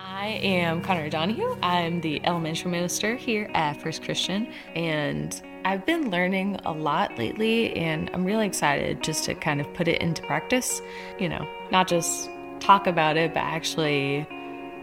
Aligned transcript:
I 0.00 0.38
am 0.44 0.80
Connor 0.80 1.10
Donahue. 1.10 1.58
I'm 1.60 2.00
the 2.00 2.24
elementary 2.24 2.70
minister 2.70 3.16
here 3.16 3.50
at 3.52 3.82
First 3.82 4.04
Christian, 4.04 4.46
and 4.76 5.42
I've 5.64 5.84
been 5.86 6.12
learning 6.12 6.60
a 6.64 6.70
lot 6.70 7.18
lately, 7.18 7.74
and 7.74 8.08
I'm 8.14 8.24
really 8.24 8.46
excited 8.46 9.02
just 9.02 9.24
to 9.24 9.34
kind 9.34 9.60
of 9.60 9.74
put 9.74 9.88
it 9.88 10.00
into 10.00 10.22
practice. 10.22 10.80
You 11.18 11.28
know, 11.30 11.48
not 11.72 11.88
just 11.88 12.30
talk 12.60 12.86
about 12.86 13.16
it, 13.16 13.34
but 13.34 13.40
actually 13.40 14.24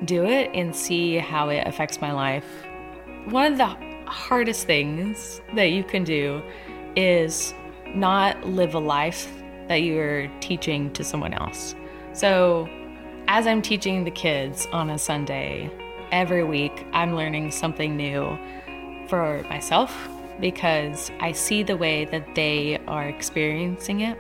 do 0.04 0.25
it 0.25 0.51
and 0.54 0.75
see 0.75 1.16
how 1.16 1.47
it 1.47 1.66
affects 1.66 2.02
my 2.02 2.11
life. 2.11 2.45
One 3.29 3.54
of 3.54 3.57
the 3.57 3.77
hardest 4.11 4.66
things 4.66 5.39
that 5.55 5.71
you 5.71 5.86
can 5.86 6.04
do 6.04 6.43
is 6.97 7.54
not 7.88 8.45
live 8.45 8.75
a 8.75 8.79
life 8.79 9.32
that 9.70 9.77
you're 9.77 10.27
teaching 10.41 10.91
to 10.91 11.05
someone 11.05 11.34
else. 11.34 11.73
So, 12.11 12.70
as 13.28 13.48
I'm 13.48 13.62
teaching 13.62 14.04
the 14.04 14.12
kids 14.12 14.68
on 14.71 14.89
a 14.89 14.98
Sunday, 14.98 15.71
every 16.12 16.44
week 16.44 16.86
I'm 16.93 17.16
learning 17.16 17.52
something 17.52 17.97
new 17.97 18.38
for 19.07 19.43
myself 19.50 19.96
because 20.39 21.11
I 21.20 21.32
see 21.32 21.64
the 21.64 21.78
way 21.78 22.06
that 22.06 22.36
they 22.36 22.80
are 22.88 23.07
experiencing 23.07 24.02
it. 24.02 24.18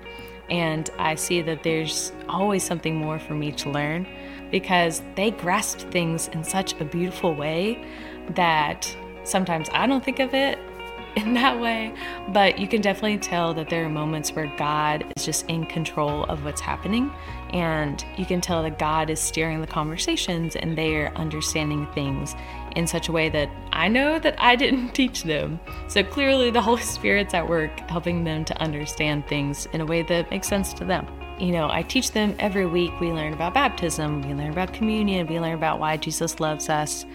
And 0.49 0.89
I 0.97 1.15
see 1.15 1.41
that 1.41 1.63
there's 1.63 2.11
always 2.29 2.63
something 2.63 2.95
more 2.95 3.19
for 3.19 3.33
me 3.33 3.51
to 3.53 3.69
learn 3.69 4.07
because 4.51 5.01
they 5.15 5.31
grasp 5.31 5.79
things 5.91 6.27
in 6.29 6.43
such 6.43 6.79
a 6.79 6.85
beautiful 6.85 7.33
way 7.33 7.83
that 8.31 8.95
sometimes 9.23 9.69
I 9.71 9.87
don't 9.87 10.03
think 10.03 10.19
of 10.19 10.33
it 10.33 10.59
in 11.15 11.33
that 11.35 11.59
way, 11.59 11.93
but 12.29 12.59
you 12.59 12.67
can 12.67 12.81
definitely 12.81 13.17
tell 13.17 13.53
that 13.53 13.69
there 13.69 13.85
are 13.85 13.89
moments 13.89 14.31
where 14.33 14.51
God 14.57 15.05
is 15.15 15.25
just 15.25 15.47
in 15.49 15.65
control 15.65 16.25
of 16.25 16.43
what's 16.43 16.61
happening. 16.61 17.11
And 17.55 18.03
you 18.17 18.25
can 18.25 18.41
tell 18.41 18.63
that 18.63 18.77
God 18.77 19.09
is 19.09 19.17
steering 19.17 19.61
the 19.61 19.67
conversations 19.67 20.57
and 20.57 20.77
they 20.77 20.93
are 20.97 21.13
understanding 21.15 21.87
things 21.93 22.35
in 22.75 22.85
such 22.85 23.07
a 23.07 23.13
way 23.13 23.29
that 23.29 23.49
I 23.71 23.87
know 23.87 24.19
that 24.19 24.35
I 24.37 24.57
didn't 24.57 24.89
teach 24.93 25.23
them. 25.23 25.61
So 25.87 26.03
clearly, 26.03 26.51
the 26.51 26.61
Holy 26.61 26.81
Spirit's 26.81 27.33
at 27.33 27.47
work 27.47 27.71
helping 27.89 28.25
them 28.25 28.43
to 28.43 28.61
understand 28.61 29.25
things 29.27 29.67
in 29.67 29.79
a 29.79 29.85
way 29.85 30.01
that 30.01 30.29
makes 30.31 30.49
sense 30.49 30.73
to 30.73 30.83
them. 30.83 31.07
You 31.39 31.53
know, 31.53 31.69
I 31.71 31.83
teach 31.83 32.11
them 32.11 32.35
every 32.39 32.65
week. 32.65 32.91
We 32.99 33.13
learn 33.13 33.31
about 33.31 33.53
baptism, 33.53 34.21
we 34.27 34.33
learn 34.33 34.51
about 34.51 34.73
communion, 34.73 35.25
we 35.25 35.39
learn 35.39 35.53
about 35.53 35.79
why 35.79 35.95
Jesus 35.95 36.41
loves 36.41 36.67
us. 36.67 37.05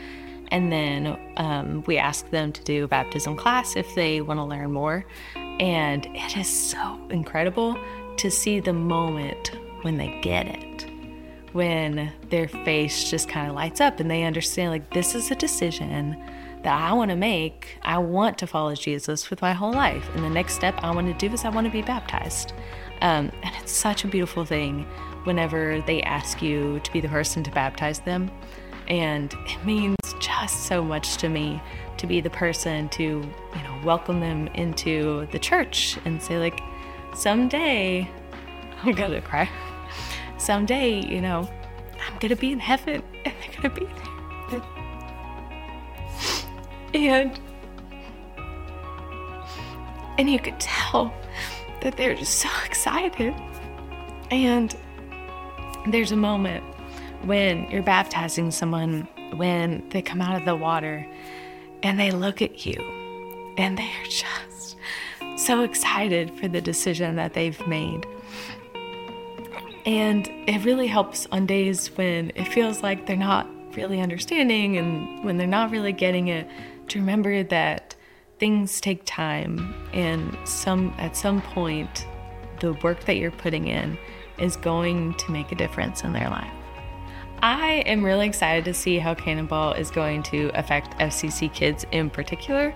And 0.48 0.73
then 0.73 1.19
um, 1.36 1.84
we 1.86 1.98
ask 1.98 2.31
them 2.31 2.51
to 2.53 2.64
do 2.64 2.84
a 2.84 2.89
baptism 2.89 3.36
class 3.36 3.77
if 3.77 3.95
they 3.95 4.23
want 4.23 4.39
to 4.39 4.45
learn 4.45 4.73
more. 4.73 5.05
And 5.34 6.07
it 6.17 6.39
is 6.39 6.48
so 6.48 6.98
incredible 7.11 7.79
to 8.17 8.31
see 8.31 8.59
the 8.59 8.73
moment 8.73 9.53
when 9.83 9.97
they 9.97 10.19
get 10.20 10.47
it, 10.47 10.86
when 11.53 12.12
their 12.28 12.48
face 12.48 13.11
just 13.11 13.28
kind 13.28 13.48
of 13.48 13.55
lights 13.55 13.81
up 13.81 14.00
and 14.00 14.11
they 14.11 14.25
understand, 14.25 14.70
like, 14.70 14.92
this 14.92 15.14
is 15.14 15.31
a 15.31 15.34
decision 15.34 16.17
that 16.62 16.78
I 16.78 16.92
want 16.92 17.11
to 17.11 17.17
make. 17.17 17.78
I 17.83 17.98
want 17.98 18.39
to 18.39 18.47
follow 18.47 18.75
Jesus 18.75 19.31
with 19.31 19.41
my 19.41 19.53
whole 19.53 19.73
life. 19.73 20.08
And 20.14 20.25
the 20.25 20.31
next 20.31 20.55
step 20.55 20.75
I 20.83 20.95
want 20.95 21.06
to 21.06 21.28
do 21.28 21.33
is 21.33 21.45
I 21.45 21.48
want 21.48 21.67
to 21.67 21.73
be 21.73 21.83
baptized. 21.83 22.53
Um, 23.01 23.31
and 23.42 23.55
it's 23.62 23.73
such 23.73 24.05
a 24.05 24.08
beautiful 24.08 24.45
thing 24.45 24.84
whenever 25.25 25.81
they 25.86 26.03
ask 26.03 26.42
you 26.42 26.81
to 26.81 26.92
be 26.92 27.01
the 27.01 27.08
person 27.08 27.42
to 27.45 27.51
baptize 27.51 28.01
them. 28.01 28.31
And 28.89 29.33
it 29.47 29.64
means 29.64 29.97
just 30.19 30.67
so 30.67 30.83
much 30.83 31.17
to 31.19 31.28
me 31.28 31.62
to 31.97 32.06
be 32.06 32.20
the 32.20 32.31
person 32.31 32.89
to, 32.91 33.03
you 33.03 33.62
know, 33.62 33.81
welcome 33.84 34.20
them 34.20 34.48
into 34.48 35.27
the 35.33 35.39
church 35.39 35.98
and 36.05 36.20
say, 36.20 36.39
like, 36.39 36.61
someday, 37.14 38.11
I'm 38.83 38.92
gonna 38.92 39.23
cry. 39.23 39.48
Someday, 40.41 41.05
you 41.05 41.20
know, 41.20 41.46
I'm 42.06 42.19
gonna 42.19 42.34
be 42.34 42.50
in 42.50 42.58
heaven 42.58 43.02
and 43.27 43.34
they're 43.41 43.60
gonna 43.60 43.74
be 43.74 43.86
there. 44.50 44.62
And 46.94 47.38
and 50.16 50.30
you 50.30 50.38
could 50.38 50.58
tell 50.58 51.12
that 51.83 51.98
they're 51.98 52.14
just 52.14 52.36
so 52.36 52.48
excited. 52.64 53.34
And 54.30 54.74
there's 55.89 56.11
a 56.11 56.17
moment 56.17 56.64
when 57.24 57.70
you're 57.70 57.83
baptizing 57.83 58.50
someone, 58.50 59.06
when 59.36 59.86
they 59.90 60.00
come 60.00 60.23
out 60.23 60.39
of 60.39 60.46
the 60.46 60.56
water 60.56 61.06
and 61.83 62.00
they 62.00 62.11
look 62.11 62.40
at 62.40 62.64
you 62.64 62.80
and 63.58 63.77
they 63.77 63.90
are 64.00 64.08
just 64.08 64.77
so 65.36 65.62
excited 65.64 66.30
for 66.30 66.48
the 66.48 66.62
decision 66.62 67.17
that 67.17 67.34
they've 67.34 67.67
made. 67.67 68.06
And 69.86 70.29
it 70.46 70.64
really 70.64 70.86
helps 70.86 71.27
on 71.33 71.46
days 71.46 71.89
when 71.96 72.33
it 72.35 72.46
feels 72.48 72.83
like 72.83 73.07
they're 73.07 73.17
not 73.17 73.48
really 73.77 74.01
understanding 74.01 74.77
and 74.77 75.24
when 75.24 75.36
they're 75.36 75.46
not 75.46 75.70
really 75.70 75.92
getting 75.92 76.29
it 76.29 76.48
to 76.89 76.98
remember 76.98 77.42
that 77.45 77.95
things 78.39 78.80
take 78.80 79.02
time 79.05 79.74
and 79.92 80.36
some 80.45 80.95
at 80.98 81.17
some 81.17 81.41
point 81.41 82.07
the 82.61 82.73
work 82.83 83.05
that 83.05 83.17
you're 83.17 83.30
putting 83.30 83.68
in 83.68 83.96
is 84.39 84.57
going 84.57 85.14
to 85.14 85.30
make 85.30 85.52
a 85.52 85.55
difference 85.55 86.02
in 86.02 86.12
their 86.12 86.29
life. 86.29 86.52
I 87.42 87.83
am 87.86 88.05
really 88.05 88.27
excited 88.27 88.67
to 88.67 88.74
see 88.74 88.98
how 88.98 89.14
Cannonball 89.14 89.73
is 89.73 89.91
going 89.91 90.23
to 90.24 90.51
affect 90.55 90.98
FCC 90.98 91.52
kids 91.52 91.86
in 91.91 92.11
particular. 92.11 92.74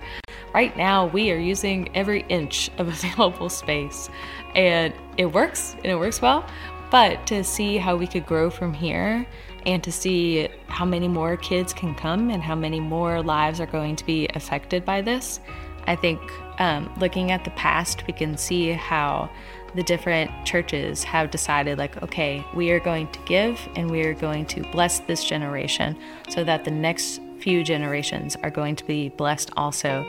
Right 0.55 0.75
now, 0.75 1.05
we 1.05 1.31
are 1.31 1.37
using 1.37 1.95
every 1.95 2.25
inch 2.29 2.71
of 2.79 2.87
available 3.05 3.49
space, 3.49 4.09
and 4.55 4.91
it 5.17 5.27
works, 5.27 5.75
and 5.75 5.85
it 5.85 5.99
works 5.99 6.19
well. 6.19 6.47
But 6.95 7.27
to 7.27 7.43
see 7.43 7.75
how 7.75 7.97
we 7.97 8.07
could 8.07 8.25
grow 8.25 8.49
from 8.49 8.73
here 8.73 9.27
and 9.65 9.83
to 9.83 9.91
see 9.91 10.47
how 10.67 10.85
many 10.85 11.09
more 11.09 11.35
kids 11.35 11.73
can 11.73 11.93
come 11.93 12.29
and 12.29 12.41
how 12.41 12.55
many 12.55 12.79
more 12.79 13.21
lives 13.21 13.59
are 13.59 13.65
going 13.65 13.97
to 13.97 14.05
be 14.05 14.29
affected 14.33 14.85
by 14.85 15.01
this, 15.01 15.41
I 15.87 15.97
think 15.97 16.21
um, 16.57 16.89
looking 16.97 17.31
at 17.31 17.43
the 17.43 17.49
past, 17.51 18.07
we 18.07 18.13
can 18.13 18.37
see 18.37 18.71
how 18.71 19.29
the 19.75 19.83
different 19.83 20.31
churches 20.45 21.03
have 21.03 21.31
decided, 21.31 21.77
like, 21.77 22.01
okay, 22.01 22.45
we 22.53 22.71
are 22.71 22.79
going 22.79 23.09
to 23.09 23.19
give 23.25 23.59
and 23.75 23.91
we 23.91 24.03
are 24.03 24.13
going 24.13 24.45
to 24.45 24.61
bless 24.71 24.99
this 24.99 25.25
generation 25.25 25.97
so 26.29 26.45
that 26.45 26.63
the 26.63 26.71
next 26.71 27.19
few 27.39 27.61
generations 27.61 28.37
are 28.41 28.49
going 28.49 28.77
to 28.77 28.85
be 28.85 29.09
blessed 29.09 29.51
also. 29.57 30.05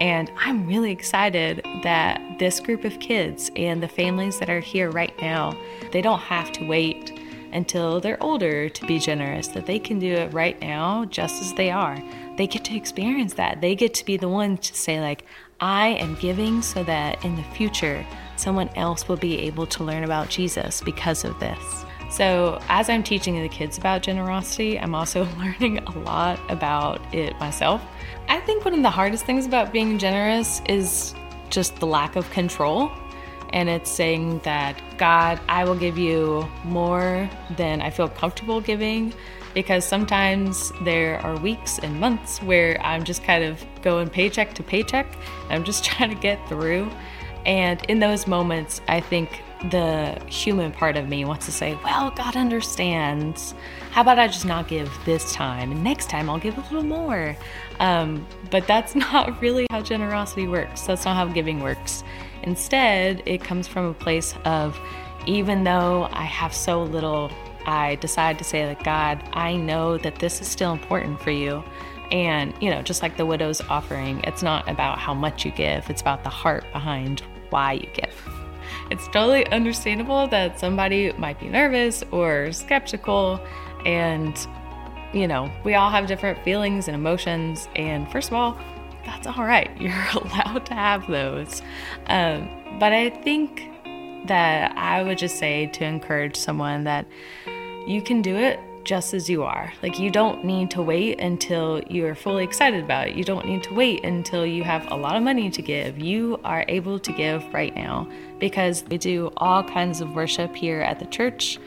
And 0.00 0.30
I'm 0.36 0.66
really 0.66 0.92
excited 0.92 1.64
that 1.82 2.38
this 2.38 2.60
group 2.60 2.84
of 2.84 3.00
kids 3.00 3.50
and 3.56 3.82
the 3.82 3.88
families 3.88 4.38
that 4.38 4.48
are 4.48 4.60
here 4.60 4.90
right 4.90 5.14
now, 5.20 5.56
they 5.92 6.00
don't 6.00 6.20
have 6.20 6.52
to 6.52 6.66
wait 6.66 7.18
until 7.52 8.00
they're 8.00 8.22
older 8.22 8.68
to 8.68 8.86
be 8.86 8.98
generous, 8.98 9.48
that 9.48 9.66
they 9.66 9.78
can 9.78 9.98
do 9.98 10.12
it 10.12 10.32
right 10.32 10.60
now 10.60 11.04
just 11.06 11.40
as 11.40 11.54
they 11.54 11.70
are. 11.70 11.98
They 12.36 12.46
get 12.46 12.64
to 12.66 12.76
experience 12.76 13.34
that. 13.34 13.60
They 13.60 13.74
get 13.74 13.94
to 13.94 14.04
be 14.04 14.16
the 14.16 14.28
ones 14.28 14.70
to 14.70 14.76
say, 14.76 15.00
like, 15.00 15.24
I 15.60 15.88
am 15.88 16.14
giving 16.16 16.62
so 16.62 16.84
that 16.84 17.24
in 17.24 17.34
the 17.34 17.42
future 17.42 18.06
someone 18.36 18.68
else 18.76 19.08
will 19.08 19.16
be 19.16 19.40
able 19.40 19.66
to 19.66 19.82
learn 19.82 20.04
about 20.04 20.28
Jesus 20.28 20.80
because 20.80 21.24
of 21.24 21.38
this. 21.40 21.84
So, 22.10 22.60
as 22.68 22.88
I'm 22.88 23.02
teaching 23.02 23.40
the 23.40 23.48
kids 23.48 23.76
about 23.76 24.02
generosity, 24.02 24.78
I'm 24.78 24.94
also 24.94 25.24
learning 25.38 25.78
a 25.78 25.98
lot 25.98 26.38
about 26.48 27.00
it 27.14 27.38
myself. 27.38 27.82
I 28.28 28.40
think 28.40 28.64
one 28.64 28.74
of 28.74 28.82
the 28.82 28.90
hardest 28.90 29.24
things 29.24 29.46
about 29.46 29.72
being 29.72 29.98
generous 29.98 30.60
is 30.68 31.14
just 31.48 31.76
the 31.76 31.86
lack 31.86 32.14
of 32.14 32.30
control. 32.30 32.92
And 33.54 33.70
it's 33.70 33.90
saying 33.90 34.40
that, 34.44 34.78
God, 34.98 35.40
I 35.48 35.64
will 35.64 35.74
give 35.74 35.96
you 35.96 36.46
more 36.64 37.28
than 37.56 37.80
I 37.80 37.88
feel 37.88 38.10
comfortable 38.10 38.60
giving 38.60 39.14
because 39.54 39.86
sometimes 39.86 40.72
there 40.82 41.18
are 41.20 41.38
weeks 41.38 41.78
and 41.78 41.98
months 41.98 42.42
where 42.42 42.78
I'm 42.82 43.02
just 43.02 43.24
kind 43.24 43.42
of 43.42 43.64
going 43.80 44.10
paycheck 44.10 44.54
to 44.54 44.62
paycheck. 44.62 45.06
I'm 45.48 45.64
just 45.64 45.84
trying 45.86 46.10
to 46.10 46.20
get 46.20 46.46
through. 46.48 46.90
And 47.46 47.82
in 47.86 47.98
those 47.98 48.26
moments, 48.26 48.82
I 48.88 49.00
think 49.00 49.42
the 49.70 50.20
human 50.28 50.70
part 50.70 50.96
of 50.96 51.08
me 51.08 51.24
wants 51.24 51.46
to 51.46 51.52
say, 51.52 51.76
Well, 51.84 52.10
God 52.12 52.36
understands. 52.36 53.54
How 53.90 54.02
about 54.02 54.18
I 54.18 54.28
just 54.28 54.44
not 54.44 54.68
give 54.68 54.90
this 55.04 55.32
time? 55.32 55.72
And 55.72 55.82
next 55.82 56.08
time 56.08 56.30
I'll 56.30 56.38
give 56.38 56.56
a 56.56 56.60
little 56.62 56.84
more. 56.84 57.36
Um, 57.80 58.26
but 58.50 58.66
that's 58.66 58.94
not 58.94 59.40
really 59.40 59.66
how 59.70 59.80
generosity 59.80 60.46
works. 60.46 60.82
That's 60.82 61.04
not 61.04 61.16
how 61.16 61.26
giving 61.26 61.60
works. 61.60 62.04
Instead, 62.42 63.22
it 63.26 63.42
comes 63.42 63.66
from 63.66 63.86
a 63.86 63.94
place 63.94 64.34
of, 64.44 64.78
even 65.26 65.64
though 65.64 66.08
I 66.12 66.22
have 66.22 66.54
so 66.54 66.82
little, 66.82 67.30
I 67.66 67.96
decide 67.96 68.38
to 68.38 68.44
say, 68.44 68.66
like, 68.66 68.84
God, 68.84 69.22
I 69.32 69.56
know 69.56 69.98
that 69.98 70.16
this 70.20 70.40
is 70.40 70.48
still 70.48 70.72
important 70.72 71.20
for 71.20 71.30
you. 71.30 71.64
And, 72.10 72.54
you 72.60 72.70
know, 72.70 72.80
just 72.80 73.02
like 73.02 73.16
the 73.16 73.26
widow's 73.26 73.60
offering, 73.62 74.20
it's 74.24 74.42
not 74.42 74.68
about 74.68 74.98
how 74.98 75.12
much 75.12 75.44
you 75.44 75.50
give, 75.50 75.90
it's 75.90 76.00
about 76.00 76.22
the 76.22 76.30
heart 76.30 76.64
behind 76.72 77.22
why 77.50 77.72
you 77.74 77.88
give. 77.92 78.37
It's 78.90 79.06
totally 79.08 79.46
understandable 79.48 80.26
that 80.28 80.58
somebody 80.58 81.12
might 81.12 81.38
be 81.40 81.48
nervous 81.48 82.02
or 82.10 82.52
skeptical, 82.52 83.40
and, 83.84 84.36
you 85.12 85.26
know, 85.26 85.50
we 85.64 85.74
all 85.74 85.90
have 85.90 86.06
different 86.06 86.42
feelings 86.44 86.88
and 86.88 86.94
emotions. 86.94 87.68
And 87.76 88.10
first 88.10 88.28
of 88.28 88.34
all, 88.34 88.58
that's 89.04 89.26
all 89.26 89.44
right. 89.44 89.70
You're 89.80 90.06
allowed 90.14 90.66
to 90.66 90.74
have 90.74 91.06
those. 91.06 91.62
Um, 92.06 92.48
but 92.78 92.92
I 92.92 93.10
think 93.10 93.70
that 94.26 94.76
I 94.76 95.02
would 95.02 95.18
just 95.18 95.38
say 95.38 95.66
to 95.66 95.84
encourage 95.84 96.36
someone 96.36 96.84
that 96.84 97.06
you 97.86 98.02
can 98.02 98.20
do 98.20 98.36
it 98.36 98.60
just 98.84 99.12
as 99.12 99.28
you 99.28 99.42
are. 99.42 99.72
Like, 99.82 99.98
you 99.98 100.10
don't 100.10 100.44
need 100.44 100.70
to 100.72 100.82
wait 100.82 101.20
until 101.20 101.82
you're 101.88 102.14
fully 102.14 102.42
excited 102.42 102.82
about 102.82 103.08
it. 103.08 103.16
You 103.16 103.22
don't 103.22 103.46
need 103.46 103.62
to 103.64 103.74
wait 103.74 104.04
until 104.04 104.46
you 104.46 104.64
have 104.64 104.90
a 104.90 104.96
lot 104.96 105.14
of 105.14 105.22
money 105.22 105.50
to 105.50 105.62
give. 105.62 105.98
You 105.98 106.40
are 106.42 106.64
able 106.68 106.98
to 106.98 107.12
give 107.12 107.44
right 107.52 107.74
now 107.74 108.08
because 108.38 108.84
we 108.88 108.98
do 108.98 109.32
all 109.36 109.62
kinds 109.62 110.00
of 110.00 110.14
worship 110.14 110.54
here 110.54 110.80
at 110.80 110.98
the 110.98 111.06
church. 111.06 111.58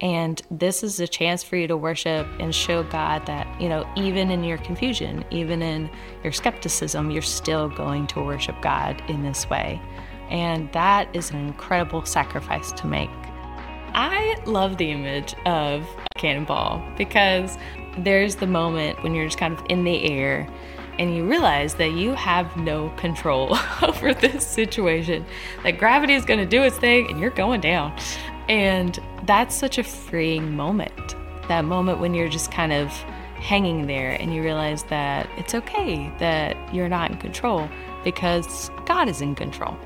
And 0.00 0.40
this 0.50 0.82
is 0.82 0.98
a 0.98 1.06
chance 1.06 1.42
for 1.42 1.56
you 1.56 1.66
to 1.66 1.76
worship 1.76 2.26
and 2.38 2.54
show 2.54 2.82
God 2.84 3.26
that, 3.26 3.46
you 3.60 3.68
know, 3.68 3.86
even 3.96 4.30
in 4.30 4.42
your 4.44 4.58
confusion, 4.58 5.24
even 5.30 5.60
in 5.60 5.90
your 6.22 6.32
skepticism, 6.32 7.10
you're 7.10 7.20
still 7.20 7.68
going 7.68 8.06
to 8.08 8.22
worship 8.22 8.56
God 8.62 9.02
in 9.08 9.22
this 9.22 9.48
way. 9.50 9.80
And 10.30 10.72
that 10.72 11.14
is 11.14 11.30
an 11.30 11.36
incredible 11.36 12.04
sacrifice 12.06 12.72
to 12.72 12.86
make. 12.86 13.10
I 13.92 14.36
love 14.46 14.78
the 14.78 14.90
image 14.90 15.34
of 15.44 15.82
a 15.82 16.18
cannonball 16.18 16.82
because 16.96 17.58
there's 17.98 18.36
the 18.36 18.46
moment 18.46 19.02
when 19.02 19.14
you're 19.14 19.26
just 19.26 19.38
kind 19.38 19.52
of 19.52 19.64
in 19.68 19.84
the 19.84 20.10
air 20.10 20.48
and 21.00 21.16
you 21.16 21.24
realize 21.24 21.74
that 21.76 21.92
you 21.92 22.12
have 22.12 22.54
no 22.58 22.90
control 22.90 23.56
over 23.82 24.12
this 24.12 24.46
situation. 24.46 25.24
That 25.62 25.78
gravity 25.78 26.12
is 26.12 26.26
going 26.26 26.40
to 26.40 26.46
do 26.46 26.62
its 26.62 26.76
thing 26.76 27.10
and 27.10 27.18
you're 27.18 27.30
going 27.30 27.62
down. 27.62 27.96
And 28.50 28.98
that's 29.24 29.56
such 29.56 29.78
a 29.78 29.82
freeing 29.82 30.54
moment. 30.54 31.16
That 31.48 31.64
moment 31.64 32.00
when 32.00 32.12
you're 32.12 32.28
just 32.28 32.52
kind 32.52 32.72
of 32.72 32.92
hanging 33.40 33.86
there 33.86 34.10
and 34.20 34.34
you 34.34 34.42
realize 34.42 34.82
that 34.84 35.26
it's 35.38 35.54
okay 35.54 36.12
that 36.18 36.54
you're 36.74 36.90
not 36.90 37.10
in 37.10 37.16
control 37.16 37.66
because 38.04 38.70
God 38.84 39.08
is 39.08 39.22
in 39.22 39.34
control. 39.34 39.78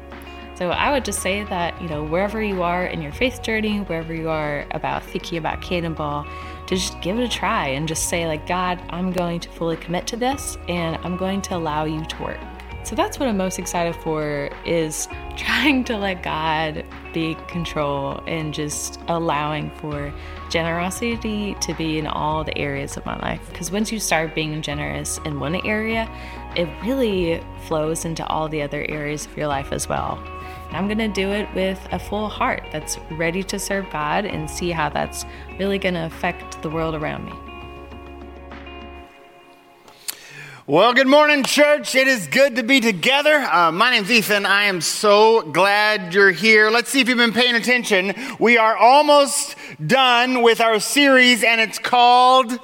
So 0.56 0.70
I 0.70 0.90
would 0.90 1.04
just 1.04 1.20
say 1.20 1.44
that, 1.44 1.80
you 1.80 1.88
know, 1.88 2.02
wherever 2.02 2.42
you 2.42 2.62
are 2.64 2.86
in 2.86 3.00
your 3.00 3.12
faith 3.12 3.40
journey, 3.42 3.78
wherever 3.78 4.12
you 4.12 4.28
are 4.28 4.66
about 4.72 5.04
thinking 5.04 5.38
about 5.38 5.62
Cannonball, 5.62 6.26
to 6.66 6.76
just 6.76 7.00
give 7.00 7.18
it 7.18 7.24
a 7.24 7.28
try 7.28 7.68
and 7.68 7.86
just 7.86 8.08
say, 8.08 8.26
like, 8.26 8.46
God, 8.46 8.82
I'm 8.90 9.12
going 9.12 9.40
to 9.40 9.48
fully 9.50 9.76
commit 9.76 10.06
to 10.08 10.16
this 10.16 10.56
and 10.68 10.96
I'm 11.02 11.16
going 11.16 11.42
to 11.42 11.56
allow 11.56 11.84
you 11.84 12.04
to 12.04 12.22
work. 12.22 12.40
So 12.84 12.94
that's 12.94 13.18
what 13.18 13.30
I'm 13.30 13.38
most 13.38 13.58
excited 13.58 13.96
for 13.96 14.50
is 14.66 15.08
trying 15.36 15.84
to 15.84 15.96
let 15.96 16.22
God 16.22 16.84
be 17.14 17.34
control 17.48 18.22
and 18.26 18.52
just 18.52 19.00
allowing 19.08 19.70
for 19.76 20.12
generosity 20.50 21.56
to 21.62 21.72
be 21.74 21.98
in 21.98 22.06
all 22.06 22.44
the 22.44 22.56
areas 22.58 22.96
of 22.98 23.06
my 23.06 23.18
life. 23.20 23.40
Because 23.50 23.70
once 23.70 23.90
you 23.90 23.98
start 23.98 24.34
being 24.34 24.60
generous 24.60 25.18
in 25.24 25.40
one 25.40 25.56
area, 25.66 26.08
it 26.56 26.68
really 26.84 27.42
flows 27.66 28.04
into 28.04 28.26
all 28.26 28.48
the 28.48 28.60
other 28.60 28.84
areas 28.88 29.24
of 29.26 29.36
your 29.36 29.46
life 29.46 29.72
as 29.72 29.88
well. 29.88 30.22
I'm 30.74 30.86
going 30.88 30.98
to 30.98 31.08
do 31.08 31.30
it 31.30 31.48
with 31.54 31.78
a 31.92 31.98
full 31.98 32.28
heart 32.28 32.64
that's 32.72 32.98
ready 33.12 33.42
to 33.44 33.58
serve 33.58 33.88
God 33.90 34.24
and 34.24 34.50
see 34.50 34.72
how 34.72 34.88
that's 34.88 35.24
really 35.58 35.78
going 35.78 35.94
to 35.94 36.04
affect 36.06 36.60
the 36.62 36.70
world 36.70 36.96
around 36.96 37.26
me. 37.26 37.32
Well, 40.66 40.94
good 40.94 41.06
morning, 41.06 41.44
church. 41.44 41.94
It 41.94 42.08
is 42.08 42.26
good 42.26 42.56
to 42.56 42.62
be 42.62 42.80
together. 42.80 43.36
Uh, 43.36 43.70
my 43.70 43.90
name's 43.90 44.10
Ethan. 44.10 44.46
I 44.46 44.64
am 44.64 44.80
so 44.80 45.42
glad 45.42 46.14
you're 46.14 46.30
here. 46.30 46.70
Let's 46.70 46.88
see 46.88 47.00
if 47.00 47.08
you've 47.08 47.18
been 47.18 47.34
paying 47.34 47.54
attention. 47.54 48.14
We 48.38 48.56
are 48.56 48.74
almost 48.74 49.56
done 49.86 50.42
with 50.42 50.62
our 50.62 50.80
series, 50.80 51.44
and 51.44 51.60
it's 51.60 51.78
called 51.78 52.58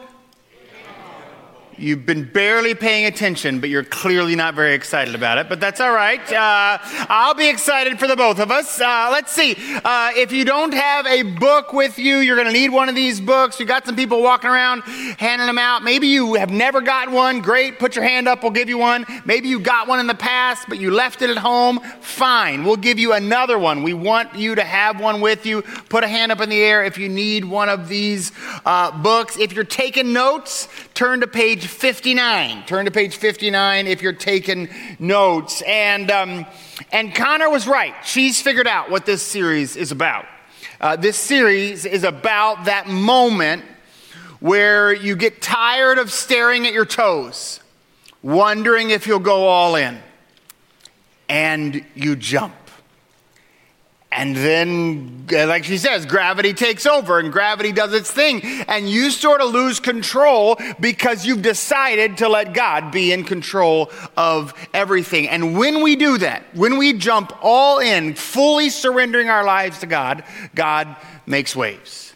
You've 1.81 2.05
been 2.05 2.25
barely 2.25 2.75
paying 2.75 3.07
attention, 3.07 3.59
but 3.59 3.71
you're 3.71 3.85
clearly 3.85 4.37
not 4.37 4.55
very 4.55 4.75
excited 4.75 5.15
about 5.15 5.39
it. 5.39 5.49
But 5.49 5.61
that's 5.61 5.81
all 5.81 5.95
right. 5.95 6.21
Uh, 6.31 6.77
I'll 7.09 7.33
be 7.33 7.49
excited 7.49 7.99
for 7.99 8.07
the 8.07 8.17
both 8.17 8.39
of 8.39 8.51
us. 8.51 8.79
Uh, 8.79 9.09
let's 9.11 9.33
see. 9.33 9.57
Uh, 9.83 10.11
if 10.15 10.31
you 10.31 10.45
don't 10.45 10.75
have 10.75 11.07
a 11.07 11.23
book 11.23 11.73
with 11.73 11.99
you, 11.99 12.19
you're 12.19 12.37
going 12.37 12.49
to 12.49 12.53
need 12.53 12.69
one 12.69 12.91
of 12.91 12.95
these 12.95 13.19
books. 13.19 13.59
You 13.59 13.65
got 13.65 13.87
some 13.87 13.97
people 13.97 14.23
walking 14.23 14.51
around 14.51 14.83
handing 14.83 15.47
them 15.47 15.57
out. 15.57 15.83
Maybe 15.83 16.09
you 16.09 16.35
have 16.35 16.51
never 16.51 16.83
got 16.83 17.11
one. 17.11 17.41
Great. 17.41 17.79
Put 17.79 17.97
your 17.97 18.05
hand 18.05 18.29
up. 18.29 18.43
We'll 18.43 18.53
give 18.53 18.69
you 18.69 18.77
one. 18.77 19.07
Maybe 19.25 19.49
you 19.49 19.59
got 19.59 19.89
one 19.89 20.01
in 20.01 20.07
the 20.07 20.15
past, 20.15 20.67
but 20.69 20.79
you 20.79 20.91
left 20.91 21.23
it 21.23 21.31
at 21.31 21.39
home. 21.39 21.81
Fine. 22.03 22.65
We'll 22.65 22.77
give 22.77 22.99
you 22.99 23.15
another 23.15 23.59
one. 23.59 23.83
We 23.83 23.95
want 23.95 24.35
you 24.35 24.55
to 24.55 24.65
have 24.65 25.01
one 25.01 25.23
with 25.23 25.47
you. 25.47 25.63
Put 25.89 26.05
a 26.05 26.09
hand 26.09 26.31
up 26.31 26.43
in 26.43 26.51
the 26.51 26.61
air 26.61 26.85
if 26.85 26.99
you 26.99 27.09
need 27.09 27.47
one 27.47 27.71
of 27.71 27.89
these 27.89 28.33
uh, 28.67 28.91
books. 29.01 29.39
If 29.39 29.55
you're 29.55 29.65
taking 29.65 30.13
notes, 30.13 30.69
turn 30.93 31.21
to 31.21 31.27
page 31.27 31.70
59. 31.71 32.67
Turn 32.67 32.85
to 32.85 32.91
page 32.91 33.17
59 33.17 33.87
if 33.87 34.03
you're 34.03 34.13
taking 34.13 34.69
notes. 34.99 35.63
And, 35.63 36.11
um, 36.11 36.47
and 36.93 37.15
Connor 37.15 37.49
was 37.49 37.67
right. 37.67 37.95
She's 38.05 38.43
figured 38.43 38.67
out 38.67 38.91
what 38.91 39.07
this 39.07 39.23
series 39.23 39.77
is 39.77 39.93
about. 39.93 40.27
Uh, 40.81 40.97
this 40.97 41.17
series 41.17 41.85
is 41.85 42.05
about 42.05 42.65
that 42.65 42.89
moment 42.89 43.65
where 44.41 44.93
you 44.93 45.15
get 45.15 45.43
tired 45.43 45.99
of 45.99 46.11
staring 46.11 46.67
at 46.67 46.73
your 46.73 46.87
toes, 46.87 47.61
wondering 48.23 48.91
if 48.91 49.07
you'll 49.07 49.19
go 49.19 49.47
all 49.47 49.77
in, 49.77 49.99
and 51.29 51.85
you 51.95 52.17
jump. 52.17 52.55
And 54.13 54.35
then, 54.35 55.27
uh, 55.33 55.47
like 55.47 55.63
she 55.63 55.79
says, 55.79 56.05
gravity 56.05 56.53
takes 56.53 56.85
over 56.85 57.21
and 57.21 57.33
gravity 57.33 57.71
does 57.71 57.95
its 57.95 58.11
thing. 58.11 58.43
And 58.67 58.91
you 58.91 59.11
sort 59.11 59.41
of 59.41 59.53
lose 59.53 59.79
control 59.79 60.59
because 60.81 61.25
you've 61.25 61.43
decided 61.43 62.19
to 62.19 62.29
let 62.29 62.53
God 62.53 62.91
be 62.91 63.13
in 63.13 63.23
control 63.23 63.93
of 64.17 64.53
everything. 64.75 65.29
And 65.29 65.57
when 65.57 65.81
we 65.81 65.95
do 65.95 66.19
that, 66.19 66.45
when 66.55 66.77
we 66.77 66.93
jump 66.95 67.33
all 67.41 67.79
in, 67.79 68.15
fully 68.15 68.69
surrendering 68.69 69.29
our 69.29 69.45
lives 69.45 69.79
to 69.81 69.87
God, 69.87 70.25
God 70.57 70.97
makes 71.27 71.55
waves. 71.55 72.10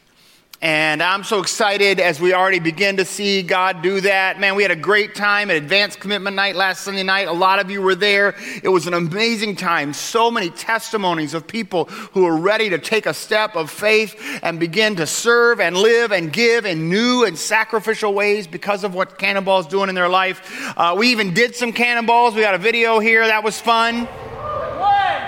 And 0.65 1.03
I'm 1.03 1.25
so 1.25 1.41
excited 1.43 2.01
as 2.01 2.19
we 2.19 2.33
already 2.33 2.59
begin 2.59 2.97
to 2.97 3.05
see 3.05 3.43
God 3.43 3.83
do 3.83 4.01
that. 4.01 4.41
Man, 4.41 4.55
we 4.55 4.63
had 4.63 4.71
a 4.73 4.77
great 4.77 5.15
time 5.15 5.51
at 5.51 5.59
Advanced 5.59 6.01
Commitment 6.01 6.35
Night 6.35 6.57
last 6.57 6.85
Sunday 6.85 7.03
night. 7.03 7.29
A 7.29 7.33
lot 7.33 7.59
of 7.59 7.71
you 7.71 7.83
were 7.83 7.95
there. 7.95 8.35
It 8.63 8.71
was 8.71 8.87
an 8.87 8.95
amazing 8.95 9.57
time. 9.57 9.93
So 9.93 10.31
many 10.31 10.49
testimonies 10.49 11.35
of 11.35 11.47
people 11.47 11.85
who 11.85 12.25
are 12.25 12.39
ready 12.39 12.71
to 12.71 12.79
take 12.79 13.05
a 13.05 13.13
step 13.13 13.57
of 13.57 13.71
faith 13.71 14.19
and 14.43 14.59
begin 14.59 14.97
to 14.97 15.07
serve 15.07 15.61
and 15.61 15.77
live 15.77 16.13
and 16.13 16.33
give 16.33 16.65
in 16.65 16.89
new 16.89 17.25
and 17.27 17.37
sacrificial 17.37 18.15
ways 18.15 18.47
because 18.47 18.85
of 18.85 18.95
what 18.95 19.19
Cannonball's 19.19 19.67
doing 19.67 19.91
in 19.91 19.95
their 19.95 20.09
life. 20.09 20.73
Uh, 20.79 20.95
we 20.97 21.09
even 21.09 21.35
did 21.35 21.55
some 21.55 21.75
cannonballs. 21.75 22.35
We 22.35 22.41
got 22.41 22.55
a 22.55 22.59
video 22.59 23.01
here. 23.01 23.27
That 23.27 23.45
was 23.45 23.61
fun. 23.61 24.07
One, 24.07 25.23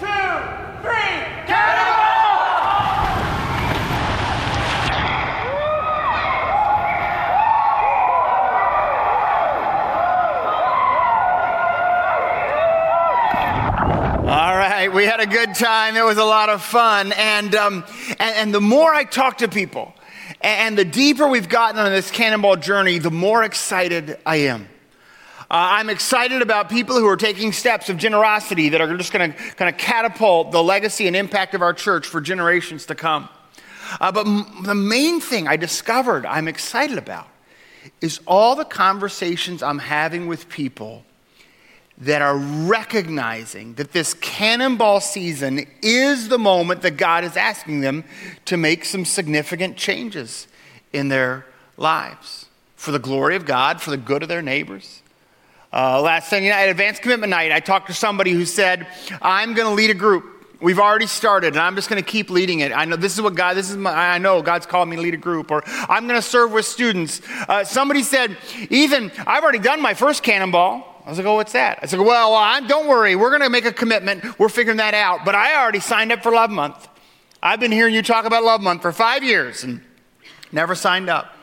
two, 0.00 0.06
three, 0.82 1.46
cannonball! 1.46 2.00
All 14.30 14.56
right, 14.80 14.94
we 14.94 15.04
had 15.04 15.20
a 15.20 15.26
good 15.26 15.54
time. 15.54 15.94
It 15.94 16.04
was 16.04 16.16
a 16.16 16.24
lot 16.24 16.48
of 16.48 16.62
fun. 16.62 17.12
And, 17.12 17.54
um, 17.54 17.84
and, 18.18 18.34
and 18.36 18.54
the 18.54 18.62
more 18.62 18.94
I 18.94 19.04
talk 19.04 19.38
to 19.38 19.48
people, 19.48 19.92
and 20.40 20.78
the 20.78 20.86
deeper 20.86 21.28
we've 21.28 21.50
gotten 21.50 21.78
on 21.78 21.90
this 21.90 22.10
cannonball 22.10 22.56
journey, 22.56 22.98
the 22.98 23.10
more 23.10 23.42
excited 23.44 24.18
I 24.24 24.36
am. 24.36 24.68
Uh, 25.42 25.44
I'm 25.50 25.90
excited 25.90 26.40
about 26.40 26.70
people 26.70 26.96
who 26.96 27.06
are 27.08 27.18
taking 27.18 27.52
steps 27.52 27.90
of 27.90 27.98
generosity 27.98 28.70
that 28.70 28.80
are 28.80 28.96
just 28.96 29.12
going 29.12 29.32
to 29.32 29.38
kind 29.56 29.68
of 29.68 29.78
catapult 29.78 30.50
the 30.50 30.62
legacy 30.62 31.06
and 31.06 31.14
impact 31.14 31.54
of 31.54 31.60
our 31.60 31.74
church 31.74 32.06
for 32.06 32.22
generations 32.22 32.86
to 32.86 32.94
come. 32.94 33.28
Uh, 34.00 34.10
but 34.12 34.26
m- 34.26 34.62
the 34.62 34.74
main 34.74 35.20
thing 35.20 35.46
I 35.46 35.56
discovered 35.56 36.24
I'm 36.24 36.48
excited 36.48 36.96
about 36.96 37.28
is 38.00 38.20
all 38.26 38.54
the 38.56 38.64
conversations 38.64 39.62
I'm 39.62 39.80
having 39.80 40.26
with 40.26 40.48
people 40.48 41.04
that 42.00 42.22
are 42.22 42.36
recognizing 42.36 43.74
that 43.74 43.92
this 43.92 44.14
cannonball 44.14 45.00
season 45.00 45.66
is 45.82 46.28
the 46.28 46.38
moment 46.38 46.82
that 46.82 46.96
God 46.96 47.24
is 47.24 47.36
asking 47.36 47.80
them 47.80 48.04
to 48.46 48.56
make 48.56 48.84
some 48.84 49.04
significant 49.04 49.76
changes 49.76 50.48
in 50.92 51.08
their 51.08 51.46
lives 51.76 52.46
for 52.74 52.90
the 52.90 52.98
glory 52.98 53.36
of 53.36 53.44
God, 53.44 53.80
for 53.82 53.90
the 53.90 53.98
good 53.98 54.22
of 54.22 54.28
their 54.28 54.40
neighbors. 54.40 55.02
Uh, 55.72 56.00
last 56.00 56.30
Sunday 56.30 56.48
night, 56.48 56.62
at 56.62 56.68
Advanced 56.70 57.02
Commitment 57.02 57.30
Night, 57.30 57.52
I 57.52 57.60
talked 57.60 57.88
to 57.88 57.94
somebody 57.94 58.32
who 58.32 58.44
said, 58.44 58.86
I'm 59.20 59.54
going 59.54 59.68
to 59.68 59.74
lead 59.74 59.90
a 59.90 59.94
group. 59.94 60.24
We've 60.60 60.78
already 60.78 61.06
started, 61.06 61.48
and 61.54 61.58
I'm 61.58 61.76
just 61.76 61.88
going 61.88 62.02
to 62.02 62.08
keep 62.08 62.28
leading 62.28 62.60
it. 62.60 62.72
I 62.72 62.86
know 62.86 62.96
this 62.96 63.14
is 63.14 63.22
what 63.22 63.34
God, 63.34 63.56
this 63.56 63.70
is 63.70 63.76
my, 63.76 63.92
I 63.92 64.18
know 64.18 64.42
God's 64.42 64.66
called 64.66 64.88
me 64.88 64.96
to 64.96 65.02
lead 65.02 65.14
a 65.14 65.18
group, 65.18 65.50
or 65.50 65.62
I'm 65.66 66.08
going 66.08 66.20
to 66.20 66.26
serve 66.26 66.52
with 66.52 66.64
students. 66.64 67.20
Uh, 67.48 67.64
somebody 67.64 68.02
said, 68.02 68.36
Ethan, 68.68 69.12
I've 69.26 69.42
already 69.42 69.58
done 69.58 69.80
my 69.80 69.94
first 69.94 70.22
cannonball. 70.22 70.89
I 71.10 71.12
was 71.12 71.18
like, 71.18 71.26
oh, 71.26 71.34
what's 71.34 71.54
that? 71.54 71.80
I 71.82 71.86
said, 71.86 71.98
well, 71.98 72.34
I, 72.36 72.60
don't 72.60 72.86
worry. 72.86 73.16
We're 73.16 73.30
going 73.30 73.42
to 73.42 73.50
make 73.50 73.64
a 73.64 73.72
commitment. 73.72 74.38
We're 74.38 74.48
figuring 74.48 74.76
that 74.76 74.94
out. 74.94 75.24
But 75.24 75.34
I 75.34 75.60
already 75.60 75.80
signed 75.80 76.12
up 76.12 76.22
for 76.22 76.30
Love 76.30 76.52
Month. 76.52 76.86
I've 77.42 77.58
been 77.58 77.72
hearing 77.72 77.96
you 77.96 78.00
talk 78.00 78.26
about 78.26 78.44
Love 78.44 78.60
Month 78.60 78.82
for 78.82 78.92
five 78.92 79.24
years 79.24 79.64
and 79.64 79.80
never 80.52 80.76
signed 80.76 81.10
up. 81.10 81.34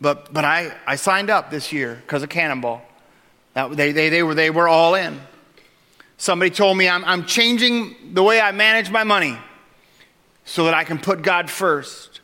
But, 0.00 0.32
but 0.32 0.44
I, 0.44 0.72
I 0.86 0.94
signed 0.94 1.28
up 1.28 1.50
this 1.50 1.72
year 1.72 2.00
because 2.06 2.22
of 2.22 2.28
Cannonball. 2.28 2.82
That, 3.54 3.76
they, 3.76 3.90
they, 3.90 4.10
they, 4.10 4.22
were, 4.22 4.36
they 4.36 4.50
were 4.50 4.68
all 4.68 4.94
in. 4.94 5.20
Somebody 6.18 6.52
told 6.52 6.78
me 6.78 6.88
I'm, 6.88 7.04
I'm 7.04 7.26
changing 7.26 8.14
the 8.14 8.22
way 8.22 8.40
I 8.40 8.52
manage 8.52 8.92
my 8.92 9.02
money 9.02 9.36
so 10.44 10.66
that 10.66 10.74
I 10.74 10.84
can 10.84 10.98
put 10.98 11.22
God 11.22 11.50
first. 11.50 12.20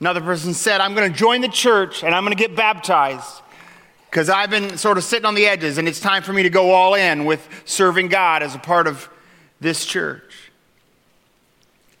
Another 0.00 0.20
person 0.20 0.54
said, 0.54 0.80
I'm 0.80 0.96
going 0.96 1.08
to 1.08 1.16
join 1.16 1.40
the 1.40 1.48
church 1.48 2.02
and 2.02 2.12
I'm 2.12 2.24
going 2.24 2.36
to 2.36 2.42
get 2.48 2.56
baptized 2.56 3.41
because 4.12 4.28
I've 4.28 4.50
been 4.50 4.76
sort 4.76 4.98
of 4.98 5.04
sitting 5.04 5.24
on 5.24 5.34
the 5.34 5.46
edges 5.46 5.78
and 5.78 5.88
it's 5.88 5.98
time 5.98 6.22
for 6.22 6.34
me 6.34 6.42
to 6.42 6.50
go 6.50 6.72
all 6.72 6.92
in 6.92 7.24
with 7.24 7.48
serving 7.64 8.08
God 8.08 8.42
as 8.42 8.54
a 8.54 8.58
part 8.58 8.86
of 8.86 9.08
this 9.58 9.86
church. 9.86 10.50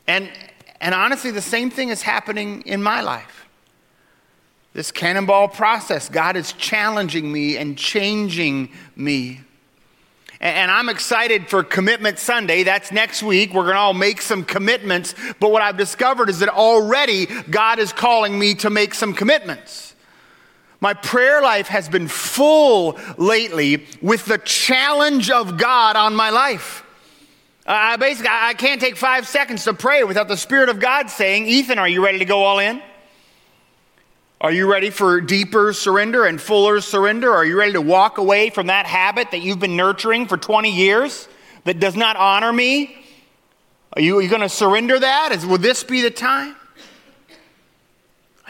And, 0.06 0.30
and 0.78 0.94
honestly, 0.94 1.30
the 1.30 1.40
same 1.40 1.70
thing 1.70 1.88
is 1.88 2.02
happening 2.02 2.64
in 2.66 2.82
my 2.82 3.00
life. 3.00 3.46
This 4.74 4.92
cannonball 4.92 5.48
process, 5.48 6.10
God 6.10 6.36
is 6.36 6.52
challenging 6.52 7.32
me 7.32 7.56
and 7.56 7.78
changing 7.78 8.68
me. 8.94 9.40
And 10.38 10.70
I'm 10.70 10.90
excited 10.90 11.48
for 11.48 11.64
Commitment 11.64 12.18
Sunday. 12.18 12.62
That's 12.62 12.92
next 12.92 13.22
week. 13.22 13.54
We're 13.54 13.62
going 13.62 13.76
to 13.76 13.80
all 13.80 13.94
make 13.94 14.20
some 14.20 14.44
commitments. 14.44 15.14
But 15.40 15.50
what 15.50 15.62
I've 15.62 15.78
discovered 15.78 16.28
is 16.28 16.40
that 16.40 16.50
already 16.50 17.24
God 17.24 17.78
is 17.78 17.90
calling 17.90 18.38
me 18.38 18.54
to 18.56 18.68
make 18.68 18.92
some 18.92 19.14
commitments. 19.14 19.91
My 20.82 20.94
prayer 20.94 21.40
life 21.40 21.68
has 21.68 21.88
been 21.88 22.08
full 22.08 22.98
lately 23.16 23.86
with 24.00 24.24
the 24.24 24.38
challenge 24.38 25.30
of 25.30 25.56
God 25.56 25.94
on 25.94 26.16
my 26.16 26.30
life. 26.30 26.84
I 27.64 27.94
basically, 27.94 28.30
I 28.32 28.54
can't 28.54 28.80
take 28.80 28.96
five 28.96 29.28
seconds 29.28 29.62
to 29.62 29.74
pray 29.74 30.02
without 30.02 30.26
the 30.26 30.36
Spirit 30.36 30.68
of 30.68 30.80
God 30.80 31.08
saying, 31.08 31.46
Ethan, 31.46 31.78
are 31.78 31.86
you 31.86 32.04
ready 32.04 32.18
to 32.18 32.24
go 32.24 32.42
all 32.42 32.58
in? 32.58 32.82
Are 34.40 34.50
you 34.50 34.68
ready 34.68 34.90
for 34.90 35.20
deeper 35.20 35.72
surrender 35.72 36.24
and 36.24 36.40
fuller 36.40 36.80
surrender? 36.80 37.32
Are 37.32 37.44
you 37.44 37.56
ready 37.56 37.74
to 37.74 37.80
walk 37.80 38.18
away 38.18 38.50
from 38.50 38.66
that 38.66 38.84
habit 38.84 39.30
that 39.30 39.38
you've 39.38 39.60
been 39.60 39.76
nurturing 39.76 40.26
for 40.26 40.36
20 40.36 40.68
years 40.68 41.28
that 41.62 41.78
does 41.78 41.94
not 41.94 42.16
honor 42.16 42.52
me? 42.52 42.96
Are 43.92 44.02
you, 44.02 44.18
you 44.18 44.28
going 44.28 44.42
to 44.42 44.48
surrender 44.48 44.98
that? 44.98 45.30
Is, 45.30 45.46
will 45.46 45.58
this 45.58 45.84
be 45.84 46.00
the 46.00 46.10
time? 46.10 46.56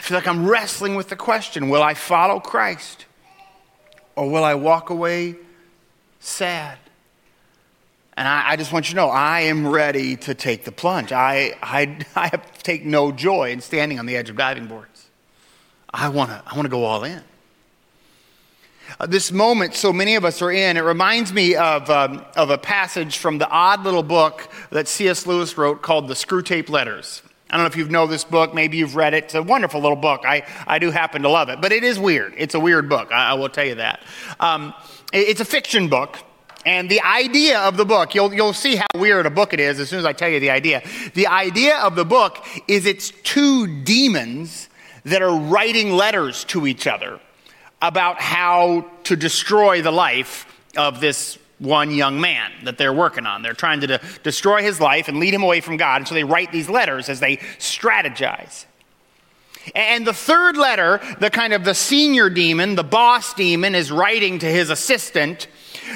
I 0.02 0.04
feel 0.04 0.16
like 0.16 0.26
I'm 0.26 0.48
wrestling 0.48 0.96
with 0.96 1.10
the 1.10 1.16
question 1.16 1.68
will 1.68 1.82
I 1.82 1.94
follow 1.94 2.40
Christ 2.40 3.06
or 4.16 4.28
will 4.28 4.42
I 4.42 4.54
walk 4.54 4.90
away 4.90 5.36
sad? 6.18 6.76
And 8.16 8.26
I, 8.26 8.50
I, 8.50 8.56
just 8.56 8.72
want 8.72 8.88
you 8.88 8.94
to 8.94 8.96
know, 8.96 9.10
I 9.10 9.42
am 9.42 9.64
ready 9.64 10.16
to 10.16 10.34
take 10.34 10.64
the 10.64 10.72
plunge. 10.72 11.12
I, 11.12 11.54
I, 11.62 12.04
I 12.16 12.30
take 12.64 12.84
no 12.84 13.12
joy 13.12 13.52
in 13.52 13.60
standing 13.60 14.00
on 14.00 14.06
the 14.06 14.16
edge 14.16 14.28
of 14.28 14.36
diving 14.36 14.66
boards. 14.66 15.08
I 15.94 16.08
want 16.08 16.30
to 16.30 16.42
I 16.44 16.56
want 16.56 16.66
to 16.66 16.70
go 16.70 16.82
all 16.82 17.04
in. 17.04 17.22
Uh, 18.98 19.06
this 19.06 19.30
moment, 19.30 19.74
so 19.76 19.92
many 19.92 20.16
of 20.16 20.24
us 20.24 20.42
are 20.42 20.50
in, 20.50 20.76
it 20.76 20.80
reminds 20.80 21.32
me 21.32 21.54
of, 21.54 21.88
um, 21.88 22.24
of 22.34 22.50
a 22.50 22.58
passage 22.58 23.18
from 23.18 23.38
the 23.38 23.48
odd 23.48 23.84
little 23.84 24.02
book 24.02 24.50
that 24.70 24.88
C.S. 24.88 25.28
Lewis 25.28 25.56
wrote 25.56 25.80
called 25.80 26.08
The 26.08 26.14
Screwtape 26.14 26.68
Letters. 26.68 27.22
I 27.52 27.56
don't 27.56 27.64
know 27.64 27.68
if 27.68 27.76
you've 27.76 27.90
know 27.90 28.06
this 28.06 28.24
book, 28.24 28.54
maybe 28.54 28.78
you've 28.78 28.96
read 28.96 29.12
it. 29.12 29.24
It's 29.24 29.34
a 29.34 29.42
wonderful 29.42 29.82
little 29.82 29.94
book. 29.94 30.22
I, 30.24 30.46
I 30.66 30.78
do 30.78 30.90
happen 30.90 31.20
to 31.22 31.28
love 31.28 31.50
it, 31.50 31.60
but 31.60 31.70
it 31.70 31.84
is 31.84 31.98
weird. 31.98 32.32
It's 32.38 32.54
a 32.54 32.60
weird 32.60 32.88
book, 32.88 33.12
I, 33.12 33.32
I 33.32 33.34
will 33.34 33.50
tell 33.50 33.66
you 33.66 33.74
that. 33.74 34.00
Um, 34.40 34.72
it, 35.12 35.28
it's 35.28 35.40
a 35.42 35.44
fiction 35.44 35.88
book. 35.88 36.16
And 36.64 36.88
the 36.88 37.02
idea 37.02 37.58
of 37.58 37.76
the 37.76 37.84
book, 37.84 38.14
you'll, 38.14 38.32
you'll 38.32 38.54
see 38.54 38.76
how 38.76 38.86
weird 38.94 39.26
a 39.26 39.30
book 39.30 39.52
it 39.52 39.60
is 39.60 39.80
as 39.80 39.90
soon 39.90 39.98
as 39.98 40.06
I 40.06 40.14
tell 40.14 40.30
you 40.30 40.40
the 40.40 40.50
idea. 40.50 40.82
The 41.12 41.26
idea 41.26 41.76
of 41.76 41.94
the 41.94 42.04
book 42.04 42.38
is 42.68 42.86
it's 42.86 43.10
two 43.22 43.82
demons 43.82 44.68
that 45.04 45.20
are 45.20 45.36
writing 45.36 45.92
letters 45.92 46.44
to 46.44 46.66
each 46.66 46.86
other 46.86 47.20
about 47.82 48.20
how 48.20 48.86
to 49.04 49.16
destroy 49.16 49.82
the 49.82 49.90
life 49.90 50.46
of 50.76 51.00
this 51.00 51.36
one 51.62 51.92
young 51.92 52.20
man 52.20 52.50
that 52.64 52.76
they're 52.76 52.92
working 52.92 53.24
on. 53.24 53.42
They're 53.42 53.54
trying 53.54 53.80
to 53.80 53.86
de- 53.86 54.00
destroy 54.22 54.62
his 54.62 54.80
life 54.80 55.08
and 55.08 55.18
lead 55.18 55.32
him 55.32 55.42
away 55.42 55.60
from 55.60 55.76
God. 55.76 55.98
And 55.98 56.08
so 56.08 56.14
they 56.14 56.24
write 56.24 56.50
these 56.50 56.68
letters 56.68 57.08
as 57.08 57.20
they 57.20 57.36
strategize. 57.58 58.66
And 59.76 60.04
the 60.04 60.12
third 60.12 60.56
letter, 60.56 61.00
the 61.20 61.30
kind 61.30 61.52
of 61.52 61.64
the 61.64 61.74
senior 61.74 62.28
demon, 62.28 62.74
the 62.74 62.82
boss 62.82 63.32
demon, 63.34 63.76
is 63.76 63.92
writing 63.92 64.40
to 64.40 64.46
his 64.46 64.70
assistant 64.70 65.46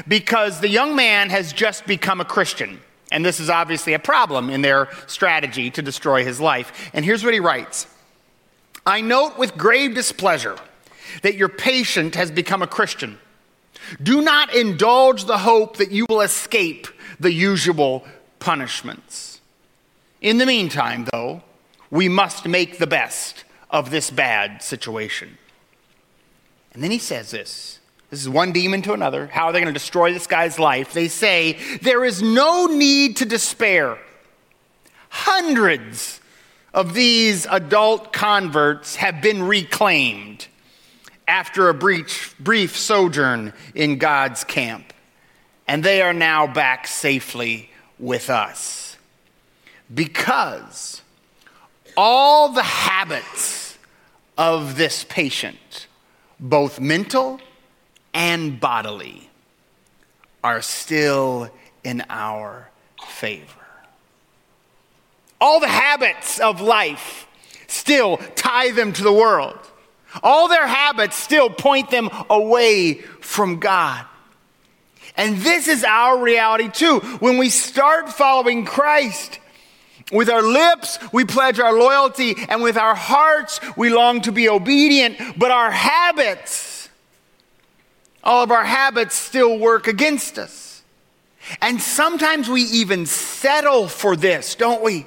because 0.06 0.60
the 0.60 0.68
young 0.68 0.94
man 0.94 1.30
has 1.30 1.52
just 1.52 1.84
become 1.84 2.20
a 2.20 2.24
Christian. 2.24 2.80
And 3.10 3.24
this 3.24 3.40
is 3.40 3.50
obviously 3.50 3.94
a 3.94 3.98
problem 3.98 4.50
in 4.50 4.62
their 4.62 4.88
strategy 5.08 5.70
to 5.72 5.82
destroy 5.82 6.24
his 6.24 6.40
life. 6.40 6.90
And 6.92 7.04
here's 7.04 7.24
what 7.24 7.34
he 7.34 7.40
writes 7.40 7.88
I 8.84 9.00
note 9.00 9.36
with 9.36 9.56
grave 9.56 9.96
displeasure 9.96 10.56
that 11.22 11.34
your 11.34 11.48
patient 11.48 12.14
has 12.14 12.30
become 12.30 12.62
a 12.62 12.66
Christian. 12.68 13.18
Do 14.02 14.20
not 14.20 14.54
indulge 14.54 15.24
the 15.24 15.38
hope 15.38 15.76
that 15.76 15.90
you 15.90 16.06
will 16.08 16.20
escape 16.20 16.88
the 17.18 17.32
usual 17.32 18.04
punishments. 18.38 19.40
In 20.20 20.38
the 20.38 20.46
meantime, 20.46 21.06
though, 21.12 21.42
we 21.90 22.08
must 22.08 22.46
make 22.46 22.78
the 22.78 22.86
best 22.86 23.44
of 23.70 23.90
this 23.90 24.10
bad 24.10 24.62
situation. 24.62 25.38
And 26.72 26.82
then 26.82 26.90
he 26.90 26.98
says 26.98 27.30
this. 27.30 27.80
This 28.10 28.20
is 28.20 28.28
one 28.28 28.52
demon 28.52 28.82
to 28.82 28.92
another. 28.92 29.26
How 29.26 29.46
are 29.46 29.52
they 29.52 29.60
going 29.60 29.72
to 29.72 29.78
destroy 29.78 30.12
this 30.12 30.26
guy's 30.26 30.58
life? 30.58 30.92
They 30.92 31.08
say, 31.08 31.58
There 31.82 32.04
is 32.04 32.22
no 32.22 32.66
need 32.66 33.16
to 33.16 33.24
despair. 33.24 33.98
Hundreds 35.08 36.20
of 36.72 36.94
these 36.94 37.46
adult 37.46 38.12
converts 38.12 38.96
have 38.96 39.22
been 39.22 39.42
reclaimed 39.42 40.46
after 41.28 41.68
a 41.68 41.74
brief, 41.74 42.34
brief 42.38 42.76
sojourn 42.76 43.52
in 43.74 43.98
God's 43.98 44.44
camp, 44.44 44.92
and 45.66 45.82
they 45.82 46.02
are 46.02 46.12
now 46.12 46.46
back 46.46 46.86
safely 46.86 47.70
with 47.98 48.30
us. 48.30 48.96
Because 49.92 51.02
all 51.96 52.50
the 52.50 52.62
habits 52.62 53.78
of 54.38 54.76
this 54.76 55.04
patient, 55.04 55.86
both 56.38 56.80
mental 56.80 57.40
and 58.12 58.60
bodily, 58.60 59.30
are 60.44 60.62
still 60.62 61.50
in 61.82 62.04
our 62.08 62.70
favor. 63.08 63.44
All 65.40 65.60
the 65.60 65.68
habits 65.68 66.38
of 66.38 66.60
life 66.60 67.26
still 67.66 68.16
tie 68.36 68.70
them 68.70 68.92
to 68.92 69.02
the 69.02 69.12
world. 69.12 69.58
All 70.22 70.48
their 70.48 70.66
habits 70.66 71.16
still 71.16 71.50
point 71.50 71.90
them 71.90 72.10
away 72.30 72.94
from 73.20 73.58
God. 73.58 74.04
And 75.16 75.38
this 75.38 75.68
is 75.68 75.82
our 75.82 76.18
reality 76.18 76.68
too. 76.68 77.00
When 77.20 77.38
we 77.38 77.48
start 77.48 78.08
following 78.10 78.64
Christ, 78.64 79.40
with 80.12 80.30
our 80.30 80.42
lips, 80.42 80.98
we 81.12 81.24
pledge 81.24 81.58
our 81.58 81.76
loyalty, 81.76 82.36
and 82.48 82.62
with 82.62 82.76
our 82.76 82.94
hearts, 82.94 83.60
we 83.76 83.90
long 83.90 84.20
to 84.22 84.32
be 84.32 84.48
obedient, 84.48 85.16
but 85.36 85.50
our 85.50 85.70
habits, 85.70 86.88
all 88.22 88.44
of 88.44 88.52
our 88.52 88.64
habits 88.64 89.16
still 89.16 89.58
work 89.58 89.88
against 89.88 90.38
us. 90.38 90.82
And 91.60 91.80
sometimes 91.80 92.48
we 92.48 92.62
even 92.62 93.06
settle 93.06 93.88
for 93.88 94.16
this, 94.16 94.54
don't 94.54 94.82
we? 94.82 95.06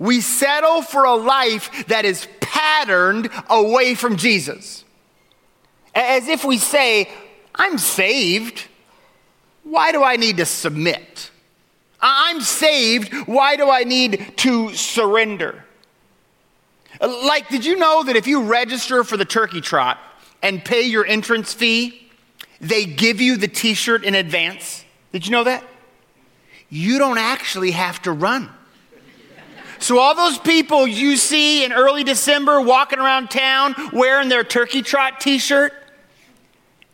We 0.00 0.22
settle 0.22 0.80
for 0.80 1.04
a 1.04 1.14
life 1.14 1.86
that 1.88 2.06
is 2.06 2.26
patterned 2.40 3.28
away 3.50 3.94
from 3.94 4.16
Jesus. 4.16 4.82
As 5.94 6.26
if 6.26 6.42
we 6.42 6.56
say, 6.56 7.08
I'm 7.54 7.76
saved. 7.76 8.66
Why 9.62 9.92
do 9.92 10.02
I 10.02 10.16
need 10.16 10.38
to 10.38 10.46
submit? 10.46 11.30
I'm 12.00 12.40
saved. 12.40 13.12
Why 13.28 13.56
do 13.56 13.68
I 13.68 13.84
need 13.84 14.32
to 14.38 14.72
surrender? 14.74 15.66
Like, 16.98 17.48
did 17.50 17.66
you 17.66 17.76
know 17.76 18.02
that 18.02 18.16
if 18.16 18.26
you 18.26 18.44
register 18.44 19.04
for 19.04 19.18
the 19.18 19.26
turkey 19.26 19.60
trot 19.60 19.98
and 20.42 20.64
pay 20.64 20.82
your 20.82 21.04
entrance 21.04 21.52
fee, 21.52 22.10
they 22.58 22.86
give 22.86 23.20
you 23.20 23.36
the 23.36 23.48
t 23.48 23.74
shirt 23.74 24.04
in 24.04 24.14
advance? 24.14 24.82
Did 25.12 25.26
you 25.26 25.32
know 25.32 25.44
that? 25.44 25.62
You 26.70 26.98
don't 26.98 27.18
actually 27.18 27.72
have 27.72 28.00
to 28.02 28.12
run. 28.12 28.48
So, 29.80 29.98
all 29.98 30.14
those 30.14 30.38
people 30.38 30.86
you 30.86 31.16
see 31.16 31.64
in 31.64 31.72
early 31.72 32.04
December 32.04 32.60
walking 32.60 32.98
around 32.98 33.30
town 33.30 33.74
wearing 33.92 34.28
their 34.28 34.44
turkey 34.44 34.82
trot 34.82 35.20
t 35.20 35.38
shirt, 35.38 35.72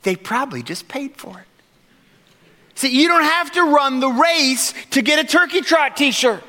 they 0.02 0.14
probably 0.14 0.62
just 0.62 0.86
paid 0.86 1.16
for 1.16 1.38
it. 1.40 1.46
See, 2.76 2.88
you 2.88 3.08
don't 3.08 3.24
have 3.24 3.52
to 3.52 3.62
run 3.62 4.00
the 4.00 4.08
race 4.08 4.72
to 4.90 5.02
get 5.02 5.18
a 5.18 5.24
turkey 5.24 5.62
trot 5.62 5.96
t 5.96 6.12
shirt. 6.12 6.44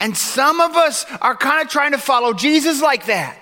And 0.00 0.16
some 0.16 0.60
of 0.60 0.76
us 0.76 1.04
are 1.20 1.36
kind 1.36 1.62
of 1.62 1.70
trying 1.70 1.92
to 1.92 1.98
follow 1.98 2.32
Jesus 2.32 2.80
like 2.80 3.06
that. 3.06 3.36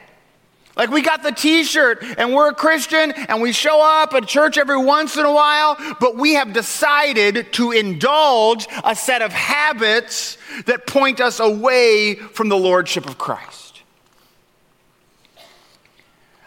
Like 0.77 0.91
we 0.91 1.01
got 1.01 1.23
the 1.23 1.33
t 1.33 1.65
shirt 1.65 2.03
and 2.03 2.35
we're 2.35 2.51
a 2.51 2.55
Christian 2.55 3.11
and 3.13 3.41
we 3.41 3.53
show 3.53 3.81
up 3.81 4.13
at 4.13 4.27
church 4.27 4.59
every 4.59 4.77
once 4.77 5.17
in 5.17 5.25
a 5.25 5.33
while, 5.33 5.77
but 5.99 6.17
we 6.17 6.35
have 6.35 6.53
decided 6.53 7.51
to 7.55 7.73
indulge 7.73 8.69
a 8.85 8.95
set 8.95 9.23
of 9.23 9.33
habits 9.33 10.37
that 10.67 10.87
point 10.87 11.21
us 11.21 11.41
away 11.41 12.15
from 12.15 12.51
the 12.51 12.59
Lordship 12.59 13.07
of 13.07 13.17
Christ. 13.17 13.83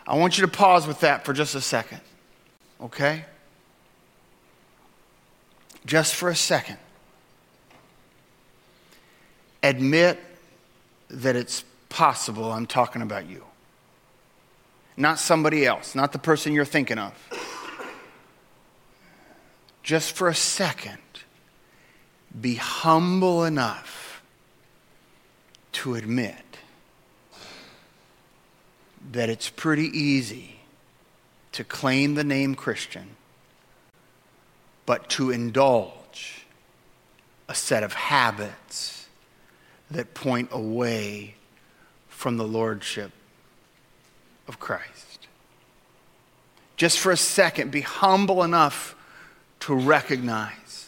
I 0.05 0.15
want 0.15 0.38
you 0.38 0.45
to 0.45 0.51
pause 0.51 0.86
with 0.86 1.00
that 1.01 1.25
for 1.25 1.33
just 1.33 1.55
a 1.55 1.62
second, 1.62 2.01
okay? 2.81 3.25
Just 5.86 6.13
for 6.13 6.29
a 6.29 6.36
second. 6.36 6.77
Admit 9.63 10.19
that 11.09 11.36
it's 11.36 11.63
possible, 11.89 12.51
I'm 12.51 12.67
talking 12.67 13.01
about 13.01 13.27
you. 13.27 13.43
Not 15.00 15.18
somebody 15.18 15.65
else, 15.65 15.96
not 15.96 16.12
the 16.12 16.20
person 16.20 16.51
you're 16.51 16.65
thinking 16.65 16.98
of. 16.98 17.13
Just 19.82 20.12
for 20.12 20.27
a 20.27 20.36
second, 20.36 20.98
be 22.39 22.56
humble 22.56 23.46
enough 23.46 24.22
to 25.72 25.96
admit 25.96 26.36
that 29.13 29.29
it's 29.29 29.50
pretty 29.50 29.88
easy 29.98 30.60
to 31.53 31.63
claim 31.63 32.15
the 32.15 32.25
name 32.25 32.53
Christian, 32.53 33.15
but 34.86 35.10
to 35.12 35.32
indulge 35.32 36.46
a 37.48 37.56
set 37.56 37.84
of 37.84 37.94
habits 37.94 39.08
that 39.89 40.13
point 40.13 40.50
away 40.51 41.36
from 42.10 42.36
the 42.36 42.46
lordship 42.46 43.13
of 44.50 44.60
Christ. 44.60 45.27
Just 46.75 47.00
for 47.00 47.12
a 47.12 47.18
second, 47.18 47.72
be 47.72 47.82
humble 47.82 48.44
enough 48.44 48.96
to 49.62 49.75
recognize 49.75 50.88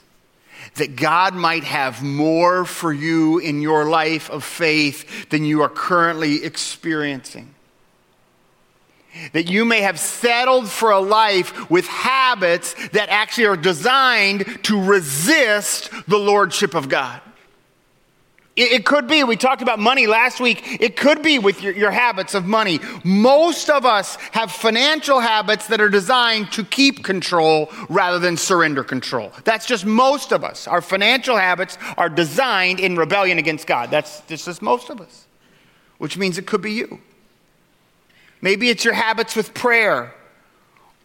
that 0.76 0.96
God 0.96 1.34
might 1.34 1.64
have 1.64 2.04
more 2.04 2.66
for 2.66 2.92
you 2.92 3.40
in 3.40 3.62
your 3.62 3.86
life 3.86 4.30
of 4.30 4.44
faith 4.44 5.30
than 5.30 5.46
you 5.46 5.62
are 5.62 5.70
currently 5.70 6.44
experiencing. 6.44 7.54
That 9.34 9.50
you 9.50 9.66
may 9.66 9.82
have 9.82 10.00
settled 10.00 10.70
for 10.70 10.92
a 10.92 11.00
life 11.00 11.70
with 11.70 11.86
habits 11.86 12.74
that 12.90 13.10
actually 13.10 13.48
are 13.48 13.58
designed 13.58 14.64
to 14.64 14.82
resist 14.82 15.92
the 16.08 16.18
Lordship 16.18 16.74
of 16.74 16.88
God. 16.88 17.22
It, 18.62 18.86
could 18.86 19.08
be, 19.08 19.24
we 19.24 19.38
talked 19.38 19.64
about 19.64 19.80
money 19.80 20.06
last 20.06 20.40
week, 20.40 20.80
it 20.80 20.96
could 20.96 21.24
be 21.24 21.40
with 21.40 21.64
your, 21.64 21.74
your 21.74 21.90
habits 21.92 22.36
of 22.36 22.46
money. 22.46 22.80
Most 23.04 23.70
of 23.70 23.86
us 23.86 24.18
have 24.34 24.52
financial 24.52 25.20
habits 25.20 25.68
that 25.68 25.82
are 25.82 25.90
designed 25.90 26.52
to 26.52 26.64
keep 26.64 27.04
control 27.04 27.72
rather 27.90 28.20
than 28.20 28.38
surrender 28.38 28.84
control. 28.84 29.32
That's 29.46 29.66
just 29.66 29.86
most 29.86 30.32
of 30.32 30.44
us. 30.44 30.68
Our 30.68 30.82
financial 30.82 31.38
habits 31.38 31.78
are 31.98 32.10
designed 32.10 32.80
in 32.80 32.96
rebellion 32.96 33.40
against 33.40 33.66
God. 33.66 33.90
That's, 33.90 34.20
that's 34.22 34.46
just 34.46 34.62
most 34.62 34.92
of 34.92 35.02
us, 35.02 35.26
which 35.98 36.18
means 36.18 36.38
it 36.38 36.46
could 36.46 36.62
be 36.62 36.74
you. 36.74 37.00
Maybe 38.42 38.70
it's 38.70 38.86
your 38.86 38.94
habits 38.94 39.36
with 39.36 39.56
prayer 39.56 40.14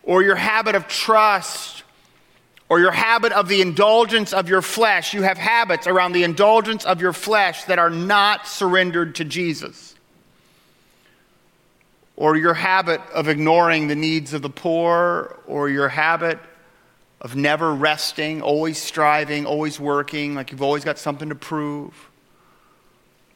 or 0.02 0.22
your 0.22 0.36
habit 0.36 0.74
of 0.74 0.88
trust 0.88 1.75
or 2.68 2.80
your 2.80 2.90
habit 2.90 3.32
of 3.32 3.48
the 3.48 3.60
indulgence 3.60 4.32
of 4.32 4.48
your 4.48 4.62
flesh. 4.62 5.14
You 5.14 5.22
have 5.22 5.38
habits 5.38 5.86
around 5.86 6.12
the 6.12 6.24
indulgence 6.24 6.84
of 6.84 7.00
your 7.00 7.12
flesh 7.12 7.64
that 7.64 7.78
are 7.78 7.90
not 7.90 8.46
surrendered 8.46 9.16
to 9.16 9.24
Jesus. 9.24 9.94
Or 12.16 12.36
your 12.36 12.54
habit 12.54 13.00
of 13.12 13.28
ignoring 13.28 13.88
the 13.88 13.94
needs 13.94 14.32
of 14.32 14.42
the 14.42 14.50
poor, 14.50 15.38
or 15.46 15.68
your 15.68 15.88
habit 15.88 16.38
of 17.20 17.36
never 17.36 17.74
resting, 17.74 18.42
always 18.42 18.78
striving, 18.78 19.46
always 19.46 19.78
working, 19.78 20.34
like 20.34 20.50
you've 20.50 20.62
always 20.62 20.84
got 20.84 20.98
something 20.98 21.28
to 21.28 21.34
prove. 21.34 22.10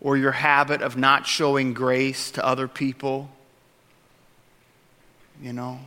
Or 0.00 0.16
your 0.16 0.32
habit 0.32 0.80
of 0.80 0.96
not 0.96 1.26
showing 1.26 1.74
grace 1.74 2.30
to 2.32 2.44
other 2.44 2.66
people 2.66 3.30
you 5.42 5.52
know? 5.52 5.78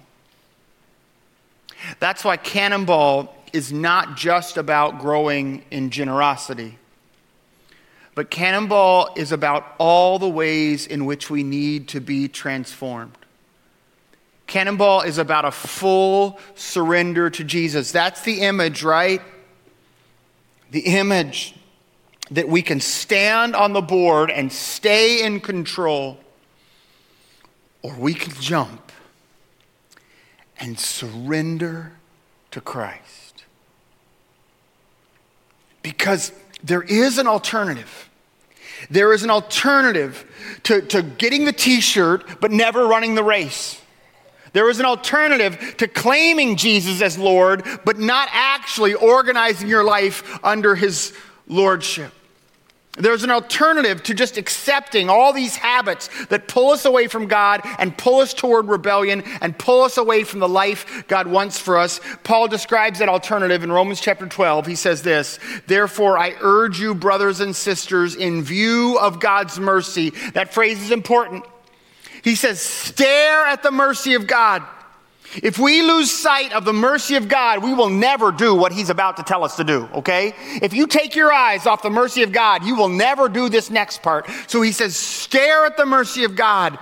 That's 1.99 2.23
why 2.23 2.37
Cannonball 2.37 3.35
is 3.51 3.71
not 3.71 4.17
just 4.17 4.57
about 4.57 4.99
growing 4.99 5.63
in 5.69 5.89
generosity, 5.89 6.77
but 8.15 8.29
Cannonball 8.29 9.13
is 9.15 9.31
about 9.31 9.75
all 9.77 10.19
the 10.19 10.29
ways 10.29 10.87
in 10.87 11.05
which 11.05 11.29
we 11.29 11.43
need 11.43 11.87
to 11.89 11.99
be 11.99 12.27
transformed. 12.27 13.17
Cannonball 14.47 15.01
is 15.01 15.17
about 15.17 15.45
a 15.45 15.51
full 15.51 16.39
surrender 16.55 17.29
to 17.29 17.43
Jesus. 17.43 17.91
That's 17.91 18.21
the 18.21 18.41
image, 18.41 18.83
right? 18.83 19.21
The 20.71 20.81
image 20.81 21.55
that 22.31 22.47
we 22.47 22.61
can 22.61 22.79
stand 22.79 23.55
on 23.55 23.73
the 23.73 23.81
board 23.81 24.31
and 24.31 24.51
stay 24.51 25.23
in 25.23 25.39
control, 25.39 26.19
or 27.81 27.95
we 27.95 28.13
can 28.13 28.33
jump 28.41 28.91
and 30.63 30.79
surrender 30.79 31.91
to 32.51 32.61
Christ. 32.61 33.43
Because 35.81 36.31
there 36.63 36.81
is 36.81 37.17
an 37.17 37.27
alternative. 37.27 38.09
There 38.89 39.11
is 39.11 39.23
an 39.23 39.29
alternative 39.29 40.25
to, 40.63 40.81
to 40.83 41.03
getting 41.03 41.43
the 41.43 41.51
t 41.51 41.81
shirt 41.81 42.39
but 42.39 42.51
never 42.51 42.87
running 42.87 43.13
the 43.15 43.23
race. 43.25 43.81
There 44.53 44.69
is 44.69 44.79
an 44.79 44.85
alternative 44.85 45.75
to 45.79 45.87
claiming 45.89 46.55
Jesus 46.55 47.01
as 47.01 47.17
Lord 47.17 47.65
but 47.83 47.99
not 47.99 48.29
actually 48.31 48.93
organizing 48.93 49.67
your 49.67 49.83
life 49.83 50.39
under 50.45 50.75
his 50.75 51.13
lordship. 51.45 52.13
There's 52.95 53.23
an 53.23 53.31
alternative 53.31 54.03
to 54.03 54.13
just 54.13 54.37
accepting 54.37 55.09
all 55.09 55.33
these 55.33 55.55
habits 55.55 56.11
that 56.25 56.47
pull 56.47 56.69
us 56.69 56.85
away 56.85 57.07
from 57.07 57.27
God 57.27 57.61
and 57.79 57.97
pull 57.97 58.19
us 58.19 58.35
toward 58.35 58.67
rebellion 58.67 59.23
and 59.41 59.57
pull 59.57 59.81
us 59.81 59.97
away 59.97 60.23
from 60.23 60.39
the 60.39 60.47
life 60.47 61.07
God 61.07 61.25
wants 61.25 61.57
for 61.57 61.79
us. 61.79 61.99
Paul 62.23 62.47
describes 62.47 62.99
that 62.99 63.09
alternative 63.09 63.63
in 63.63 63.71
Romans 63.71 63.99
chapter 63.99 64.27
12. 64.27 64.67
He 64.67 64.75
says 64.75 65.01
this 65.01 65.39
Therefore, 65.65 66.19
I 66.19 66.35
urge 66.39 66.79
you, 66.79 66.93
brothers 66.93 67.39
and 67.39 67.55
sisters, 67.55 68.15
in 68.15 68.43
view 68.43 68.99
of 69.01 69.19
God's 69.19 69.59
mercy. 69.59 70.11
That 70.33 70.53
phrase 70.53 70.79
is 70.79 70.91
important. 70.91 71.45
He 72.23 72.35
says, 72.35 72.61
Stare 72.61 73.47
at 73.47 73.63
the 73.63 73.71
mercy 73.71 74.13
of 74.13 74.27
God. 74.27 74.61
If 75.41 75.57
we 75.57 75.81
lose 75.81 76.11
sight 76.11 76.53
of 76.53 76.63
the 76.63 76.73
mercy 76.73 77.15
of 77.15 77.27
God, 77.27 77.63
we 77.63 77.73
will 77.73 77.89
never 77.89 78.31
do 78.31 78.53
what 78.53 78.71
He's 78.71 78.89
about 78.89 79.17
to 79.17 79.23
tell 79.23 79.43
us 79.43 79.55
to 79.55 79.63
do, 79.63 79.89
okay? 79.95 80.35
If 80.61 80.73
you 80.73 80.85
take 80.85 81.15
your 81.15 81.33
eyes 81.33 81.65
off 81.65 81.81
the 81.81 81.89
mercy 81.89 82.21
of 82.23 82.31
God, 82.31 82.63
you 82.63 82.75
will 82.75 82.89
never 82.89 83.29
do 83.29 83.49
this 83.49 83.69
next 83.69 84.03
part. 84.03 84.29
So 84.47 84.61
He 84.61 84.71
says, 84.71 84.95
stare 84.95 85.65
at 85.65 85.75
the 85.75 85.85
mercy 85.85 86.23
of 86.23 86.35
God. 86.35 86.77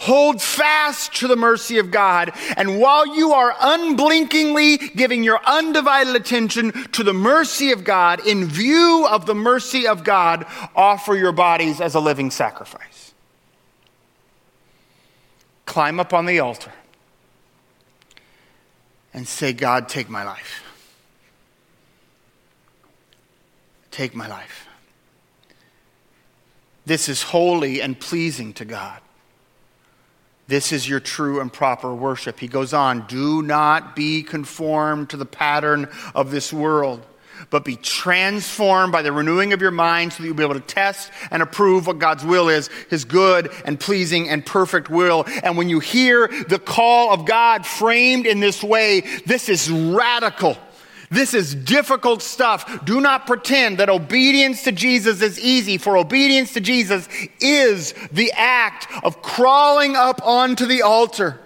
Hold 0.00 0.40
fast 0.40 1.14
to 1.16 1.28
the 1.28 1.36
mercy 1.36 1.78
of 1.78 1.90
God. 1.90 2.32
And 2.56 2.80
while 2.80 3.06
you 3.16 3.32
are 3.32 3.54
unblinkingly 3.60 4.78
giving 4.96 5.22
your 5.22 5.40
undivided 5.44 6.16
attention 6.16 6.72
to 6.92 7.02
the 7.04 7.12
mercy 7.12 7.70
of 7.72 7.84
God, 7.84 8.26
in 8.26 8.46
view 8.46 9.06
of 9.10 9.26
the 9.26 9.34
mercy 9.34 9.86
of 9.86 10.02
God, 10.02 10.46
offer 10.74 11.14
your 11.14 11.32
bodies 11.32 11.82
as 11.82 11.94
a 11.94 12.00
living 12.00 12.30
sacrifice. 12.30 13.12
Climb 15.66 16.00
up 16.00 16.14
on 16.14 16.24
the 16.24 16.40
altar 16.40 16.72
and 19.12 19.26
say, 19.26 19.52
God, 19.52 19.88
take 19.88 20.08
my 20.08 20.24
life. 20.24 20.62
Take 23.90 24.14
my 24.14 24.28
life. 24.28 24.66
This 26.86 27.08
is 27.08 27.22
holy 27.22 27.80
and 27.82 27.98
pleasing 27.98 28.52
to 28.54 28.64
God. 28.64 29.00
This 30.48 30.72
is 30.72 30.88
your 30.88 31.00
true 31.00 31.40
and 31.40 31.52
proper 31.52 31.94
worship. 31.94 32.40
He 32.40 32.48
goes 32.48 32.72
on, 32.72 33.06
do 33.06 33.42
not 33.42 33.94
be 33.94 34.22
conformed 34.22 35.10
to 35.10 35.16
the 35.16 35.26
pattern 35.26 35.88
of 36.14 36.30
this 36.30 36.52
world 36.52 37.06
but 37.48 37.64
be 37.64 37.76
transformed 37.76 38.92
by 38.92 39.02
the 39.02 39.12
renewing 39.12 39.52
of 39.52 39.62
your 39.62 39.70
mind 39.70 40.12
so 40.12 40.22
that 40.22 40.26
you'll 40.26 40.36
be 40.36 40.44
able 40.44 40.54
to 40.54 40.60
test 40.60 41.10
and 41.30 41.42
approve 41.42 41.86
what 41.86 41.98
God's 41.98 42.24
will 42.24 42.48
is, 42.48 42.68
his 42.90 43.04
good 43.04 43.50
and 43.64 43.80
pleasing 43.80 44.28
and 44.28 44.44
perfect 44.44 44.90
will. 44.90 45.24
And 45.42 45.56
when 45.56 45.68
you 45.68 45.80
hear 45.80 46.28
the 46.48 46.58
call 46.58 47.12
of 47.12 47.26
God 47.26 47.64
framed 47.64 48.26
in 48.26 48.40
this 48.40 48.62
way, 48.62 49.00
this 49.26 49.48
is 49.48 49.70
radical. 49.70 50.56
This 51.10 51.34
is 51.34 51.56
difficult 51.56 52.22
stuff. 52.22 52.84
Do 52.84 53.00
not 53.00 53.26
pretend 53.26 53.78
that 53.78 53.90
obedience 53.90 54.62
to 54.64 54.72
Jesus 54.72 55.20
is 55.22 55.40
easy, 55.40 55.76
for 55.76 55.96
obedience 55.96 56.52
to 56.54 56.60
Jesus 56.60 57.08
is 57.40 57.94
the 58.12 58.30
act 58.32 58.86
of 59.02 59.20
crawling 59.20 59.96
up 59.96 60.24
onto 60.24 60.66
the 60.66 60.82
altar 60.82 61.40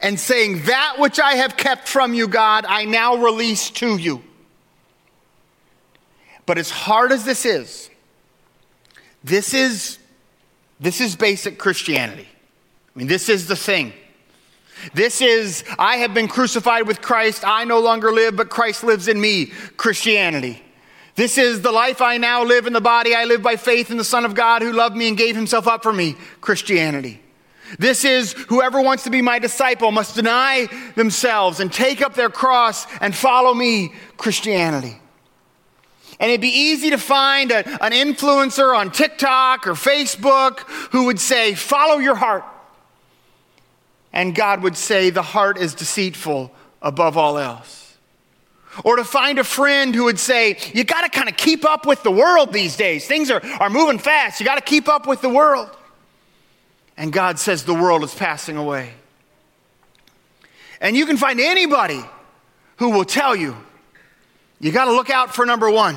and 0.00 0.18
saying, 0.18 0.64
That 0.64 0.96
which 0.98 1.20
I 1.20 1.34
have 1.36 1.56
kept 1.56 1.88
from 1.88 2.12
you, 2.12 2.26
God, 2.26 2.66
I 2.68 2.84
now 2.84 3.16
release 3.16 3.70
to 3.70 3.96
you. 3.96 4.22
But 6.46 6.58
as 6.58 6.70
hard 6.70 7.12
as 7.12 7.24
this 7.24 7.44
is, 7.44 7.90
this 9.22 9.54
is 9.54 9.98
this 10.80 11.00
is 11.00 11.14
basic 11.14 11.58
Christianity. 11.58 12.26
I 12.94 12.98
mean, 12.98 13.06
this 13.06 13.28
is 13.28 13.46
the 13.46 13.56
thing. 13.56 13.92
This 14.94 15.20
is, 15.20 15.62
I 15.78 15.98
have 15.98 16.12
been 16.12 16.26
crucified 16.26 16.88
with 16.88 17.00
Christ. 17.00 17.44
I 17.46 17.64
no 17.64 17.78
longer 17.78 18.10
live, 18.10 18.34
but 18.34 18.50
Christ 18.50 18.82
lives 18.82 19.06
in 19.06 19.20
me. 19.20 19.46
Christianity. 19.76 20.60
This 21.14 21.38
is 21.38 21.60
the 21.60 21.70
life 21.70 22.00
I 22.00 22.16
now 22.16 22.42
live 22.42 22.66
in 22.66 22.72
the 22.72 22.80
body. 22.80 23.14
I 23.14 23.24
live 23.24 23.42
by 23.42 23.56
faith 23.56 23.92
in 23.92 23.96
the 23.96 24.04
Son 24.04 24.24
of 24.24 24.34
God 24.34 24.60
who 24.60 24.72
loved 24.72 24.96
me 24.96 25.06
and 25.06 25.16
gave 25.16 25.36
himself 25.36 25.68
up 25.68 25.84
for 25.84 25.92
me. 25.92 26.16
Christianity. 26.40 27.20
This 27.78 28.04
is 28.04 28.32
whoever 28.48 28.80
wants 28.80 29.04
to 29.04 29.10
be 29.10 29.22
my 29.22 29.38
disciple 29.38 29.92
must 29.92 30.16
deny 30.16 30.68
themselves 30.96 31.60
and 31.60 31.72
take 31.72 32.02
up 32.02 32.14
their 32.14 32.28
cross 32.28 32.86
and 33.00 33.14
follow 33.14 33.54
me. 33.54 33.94
Christianity. 34.16 34.98
And 36.22 36.30
it'd 36.30 36.40
be 36.40 36.56
easy 36.56 36.90
to 36.90 36.98
find 36.98 37.50
a, 37.50 37.68
an 37.84 37.90
influencer 37.90 38.78
on 38.78 38.92
TikTok 38.92 39.66
or 39.66 39.72
Facebook 39.72 40.60
who 40.92 41.06
would 41.06 41.18
say, 41.18 41.54
Follow 41.54 41.98
your 41.98 42.14
heart. 42.14 42.44
And 44.12 44.32
God 44.32 44.62
would 44.62 44.76
say, 44.76 45.10
The 45.10 45.22
heart 45.22 45.58
is 45.58 45.74
deceitful 45.74 46.52
above 46.80 47.16
all 47.16 47.38
else. 47.38 47.96
Or 48.84 48.96
to 48.96 49.04
find 49.04 49.40
a 49.40 49.44
friend 49.44 49.92
who 49.92 50.04
would 50.04 50.20
say, 50.20 50.58
You 50.72 50.84
got 50.84 51.00
to 51.02 51.08
kind 51.08 51.28
of 51.28 51.36
keep 51.36 51.64
up 51.64 51.86
with 51.86 52.04
the 52.04 52.12
world 52.12 52.52
these 52.52 52.76
days. 52.76 53.04
Things 53.04 53.28
are, 53.28 53.44
are 53.58 53.68
moving 53.68 53.98
fast. 53.98 54.38
You 54.38 54.46
got 54.46 54.54
to 54.54 54.60
keep 54.60 54.88
up 54.88 55.08
with 55.08 55.22
the 55.22 55.28
world. 55.28 55.76
And 56.96 57.12
God 57.12 57.40
says, 57.40 57.64
The 57.64 57.74
world 57.74 58.04
is 58.04 58.14
passing 58.14 58.56
away. 58.56 58.92
And 60.80 60.96
you 60.96 61.04
can 61.04 61.16
find 61.16 61.40
anybody 61.40 62.00
who 62.76 62.90
will 62.90 63.04
tell 63.04 63.34
you, 63.34 63.56
You 64.60 64.70
got 64.70 64.84
to 64.84 64.92
look 64.92 65.10
out 65.10 65.34
for 65.34 65.44
number 65.44 65.68
one. 65.68 65.96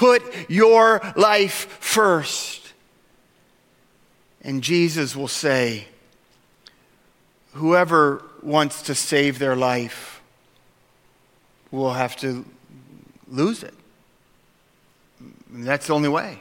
Put 0.00 0.48
your 0.48 1.02
life 1.14 1.76
first. 1.78 2.72
And 4.40 4.62
Jesus 4.62 5.14
will 5.14 5.28
say, 5.28 5.88
Whoever 7.52 8.22
wants 8.40 8.84
to 8.84 8.94
save 8.94 9.38
their 9.38 9.54
life 9.54 10.22
will 11.70 11.92
have 11.92 12.16
to 12.20 12.46
lose 13.28 13.62
it. 13.62 13.74
That's 15.50 15.88
the 15.88 15.92
only 15.92 16.08
way. 16.08 16.40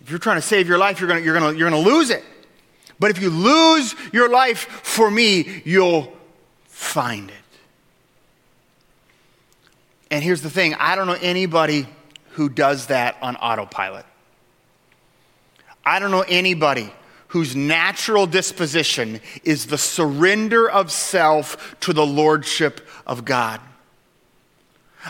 If 0.00 0.10
you're 0.10 0.20
trying 0.20 0.36
to 0.36 0.42
save 0.42 0.68
your 0.68 0.78
life, 0.78 1.00
you're 1.00 1.08
going 1.08 1.24
you're 1.24 1.34
gonna, 1.34 1.58
you're 1.58 1.68
gonna 1.68 1.82
lose 1.82 2.10
it. 2.10 2.22
But 3.00 3.10
if 3.10 3.20
you 3.20 3.30
lose 3.30 3.96
your 4.12 4.28
life 4.28 4.60
for 4.60 5.10
me, 5.10 5.60
you'll 5.64 6.16
find 6.68 7.30
it. 7.30 7.47
And 10.10 10.22
here's 10.24 10.42
the 10.42 10.50
thing 10.50 10.74
I 10.74 10.96
don't 10.96 11.06
know 11.06 11.18
anybody 11.20 11.86
who 12.30 12.48
does 12.48 12.86
that 12.86 13.16
on 13.20 13.36
autopilot. 13.36 14.06
I 15.84 15.98
don't 15.98 16.10
know 16.10 16.24
anybody 16.28 16.92
whose 17.28 17.54
natural 17.54 18.26
disposition 18.26 19.20
is 19.44 19.66
the 19.66 19.78
surrender 19.78 20.68
of 20.70 20.90
self 20.90 21.76
to 21.80 21.92
the 21.92 22.06
lordship 22.06 22.86
of 23.06 23.24
God. 23.24 23.60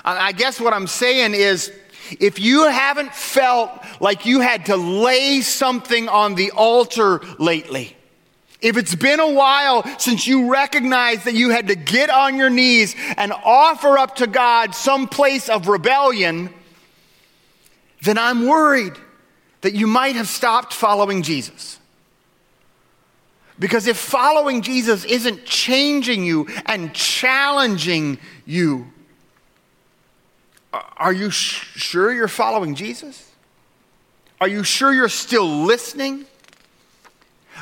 I 0.04 0.32
guess 0.32 0.60
what 0.60 0.72
I'm 0.72 0.86
saying 0.86 1.34
is 1.34 1.72
if 2.20 2.38
you 2.38 2.68
haven't 2.68 3.14
felt 3.14 3.70
like 4.00 4.26
you 4.26 4.40
had 4.40 4.66
to 4.66 4.76
lay 4.76 5.40
something 5.40 6.08
on 6.08 6.34
the 6.34 6.50
altar 6.52 7.20
lately, 7.38 7.96
if 8.60 8.76
it's 8.76 8.94
been 8.94 9.20
a 9.20 9.30
while 9.30 9.84
since 9.98 10.26
you 10.26 10.50
recognized 10.50 11.24
that 11.24 11.34
you 11.34 11.50
had 11.50 11.68
to 11.68 11.76
get 11.76 12.10
on 12.10 12.36
your 12.36 12.50
knees 12.50 12.94
and 13.16 13.32
offer 13.32 13.98
up 13.98 14.16
to 14.16 14.26
God 14.26 14.74
some 14.74 15.06
place 15.06 15.48
of 15.48 15.68
rebellion, 15.68 16.52
then 18.02 18.18
I'm 18.18 18.46
worried 18.46 18.94
that 19.60 19.74
you 19.74 19.86
might 19.86 20.16
have 20.16 20.28
stopped 20.28 20.72
following 20.72 21.22
Jesus. 21.22 21.78
Because 23.58 23.86
if 23.86 23.96
following 23.96 24.62
Jesus 24.62 25.04
isn't 25.04 25.44
changing 25.44 26.24
you 26.24 26.46
and 26.66 26.94
challenging 26.94 28.18
you, 28.46 28.92
are 30.72 31.12
you 31.12 31.30
sh- 31.30 31.64
sure 31.76 32.12
you're 32.12 32.28
following 32.28 32.74
Jesus? 32.76 33.30
Are 34.40 34.46
you 34.46 34.62
sure 34.62 34.92
you're 34.92 35.08
still 35.08 35.64
listening? 35.64 36.24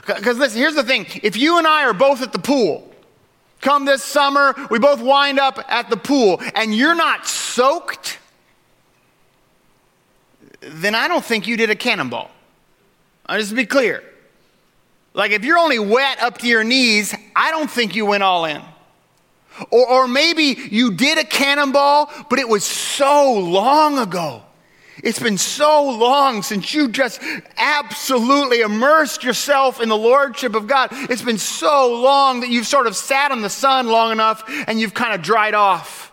Because 0.06 0.38
listen, 0.38 0.58
here's 0.58 0.74
the 0.74 0.82
thing 0.82 1.06
if 1.22 1.36
you 1.36 1.58
and 1.58 1.66
I 1.66 1.84
are 1.84 1.94
both 1.94 2.22
at 2.22 2.32
the 2.32 2.38
pool, 2.38 2.90
come 3.60 3.84
this 3.84 4.02
summer, 4.02 4.54
we 4.70 4.78
both 4.78 5.00
wind 5.00 5.38
up 5.38 5.58
at 5.68 5.90
the 5.90 5.96
pool, 5.96 6.40
and 6.54 6.74
you're 6.74 6.94
not 6.94 7.26
soaked, 7.26 8.18
then 10.60 10.94
I 10.94 11.08
don't 11.08 11.24
think 11.24 11.46
you 11.46 11.56
did 11.56 11.70
a 11.70 11.76
cannonball. 11.76 12.30
I'll 13.26 13.40
just 13.40 13.54
be 13.54 13.66
clear. 13.66 14.02
Like 15.14 15.30
if 15.30 15.44
you're 15.44 15.58
only 15.58 15.78
wet 15.78 16.22
up 16.22 16.38
to 16.38 16.46
your 16.46 16.62
knees, 16.62 17.14
I 17.34 17.50
don't 17.50 17.70
think 17.70 17.96
you 17.96 18.06
went 18.06 18.22
all 18.22 18.44
in. 18.44 18.62
Or, 19.70 19.88
or 19.88 20.08
maybe 20.08 20.56
you 20.70 20.92
did 20.92 21.18
a 21.18 21.24
cannonball, 21.24 22.10
but 22.28 22.38
it 22.38 22.48
was 22.48 22.64
so 22.64 23.32
long 23.32 23.98
ago. 23.98 24.42
It's 25.02 25.18
been 25.18 25.38
so 25.38 25.90
long 25.90 26.42
since 26.42 26.72
you 26.72 26.88
just 26.88 27.20
absolutely 27.56 28.60
immersed 28.60 29.24
yourself 29.24 29.80
in 29.80 29.88
the 29.88 29.96
Lordship 29.96 30.54
of 30.54 30.66
God. 30.66 30.88
It's 30.92 31.22
been 31.22 31.38
so 31.38 32.00
long 32.02 32.40
that 32.40 32.48
you've 32.48 32.66
sort 32.66 32.86
of 32.86 32.96
sat 32.96 33.30
in 33.30 33.42
the 33.42 33.50
sun 33.50 33.88
long 33.88 34.12
enough 34.12 34.44
and 34.66 34.80
you've 34.80 34.94
kind 34.94 35.14
of 35.14 35.22
dried 35.22 35.54
off. 35.54 36.06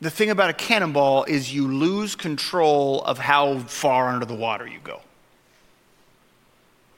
the 0.00 0.10
thing 0.10 0.30
about 0.30 0.50
a 0.50 0.52
cannonball 0.52 1.24
is 1.24 1.52
you 1.52 1.66
lose 1.66 2.14
control 2.14 3.02
of 3.02 3.18
how 3.18 3.58
far 3.58 4.08
under 4.08 4.26
the 4.26 4.34
water 4.34 4.66
you 4.66 4.78
go. 4.82 5.00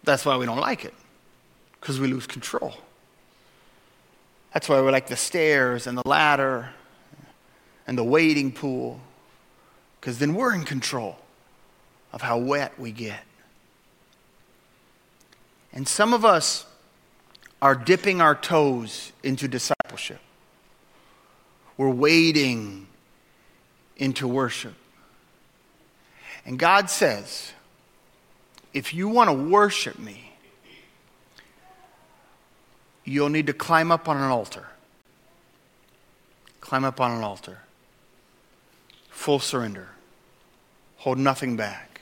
That's 0.04 0.24
why 0.24 0.36
we 0.36 0.46
don't 0.46 0.58
like 0.58 0.84
it, 0.84 0.94
because 1.80 2.00
we 2.00 2.08
lose 2.08 2.26
control. 2.26 2.74
That's 4.52 4.68
why 4.68 4.80
we 4.80 4.90
like 4.90 5.06
the 5.06 5.16
stairs 5.16 5.86
and 5.86 5.96
the 5.96 6.06
ladder 6.06 6.70
and 7.88 7.96
the 7.96 8.04
wading 8.04 8.52
pool, 8.52 9.00
because 9.98 10.18
then 10.18 10.34
we're 10.34 10.54
in 10.54 10.62
control 10.62 11.16
of 12.12 12.20
how 12.20 12.36
wet 12.36 12.78
we 12.78 12.92
get. 12.92 13.22
And 15.72 15.88
some 15.88 16.12
of 16.12 16.22
us 16.22 16.66
are 17.62 17.74
dipping 17.74 18.20
our 18.20 18.34
toes 18.34 19.12
into 19.22 19.48
discipleship. 19.48 20.20
We're 21.78 21.88
wading 21.88 22.86
into 23.96 24.28
worship. 24.28 24.74
And 26.44 26.58
God 26.58 26.90
says, 26.90 27.52
if 28.74 28.92
you 28.92 29.08
want 29.08 29.30
to 29.30 29.34
worship 29.34 29.98
me, 29.98 30.32
you'll 33.04 33.30
need 33.30 33.46
to 33.46 33.54
climb 33.54 33.90
up 33.90 34.10
on 34.10 34.18
an 34.18 34.24
altar. 34.24 34.66
Climb 36.60 36.84
up 36.84 37.00
on 37.00 37.12
an 37.12 37.24
altar. 37.24 37.60
Full 39.18 39.40
surrender. 39.40 39.88
Hold 40.98 41.18
nothing 41.18 41.56
back. 41.56 42.00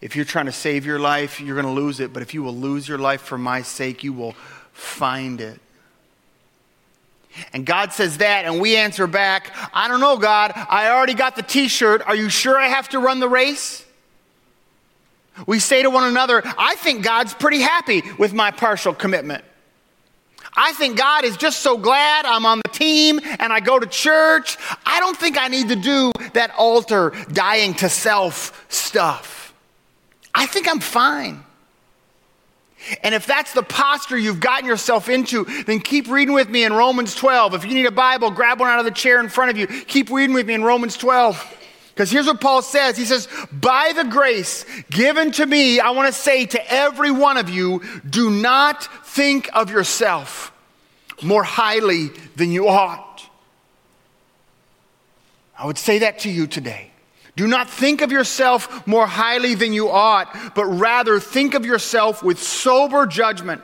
If 0.00 0.16
you're 0.16 0.24
trying 0.24 0.46
to 0.46 0.52
save 0.52 0.84
your 0.84 0.98
life, 0.98 1.40
you're 1.40 1.54
going 1.54 1.74
to 1.74 1.80
lose 1.80 2.00
it. 2.00 2.12
But 2.12 2.24
if 2.24 2.34
you 2.34 2.42
will 2.42 2.56
lose 2.56 2.88
your 2.88 2.98
life 2.98 3.20
for 3.20 3.38
my 3.38 3.62
sake, 3.62 4.02
you 4.02 4.12
will 4.12 4.32
find 4.72 5.40
it. 5.40 5.60
And 7.52 7.64
God 7.64 7.92
says 7.92 8.18
that, 8.18 8.46
and 8.46 8.60
we 8.60 8.76
answer 8.76 9.06
back, 9.06 9.54
I 9.72 9.86
don't 9.86 10.00
know, 10.00 10.16
God. 10.16 10.50
I 10.54 10.90
already 10.90 11.14
got 11.14 11.36
the 11.36 11.44
t 11.44 11.68
shirt. 11.68 12.02
Are 12.02 12.16
you 12.16 12.28
sure 12.28 12.58
I 12.58 12.66
have 12.66 12.88
to 12.88 12.98
run 12.98 13.20
the 13.20 13.28
race? 13.28 13.86
We 15.46 15.60
say 15.60 15.84
to 15.84 15.88
one 15.88 16.02
another, 16.02 16.42
I 16.58 16.74
think 16.74 17.04
God's 17.04 17.32
pretty 17.32 17.60
happy 17.60 18.02
with 18.18 18.34
my 18.34 18.50
partial 18.50 18.92
commitment. 18.92 19.44
I 20.60 20.72
think 20.72 20.98
God 20.98 21.24
is 21.24 21.36
just 21.36 21.60
so 21.60 21.78
glad 21.78 22.26
I'm 22.26 22.44
on 22.44 22.60
the 22.64 22.70
team 22.70 23.20
and 23.38 23.52
I 23.52 23.60
go 23.60 23.78
to 23.78 23.86
church. 23.86 24.58
I 24.84 24.98
don't 24.98 25.16
think 25.16 25.38
I 25.38 25.46
need 25.46 25.68
to 25.68 25.76
do 25.76 26.10
that 26.32 26.50
altar 26.58 27.12
dying 27.32 27.74
to 27.74 27.88
self 27.88 28.66
stuff. 28.68 29.54
I 30.34 30.46
think 30.46 30.68
I'm 30.68 30.80
fine. 30.80 31.44
And 33.04 33.14
if 33.14 33.24
that's 33.24 33.52
the 33.52 33.62
posture 33.62 34.18
you've 34.18 34.40
gotten 34.40 34.66
yourself 34.66 35.08
into, 35.08 35.44
then 35.64 35.78
keep 35.78 36.08
reading 36.08 36.34
with 36.34 36.48
me 36.48 36.64
in 36.64 36.72
Romans 36.72 37.14
12. 37.14 37.54
If 37.54 37.64
you 37.64 37.74
need 37.74 37.86
a 37.86 37.92
Bible, 37.92 38.32
grab 38.32 38.58
one 38.58 38.68
out 38.68 38.80
of 38.80 38.84
the 38.84 38.90
chair 38.90 39.20
in 39.20 39.28
front 39.28 39.52
of 39.52 39.58
you. 39.58 39.68
Keep 39.68 40.10
reading 40.10 40.34
with 40.34 40.46
me 40.46 40.54
in 40.54 40.64
Romans 40.64 40.96
12. 40.96 41.57
Because 41.98 42.12
here's 42.12 42.26
what 42.28 42.40
Paul 42.40 42.62
says 42.62 42.96
He 42.96 43.04
says, 43.04 43.26
By 43.50 43.92
the 43.92 44.04
grace 44.04 44.64
given 44.88 45.32
to 45.32 45.44
me, 45.44 45.80
I 45.80 45.90
want 45.90 46.06
to 46.06 46.12
say 46.12 46.46
to 46.46 46.72
every 46.72 47.10
one 47.10 47.36
of 47.36 47.50
you, 47.50 47.82
do 48.08 48.30
not 48.30 48.84
think 49.04 49.50
of 49.52 49.68
yourself 49.68 50.52
more 51.24 51.42
highly 51.42 52.10
than 52.36 52.52
you 52.52 52.68
ought. 52.68 53.28
I 55.58 55.66
would 55.66 55.76
say 55.76 55.98
that 55.98 56.20
to 56.20 56.30
you 56.30 56.46
today. 56.46 56.92
Do 57.34 57.48
not 57.48 57.68
think 57.68 58.00
of 58.00 58.12
yourself 58.12 58.86
more 58.86 59.08
highly 59.08 59.56
than 59.56 59.72
you 59.72 59.90
ought, 59.90 60.54
but 60.54 60.66
rather 60.66 61.18
think 61.18 61.54
of 61.54 61.66
yourself 61.66 62.22
with 62.22 62.40
sober 62.40 63.06
judgment 63.06 63.60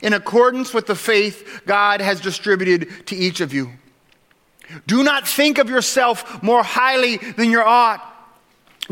in 0.00 0.12
accordance 0.12 0.72
with 0.72 0.86
the 0.86 0.94
faith 0.94 1.62
God 1.66 2.00
has 2.02 2.20
distributed 2.20 3.06
to 3.06 3.16
each 3.16 3.40
of 3.40 3.52
you. 3.52 3.72
Do 4.86 5.02
not 5.02 5.26
think 5.26 5.58
of 5.58 5.68
yourself 5.68 6.42
more 6.42 6.62
highly 6.62 7.16
than 7.16 7.50
you 7.50 7.60
ought. 7.60 8.04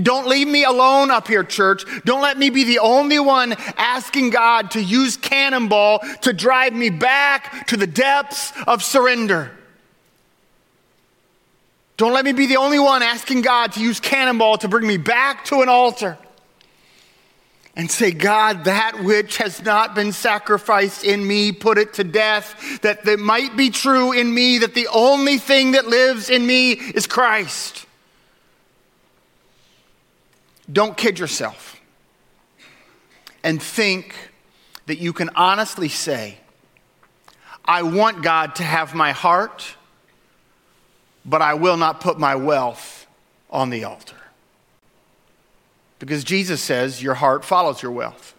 Don't 0.00 0.26
leave 0.26 0.46
me 0.46 0.64
alone 0.64 1.10
up 1.10 1.26
here, 1.26 1.42
church. 1.42 1.84
Don't 2.04 2.20
let 2.20 2.36
me 2.36 2.50
be 2.50 2.64
the 2.64 2.80
only 2.80 3.18
one 3.18 3.54
asking 3.78 4.30
God 4.30 4.72
to 4.72 4.82
use 4.82 5.16
cannonball 5.16 6.00
to 6.22 6.32
drive 6.34 6.74
me 6.74 6.90
back 6.90 7.66
to 7.68 7.78
the 7.78 7.86
depths 7.86 8.52
of 8.66 8.82
surrender. 8.82 9.50
Don't 11.96 12.12
let 12.12 12.26
me 12.26 12.32
be 12.32 12.46
the 12.46 12.58
only 12.58 12.78
one 12.78 13.02
asking 13.02 13.40
God 13.40 13.72
to 13.72 13.80
use 13.80 14.00
cannonball 14.00 14.58
to 14.58 14.68
bring 14.68 14.86
me 14.86 14.98
back 14.98 15.46
to 15.46 15.62
an 15.62 15.70
altar. 15.70 16.18
And 17.76 17.90
say, 17.90 18.10
God, 18.10 18.64
that 18.64 19.04
which 19.04 19.36
has 19.36 19.62
not 19.62 19.94
been 19.94 20.10
sacrificed 20.10 21.04
in 21.04 21.26
me, 21.26 21.52
put 21.52 21.76
it 21.76 21.92
to 21.94 22.04
death, 22.04 22.80
that 22.80 23.06
it 23.06 23.20
might 23.20 23.54
be 23.54 23.68
true 23.68 24.12
in 24.12 24.32
me 24.32 24.58
that 24.58 24.74
the 24.74 24.88
only 24.88 25.36
thing 25.36 25.72
that 25.72 25.86
lives 25.86 26.30
in 26.30 26.46
me 26.46 26.72
is 26.72 27.06
Christ. 27.06 27.84
Don't 30.72 30.96
kid 30.96 31.18
yourself 31.18 31.78
and 33.44 33.62
think 33.62 34.14
that 34.86 34.98
you 34.98 35.12
can 35.12 35.28
honestly 35.36 35.88
say, 35.88 36.38
I 37.64 37.82
want 37.82 38.22
God 38.22 38.54
to 38.56 38.62
have 38.62 38.94
my 38.94 39.12
heart, 39.12 39.76
but 41.24 41.42
I 41.42 41.54
will 41.54 41.76
not 41.76 42.00
put 42.00 42.18
my 42.18 42.36
wealth 42.36 43.06
on 43.50 43.70
the 43.70 43.84
altar. 43.84 44.15
Because 45.98 46.24
Jesus 46.24 46.60
says 46.60 47.02
your 47.02 47.14
heart 47.14 47.44
follows 47.44 47.82
your 47.82 47.92
wealth. 47.92 48.34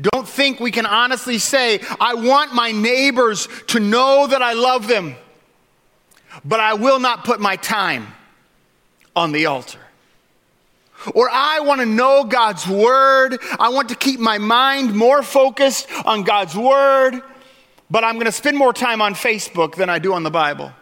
Don't 0.00 0.26
think 0.26 0.58
we 0.58 0.70
can 0.70 0.86
honestly 0.86 1.38
say, 1.38 1.80
I 2.00 2.14
want 2.14 2.54
my 2.54 2.72
neighbors 2.72 3.48
to 3.68 3.80
know 3.80 4.26
that 4.26 4.42
I 4.42 4.54
love 4.54 4.88
them, 4.88 5.14
but 6.44 6.60
I 6.60 6.74
will 6.74 6.98
not 6.98 7.24
put 7.24 7.40
my 7.40 7.56
time 7.56 8.08
on 9.14 9.32
the 9.32 9.46
altar. 9.46 9.78
Or 11.14 11.28
I 11.30 11.60
want 11.60 11.80
to 11.80 11.86
know 11.86 12.24
God's 12.24 12.66
word. 12.66 13.38
I 13.60 13.68
want 13.68 13.90
to 13.90 13.94
keep 13.94 14.18
my 14.18 14.38
mind 14.38 14.94
more 14.94 15.22
focused 15.22 15.86
on 16.04 16.24
God's 16.24 16.56
word, 16.56 17.20
but 17.90 18.02
I'm 18.02 18.14
going 18.14 18.26
to 18.26 18.32
spend 18.32 18.56
more 18.56 18.72
time 18.72 19.00
on 19.00 19.14
Facebook 19.14 19.76
than 19.76 19.88
I 19.88 19.98
do 19.98 20.14
on 20.14 20.24
the 20.24 20.30
Bible 20.30 20.72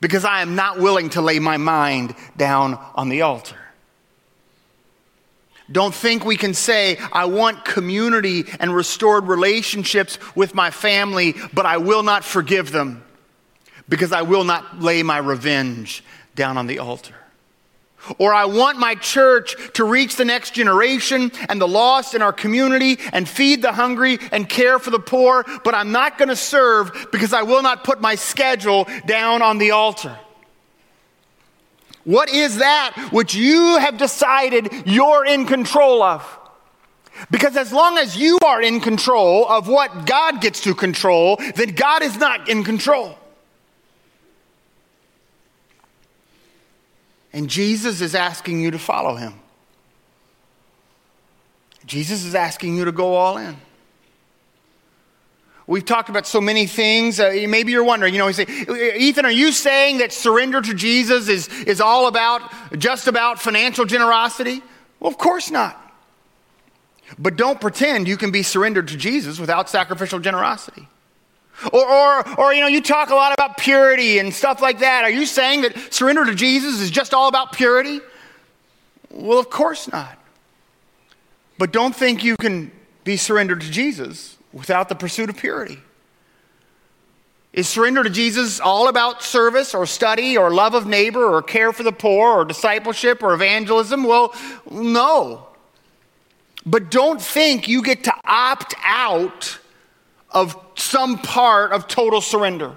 because 0.00 0.24
I 0.24 0.42
am 0.42 0.54
not 0.54 0.78
willing 0.78 1.10
to 1.10 1.22
lay 1.22 1.38
my 1.38 1.56
mind 1.56 2.14
down 2.36 2.74
on 2.94 3.08
the 3.08 3.22
altar. 3.22 3.56
Don't 5.70 5.94
think 5.94 6.24
we 6.24 6.36
can 6.36 6.54
say, 6.54 6.98
I 7.12 7.26
want 7.26 7.64
community 7.64 8.44
and 8.60 8.74
restored 8.74 9.26
relationships 9.26 10.18
with 10.34 10.54
my 10.54 10.70
family, 10.70 11.34
but 11.54 11.66
I 11.66 11.76
will 11.76 12.02
not 12.02 12.24
forgive 12.24 12.72
them 12.72 13.04
because 13.88 14.12
I 14.12 14.22
will 14.22 14.44
not 14.44 14.80
lay 14.80 15.02
my 15.02 15.18
revenge 15.18 16.02
down 16.34 16.58
on 16.58 16.66
the 16.66 16.78
altar. 16.80 17.14
Or 18.18 18.34
I 18.34 18.46
want 18.46 18.78
my 18.78 18.96
church 18.96 19.54
to 19.74 19.84
reach 19.84 20.16
the 20.16 20.24
next 20.24 20.54
generation 20.54 21.30
and 21.48 21.60
the 21.60 21.68
lost 21.68 22.14
in 22.14 22.22
our 22.22 22.32
community 22.32 22.98
and 23.12 23.28
feed 23.28 23.62
the 23.62 23.72
hungry 23.72 24.18
and 24.32 24.48
care 24.48 24.80
for 24.80 24.90
the 24.90 24.98
poor, 24.98 25.44
but 25.62 25.74
I'm 25.74 25.92
not 25.92 26.18
going 26.18 26.28
to 26.28 26.36
serve 26.36 27.08
because 27.12 27.32
I 27.32 27.42
will 27.42 27.62
not 27.62 27.84
put 27.84 28.00
my 28.00 28.16
schedule 28.16 28.88
down 29.06 29.40
on 29.40 29.58
the 29.58 29.70
altar. 29.70 30.18
What 32.04 32.28
is 32.30 32.58
that 32.58 33.10
which 33.12 33.34
you 33.34 33.78
have 33.78 33.96
decided 33.96 34.70
you're 34.86 35.24
in 35.24 35.46
control 35.46 36.02
of? 36.02 36.38
Because 37.30 37.56
as 37.56 37.72
long 37.72 37.98
as 37.98 38.16
you 38.16 38.38
are 38.44 38.60
in 38.60 38.80
control 38.80 39.46
of 39.46 39.68
what 39.68 40.06
God 40.06 40.40
gets 40.40 40.62
to 40.62 40.74
control, 40.74 41.36
then 41.54 41.70
God 41.70 42.02
is 42.02 42.16
not 42.16 42.48
in 42.48 42.64
control. 42.64 43.16
And 47.32 47.48
Jesus 47.48 48.00
is 48.00 48.14
asking 48.14 48.60
you 48.60 48.70
to 48.72 48.78
follow 48.78 49.14
him. 49.14 49.34
Jesus 51.86 52.24
is 52.24 52.34
asking 52.34 52.76
you 52.76 52.84
to 52.84 52.92
go 52.92 53.14
all 53.14 53.38
in. 53.38 53.56
We've 55.72 55.82
talked 55.82 56.10
about 56.10 56.26
so 56.26 56.38
many 56.38 56.66
things. 56.66 57.18
Uh, 57.18 57.46
maybe 57.48 57.72
you're 57.72 57.82
wondering, 57.82 58.12
you 58.12 58.18
know, 58.18 58.26
you 58.26 58.34
say, 58.34 58.44
Ethan, 58.98 59.24
are 59.24 59.30
you 59.30 59.52
saying 59.52 59.98
that 59.98 60.12
surrender 60.12 60.60
to 60.60 60.74
Jesus 60.74 61.30
is, 61.30 61.48
is 61.62 61.80
all 61.80 62.08
about, 62.08 62.42
just 62.78 63.08
about 63.08 63.40
financial 63.40 63.86
generosity? 63.86 64.60
Well, 65.00 65.10
of 65.10 65.16
course 65.16 65.50
not. 65.50 65.78
But 67.18 67.36
don't 67.36 67.58
pretend 67.58 68.06
you 68.06 68.18
can 68.18 68.30
be 68.30 68.42
surrendered 68.42 68.88
to 68.88 68.98
Jesus 68.98 69.40
without 69.40 69.70
sacrificial 69.70 70.18
generosity. 70.18 70.86
Or, 71.72 71.88
or, 71.88 72.38
or, 72.38 72.52
you 72.52 72.60
know, 72.60 72.66
you 72.66 72.82
talk 72.82 73.08
a 73.08 73.14
lot 73.14 73.32
about 73.32 73.56
purity 73.56 74.18
and 74.18 74.34
stuff 74.34 74.60
like 74.60 74.80
that. 74.80 75.04
Are 75.04 75.10
you 75.10 75.24
saying 75.24 75.62
that 75.62 75.90
surrender 75.90 76.26
to 76.26 76.34
Jesus 76.34 76.82
is 76.82 76.90
just 76.90 77.14
all 77.14 77.28
about 77.28 77.52
purity? 77.52 78.00
Well, 79.10 79.38
of 79.38 79.48
course 79.48 79.90
not. 79.90 80.18
But 81.56 81.72
don't 81.72 81.96
think 81.96 82.24
you 82.24 82.36
can 82.36 82.70
be 83.04 83.16
surrendered 83.16 83.62
to 83.62 83.70
Jesus 83.70 84.36
without 84.52 84.88
the 84.88 84.94
pursuit 84.94 85.30
of 85.30 85.36
purity? 85.36 85.78
Is 87.52 87.68
surrender 87.68 88.02
to 88.02 88.10
Jesus 88.10 88.60
all 88.60 88.88
about 88.88 89.22
service 89.22 89.74
or 89.74 89.84
study 89.84 90.38
or 90.38 90.50
love 90.50 90.74
of 90.74 90.86
neighbor 90.86 91.24
or 91.24 91.42
care 91.42 91.72
for 91.72 91.82
the 91.82 91.92
poor 91.92 92.40
or 92.40 92.44
discipleship 92.46 93.22
or 93.22 93.34
evangelism? 93.34 94.04
Well, 94.04 94.34
no. 94.70 95.46
But 96.64 96.90
don't 96.90 97.20
think 97.20 97.68
you 97.68 97.82
get 97.82 98.04
to 98.04 98.14
opt 98.24 98.74
out 98.82 99.58
of 100.30 100.56
some 100.76 101.18
part 101.18 101.72
of 101.72 101.88
total 101.88 102.22
surrender. 102.22 102.74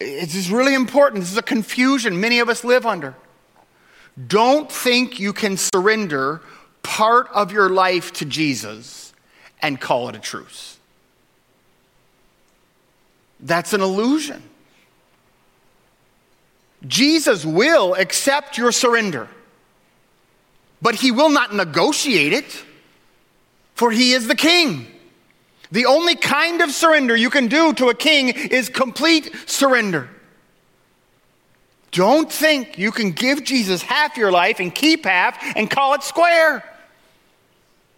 This 0.00 0.34
is 0.34 0.50
really 0.50 0.74
important. 0.74 1.22
This 1.22 1.30
is 1.30 1.38
a 1.38 1.42
confusion 1.42 2.20
many 2.20 2.40
of 2.40 2.48
us 2.48 2.64
live 2.64 2.84
under. 2.84 3.14
Don't 4.26 4.70
think 4.70 5.20
you 5.20 5.32
can 5.32 5.56
surrender 5.56 6.42
part 6.86 7.28
of 7.34 7.50
your 7.50 7.68
life 7.68 8.12
to 8.12 8.24
Jesus 8.24 9.12
and 9.60 9.80
call 9.80 10.08
it 10.08 10.14
a 10.14 10.20
truce. 10.20 10.78
That's 13.40 13.72
an 13.72 13.80
illusion. 13.80 14.40
Jesus 16.86 17.44
will 17.44 17.94
accept 17.94 18.56
your 18.56 18.70
surrender, 18.70 19.28
but 20.80 20.94
he 20.94 21.10
will 21.10 21.30
not 21.30 21.52
negotiate 21.52 22.32
it, 22.32 22.64
for 23.74 23.90
he 23.90 24.12
is 24.12 24.28
the 24.28 24.36
king. 24.36 24.86
The 25.72 25.86
only 25.86 26.14
kind 26.14 26.62
of 26.62 26.70
surrender 26.70 27.16
you 27.16 27.30
can 27.30 27.48
do 27.48 27.72
to 27.74 27.88
a 27.88 27.94
king 27.94 28.28
is 28.28 28.68
complete 28.68 29.34
surrender. 29.46 30.08
Don't 31.90 32.30
think 32.30 32.78
you 32.78 32.92
can 32.92 33.10
give 33.10 33.42
Jesus 33.42 33.82
half 33.82 34.16
your 34.16 34.30
life 34.30 34.60
and 34.60 34.72
keep 34.72 35.04
half 35.04 35.36
and 35.56 35.68
call 35.68 35.94
it 35.94 36.04
square. 36.04 36.62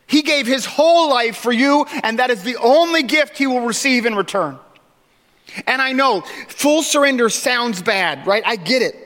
He 0.08 0.22
gave 0.22 0.46
his 0.46 0.64
whole 0.64 1.10
life 1.10 1.36
for 1.36 1.52
you, 1.52 1.86
and 2.02 2.18
that 2.18 2.30
is 2.30 2.42
the 2.42 2.56
only 2.56 3.02
gift 3.02 3.36
he 3.36 3.46
will 3.46 3.60
receive 3.60 4.06
in 4.06 4.14
return. 4.14 4.58
And 5.66 5.82
I 5.82 5.92
know 5.92 6.22
full 6.48 6.82
surrender 6.82 7.28
sounds 7.28 7.82
bad, 7.82 8.26
right? 8.26 8.42
I 8.44 8.56
get 8.56 8.80
it. 8.80 9.04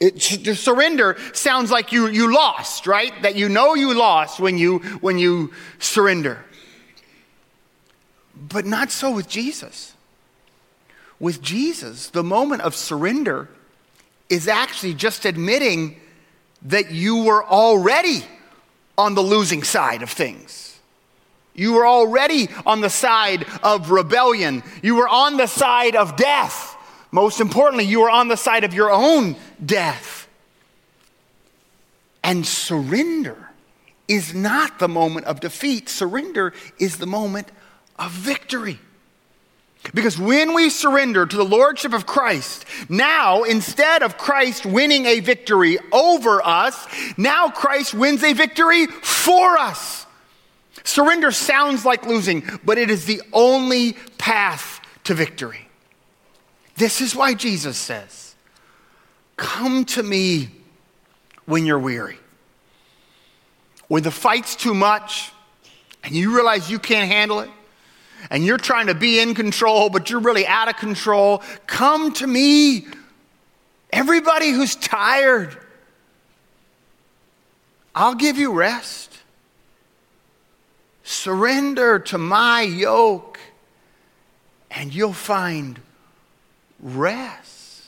it 0.00 0.56
surrender 0.56 1.16
sounds 1.34 1.70
like 1.70 1.92
you, 1.92 2.08
you 2.08 2.34
lost, 2.34 2.88
right? 2.88 3.12
That 3.22 3.36
you 3.36 3.48
know 3.48 3.74
you 3.74 3.94
lost 3.94 4.40
when 4.40 4.58
you, 4.58 4.80
when 5.00 5.18
you 5.18 5.52
surrender. 5.78 6.44
But 8.34 8.66
not 8.66 8.90
so 8.90 9.12
with 9.12 9.28
Jesus. 9.28 9.94
With 11.20 11.40
Jesus, 11.40 12.08
the 12.08 12.24
moment 12.24 12.62
of 12.62 12.74
surrender 12.74 13.48
is 14.28 14.48
actually 14.48 14.94
just 14.94 15.24
admitting 15.24 16.00
that 16.62 16.90
you 16.90 17.22
were 17.22 17.44
already 17.44 18.24
on 18.98 19.14
the 19.14 19.22
losing 19.22 19.62
side 19.62 20.02
of 20.02 20.10
things. 20.10 20.78
You 21.54 21.72
were 21.72 21.86
already 21.86 22.48
on 22.66 22.80
the 22.82 22.90
side 22.90 23.46
of 23.62 23.90
rebellion. 23.90 24.62
You 24.82 24.96
were 24.96 25.08
on 25.08 25.36
the 25.36 25.46
side 25.46 25.96
of 25.96 26.16
death. 26.16 26.76
Most 27.10 27.40
importantly, 27.40 27.84
you 27.84 28.00
were 28.00 28.10
on 28.10 28.28
the 28.28 28.36
side 28.36 28.64
of 28.64 28.74
your 28.74 28.92
own 28.92 29.36
death. 29.64 30.28
And 32.22 32.46
surrender 32.46 33.48
is 34.06 34.34
not 34.34 34.78
the 34.78 34.88
moment 34.88 35.26
of 35.26 35.40
defeat, 35.40 35.88
surrender 35.88 36.52
is 36.78 36.98
the 36.98 37.06
moment 37.06 37.48
of 37.98 38.10
victory. 38.10 38.78
Because 39.94 40.18
when 40.18 40.54
we 40.54 40.70
surrender 40.70 41.26
to 41.26 41.36
the 41.36 41.44
Lordship 41.44 41.92
of 41.92 42.06
Christ, 42.06 42.64
now 42.88 43.42
instead 43.42 44.02
of 44.02 44.18
Christ 44.18 44.66
winning 44.66 45.06
a 45.06 45.20
victory 45.20 45.78
over 45.92 46.44
us, 46.44 46.86
now 47.16 47.48
Christ 47.48 47.94
wins 47.94 48.22
a 48.22 48.32
victory 48.32 48.86
for 48.86 49.56
us. 49.56 50.06
Surrender 50.84 51.30
sounds 51.32 51.84
like 51.84 52.06
losing, 52.06 52.42
but 52.64 52.78
it 52.78 52.90
is 52.90 53.04
the 53.04 53.22
only 53.32 53.94
path 54.16 54.80
to 55.04 55.14
victory. 55.14 55.68
This 56.76 57.00
is 57.00 57.14
why 57.14 57.34
Jesus 57.34 57.76
says, 57.76 58.34
Come 59.36 59.84
to 59.86 60.02
me 60.02 60.48
when 61.46 61.64
you're 61.64 61.78
weary. 61.78 62.18
When 63.88 64.02
the 64.02 64.10
fight's 64.10 64.54
too 64.54 64.74
much 64.74 65.32
and 66.04 66.14
you 66.14 66.34
realize 66.34 66.70
you 66.70 66.78
can't 66.78 67.10
handle 67.10 67.40
it, 67.40 67.50
and 68.30 68.44
you're 68.44 68.58
trying 68.58 68.88
to 68.88 68.94
be 68.94 69.20
in 69.20 69.34
control, 69.34 69.90
but 69.90 70.10
you're 70.10 70.20
really 70.20 70.46
out 70.46 70.68
of 70.68 70.76
control, 70.76 71.42
come 71.66 72.12
to 72.14 72.26
me. 72.26 72.86
Everybody 73.90 74.50
who's 74.50 74.76
tired, 74.76 75.56
I'll 77.94 78.14
give 78.14 78.38
you 78.38 78.52
rest. 78.52 79.12
Surrender 81.02 81.98
to 81.98 82.18
my 82.18 82.62
yoke, 82.62 83.40
and 84.70 84.94
you'll 84.94 85.12
find 85.12 85.80
rest. 86.80 87.82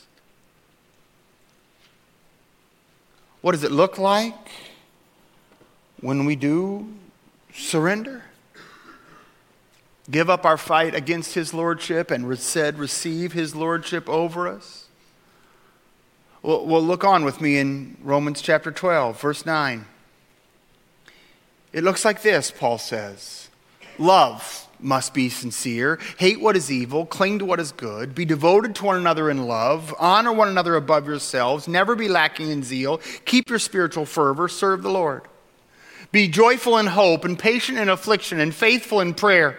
What 3.42 3.52
does 3.52 3.64
it 3.64 3.72
look 3.72 3.98
like? 3.98 4.34
when 6.00 6.24
we 6.24 6.36
do 6.36 6.86
surrender? 7.52 8.22
Give 10.10 10.28
up 10.28 10.44
our 10.44 10.56
fight 10.56 10.94
against 10.94 11.34
his 11.34 11.54
lordship 11.54 12.10
and 12.10 12.38
said, 12.38 12.78
receive 12.78 13.32
his 13.32 13.54
lordship 13.54 14.08
over 14.08 14.48
us? 14.48 14.86
Well, 16.42 16.66
well, 16.66 16.82
look 16.82 17.04
on 17.04 17.24
with 17.24 17.40
me 17.40 17.58
in 17.58 17.98
Romans 18.02 18.40
chapter 18.40 18.72
12, 18.72 19.20
verse 19.20 19.44
9. 19.44 19.84
It 21.72 21.84
looks 21.84 22.04
like 22.04 22.22
this, 22.22 22.50
Paul 22.50 22.78
says 22.78 23.48
Love 23.98 24.66
must 24.80 25.12
be 25.12 25.28
sincere, 25.28 25.98
hate 26.16 26.40
what 26.40 26.56
is 26.56 26.72
evil, 26.72 27.04
cling 27.04 27.38
to 27.38 27.44
what 27.44 27.60
is 27.60 27.70
good, 27.72 28.14
be 28.14 28.24
devoted 28.24 28.74
to 28.74 28.84
one 28.86 28.96
another 28.96 29.30
in 29.30 29.46
love, 29.46 29.94
honor 29.98 30.32
one 30.32 30.48
another 30.48 30.74
above 30.74 31.06
yourselves, 31.06 31.68
never 31.68 31.94
be 31.94 32.08
lacking 32.08 32.50
in 32.50 32.62
zeal, 32.62 32.98
keep 33.26 33.50
your 33.50 33.58
spiritual 33.58 34.06
fervor, 34.06 34.48
serve 34.48 34.82
the 34.82 34.90
Lord. 34.90 35.22
Be 36.12 36.28
joyful 36.28 36.78
in 36.78 36.86
hope, 36.86 37.26
and 37.26 37.38
patient 37.38 37.78
in 37.78 37.90
affliction, 37.90 38.40
and 38.40 38.54
faithful 38.54 39.00
in 39.00 39.12
prayer. 39.12 39.58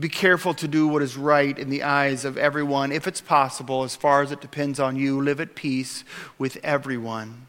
Be 0.00 0.08
careful 0.08 0.54
to 0.54 0.66
do 0.66 0.88
what 0.88 1.02
is 1.02 1.18
right 1.18 1.56
in 1.58 1.68
the 1.68 1.82
eyes 1.82 2.24
of 2.24 2.38
everyone. 2.38 2.90
If 2.90 3.06
it's 3.06 3.20
possible, 3.20 3.82
as 3.82 3.94
far 3.94 4.22
as 4.22 4.32
it 4.32 4.40
depends 4.40 4.80
on 4.80 4.96
you, 4.96 5.20
live 5.20 5.40
at 5.40 5.54
peace 5.54 6.04
with 6.38 6.56
everyone. 6.64 7.46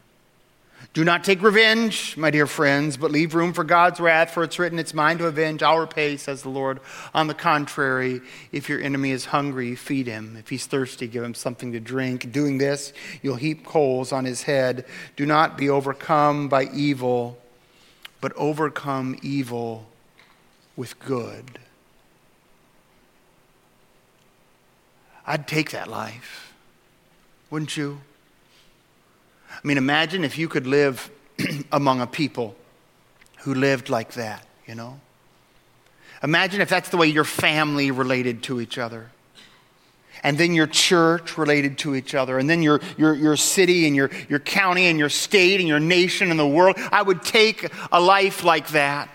Do 0.92 1.02
not 1.02 1.24
take 1.24 1.42
revenge, 1.42 2.18
my 2.18 2.30
dear 2.30 2.46
friends, 2.46 2.98
but 2.98 3.10
leave 3.10 3.34
room 3.34 3.54
for 3.54 3.64
God's 3.64 4.00
wrath, 4.00 4.32
for 4.32 4.42
it's 4.42 4.58
written, 4.58 4.78
It's 4.78 4.92
mine 4.92 5.16
to 5.18 5.26
avenge, 5.26 5.62
I'll 5.62 5.78
repay, 5.78 6.18
says 6.18 6.42
the 6.42 6.50
Lord. 6.50 6.80
On 7.14 7.26
the 7.26 7.34
contrary, 7.34 8.20
if 8.50 8.68
your 8.68 8.82
enemy 8.82 9.12
is 9.12 9.24
hungry, 9.26 9.74
feed 9.74 10.06
him. 10.06 10.36
If 10.36 10.50
he's 10.50 10.66
thirsty, 10.66 11.06
give 11.06 11.24
him 11.24 11.34
something 11.34 11.72
to 11.72 11.80
drink. 11.80 12.30
Doing 12.32 12.58
this, 12.58 12.92
you'll 13.22 13.36
heap 13.36 13.64
coals 13.64 14.12
on 14.12 14.26
his 14.26 14.42
head. 14.42 14.84
Do 15.16 15.24
not 15.24 15.56
be 15.56 15.70
overcome 15.70 16.50
by 16.50 16.64
evil, 16.64 17.38
but 18.20 18.34
overcome 18.36 19.18
evil 19.22 19.86
with 20.76 20.98
good. 20.98 21.61
I'd 25.26 25.46
take 25.46 25.70
that 25.70 25.88
life, 25.88 26.52
wouldn't 27.50 27.76
you? 27.76 28.00
I 29.50 29.66
mean, 29.66 29.78
imagine 29.78 30.24
if 30.24 30.38
you 30.38 30.48
could 30.48 30.66
live 30.66 31.10
among 31.72 32.00
a 32.00 32.06
people 32.06 32.56
who 33.40 33.54
lived 33.54 33.88
like 33.88 34.14
that, 34.14 34.46
you 34.66 34.74
know? 34.74 35.00
Imagine 36.22 36.60
if 36.60 36.68
that's 36.68 36.88
the 36.88 36.96
way 36.96 37.08
your 37.08 37.24
family 37.24 37.90
related 37.90 38.42
to 38.44 38.60
each 38.60 38.78
other. 38.78 39.10
And 40.22 40.38
then 40.38 40.54
your 40.54 40.68
church 40.68 41.36
related 41.36 41.78
to 41.78 41.96
each 41.96 42.14
other, 42.14 42.38
and 42.38 42.48
then 42.48 42.62
your, 42.62 42.80
your, 42.96 43.12
your 43.12 43.36
city 43.36 43.88
and 43.88 43.96
your, 43.96 44.08
your 44.28 44.38
county 44.38 44.86
and 44.86 44.96
your 44.96 45.08
state 45.08 45.58
and 45.58 45.68
your 45.68 45.80
nation 45.80 46.30
and 46.30 46.38
the 46.38 46.46
world. 46.46 46.76
I 46.92 47.02
would 47.02 47.22
take 47.22 47.72
a 47.90 48.00
life 48.00 48.44
like 48.44 48.68
that. 48.68 49.08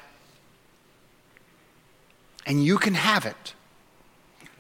And 2.46 2.64
you 2.64 2.78
can 2.78 2.94
have 2.94 3.26
it. 3.26 3.54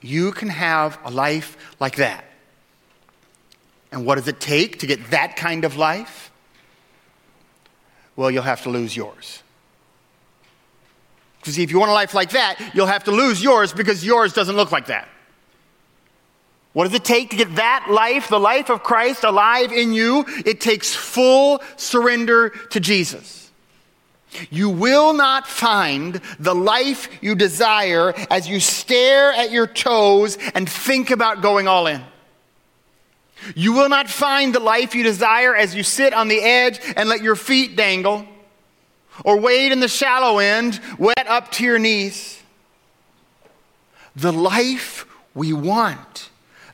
You 0.01 0.31
can 0.31 0.49
have 0.49 0.99
a 1.03 1.11
life 1.11 1.57
like 1.79 1.97
that. 1.97 2.23
And 3.91 4.05
what 4.05 4.15
does 4.15 4.27
it 4.27 4.39
take 4.39 4.79
to 4.79 4.87
get 4.87 5.11
that 5.11 5.35
kind 5.35 5.65
of 5.65 5.77
life? 5.77 6.31
Well, 8.15 8.31
you'll 8.31 8.43
have 8.43 8.63
to 8.63 8.69
lose 8.69 8.95
yours. 8.95 9.43
Because 11.39 11.57
if 11.57 11.71
you 11.71 11.79
want 11.79 11.91
a 11.91 11.93
life 11.93 12.13
like 12.13 12.31
that, 12.31 12.71
you'll 12.73 12.87
have 12.87 13.05
to 13.05 13.11
lose 13.11 13.41
yours 13.41 13.71
because 13.71 14.03
yours 14.05 14.33
doesn't 14.33 14.55
look 14.55 14.71
like 14.71 14.87
that. 14.87 15.07
What 16.73 16.83
does 16.83 16.93
it 16.93 17.05
take 17.05 17.31
to 17.31 17.35
get 17.35 17.55
that 17.55 17.87
life, 17.89 18.27
the 18.27 18.39
life 18.39 18.69
of 18.69 18.83
Christ, 18.83 19.23
alive 19.23 19.71
in 19.71 19.93
you? 19.93 20.25
It 20.45 20.61
takes 20.61 20.93
full 20.93 21.61
surrender 21.75 22.49
to 22.49 22.79
Jesus. 22.79 23.46
You 24.49 24.69
will 24.69 25.13
not 25.13 25.47
find 25.47 26.21
the 26.39 26.55
life 26.55 27.09
you 27.21 27.35
desire 27.35 28.13
as 28.29 28.47
you 28.47 28.59
stare 28.59 29.31
at 29.31 29.51
your 29.51 29.67
toes 29.67 30.37
and 30.53 30.69
think 30.69 31.11
about 31.11 31.41
going 31.41 31.67
all 31.67 31.87
in. 31.87 32.03
You 33.55 33.73
will 33.73 33.89
not 33.89 34.09
find 34.09 34.53
the 34.53 34.59
life 34.59 34.95
you 34.95 35.03
desire 35.03 35.55
as 35.55 35.75
you 35.75 35.83
sit 35.83 36.13
on 36.13 36.27
the 36.27 36.41
edge 36.41 36.79
and 36.95 37.07
let 37.07 37.21
your 37.21 37.35
feet 37.35 37.75
dangle, 37.75 38.25
or 39.23 39.39
wade 39.39 39.71
in 39.71 39.79
the 39.79 39.87
shallow 39.87 40.39
end, 40.39 40.79
wet 40.97 41.27
up 41.27 41.51
to 41.53 41.63
your 41.63 41.79
knees. 41.79 42.41
The 44.15 44.33
life 44.33 45.05
we 45.35 45.53
want, 45.53 46.26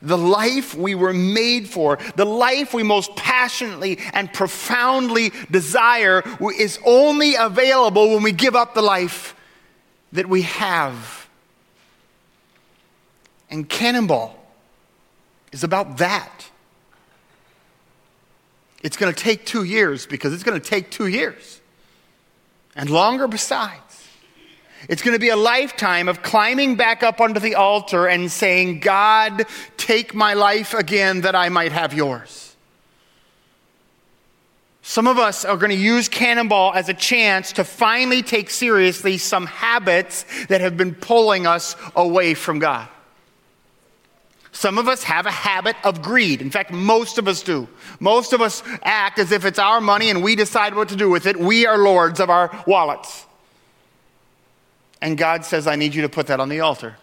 the 0.04 0.18
life 0.18 0.74
we 0.74 0.94
were 0.94 1.12
made 1.12 1.68
for, 1.68 1.98
the 2.16 2.24
life 2.24 2.74
we 2.74 2.82
most 2.82 3.16
passionately 3.16 3.98
and 4.12 4.32
profoundly 4.32 5.32
desire 5.50 6.22
is 6.56 6.78
only 6.84 7.34
available 7.34 8.10
when 8.10 8.22
we 8.22 8.32
give 8.32 8.54
up 8.54 8.74
the 8.74 8.82
life 8.82 9.34
that 10.12 10.28
we 10.28 10.42
have. 10.42 11.28
And 13.50 13.68
Cannonball 13.68 14.38
is 15.52 15.64
about 15.64 15.98
that. 15.98 16.50
It's 18.82 18.96
going 18.96 19.12
to 19.12 19.18
take 19.18 19.46
two 19.46 19.64
years 19.64 20.06
because 20.06 20.34
it's 20.34 20.42
going 20.42 20.60
to 20.60 20.66
take 20.66 20.90
two 20.90 21.06
years 21.06 21.60
and 22.76 22.90
longer 22.90 23.26
besides. 23.26 23.80
It's 24.88 25.02
going 25.02 25.14
to 25.14 25.20
be 25.20 25.30
a 25.30 25.36
lifetime 25.36 26.08
of 26.08 26.22
climbing 26.22 26.76
back 26.76 27.02
up 27.02 27.20
onto 27.20 27.40
the 27.40 27.54
altar 27.54 28.06
and 28.06 28.30
saying, 28.30 28.80
God, 28.80 29.46
take 29.76 30.14
my 30.14 30.34
life 30.34 30.74
again 30.74 31.22
that 31.22 31.34
I 31.34 31.48
might 31.48 31.72
have 31.72 31.94
yours. 31.94 32.54
Some 34.82 35.06
of 35.06 35.18
us 35.18 35.46
are 35.46 35.56
going 35.56 35.70
to 35.70 35.76
use 35.76 36.10
Cannonball 36.10 36.74
as 36.74 36.90
a 36.90 36.94
chance 36.94 37.52
to 37.52 37.64
finally 37.64 38.22
take 38.22 38.50
seriously 38.50 39.16
some 39.16 39.46
habits 39.46 40.26
that 40.48 40.60
have 40.60 40.76
been 40.76 40.94
pulling 40.94 41.46
us 41.46 41.74
away 41.96 42.34
from 42.34 42.58
God. 42.58 42.86
Some 44.52 44.76
of 44.76 44.86
us 44.86 45.02
have 45.04 45.24
a 45.24 45.30
habit 45.30 45.74
of 45.84 46.02
greed. 46.02 46.42
In 46.42 46.50
fact, 46.50 46.70
most 46.70 47.16
of 47.18 47.26
us 47.26 47.42
do. 47.42 47.66
Most 47.98 48.34
of 48.34 48.42
us 48.42 48.62
act 48.82 49.18
as 49.18 49.32
if 49.32 49.46
it's 49.46 49.58
our 49.58 49.80
money 49.80 50.10
and 50.10 50.22
we 50.22 50.36
decide 50.36 50.74
what 50.74 50.90
to 50.90 50.96
do 50.96 51.08
with 51.08 51.26
it. 51.26 51.36
We 51.36 51.66
are 51.66 51.78
lords 51.78 52.20
of 52.20 52.28
our 52.28 52.62
wallets. 52.66 53.26
And 55.04 55.18
God 55.18 55.44
says, 55.44 55.66
I 55.66 55.76
need 55.76 55.94
you 55.94 56.00
to 56.00 56.08
put 56.08 56.28
that 56.28 56.40
on 56.40 56.48
the 56.48 56.60
altar. 56.60 56.96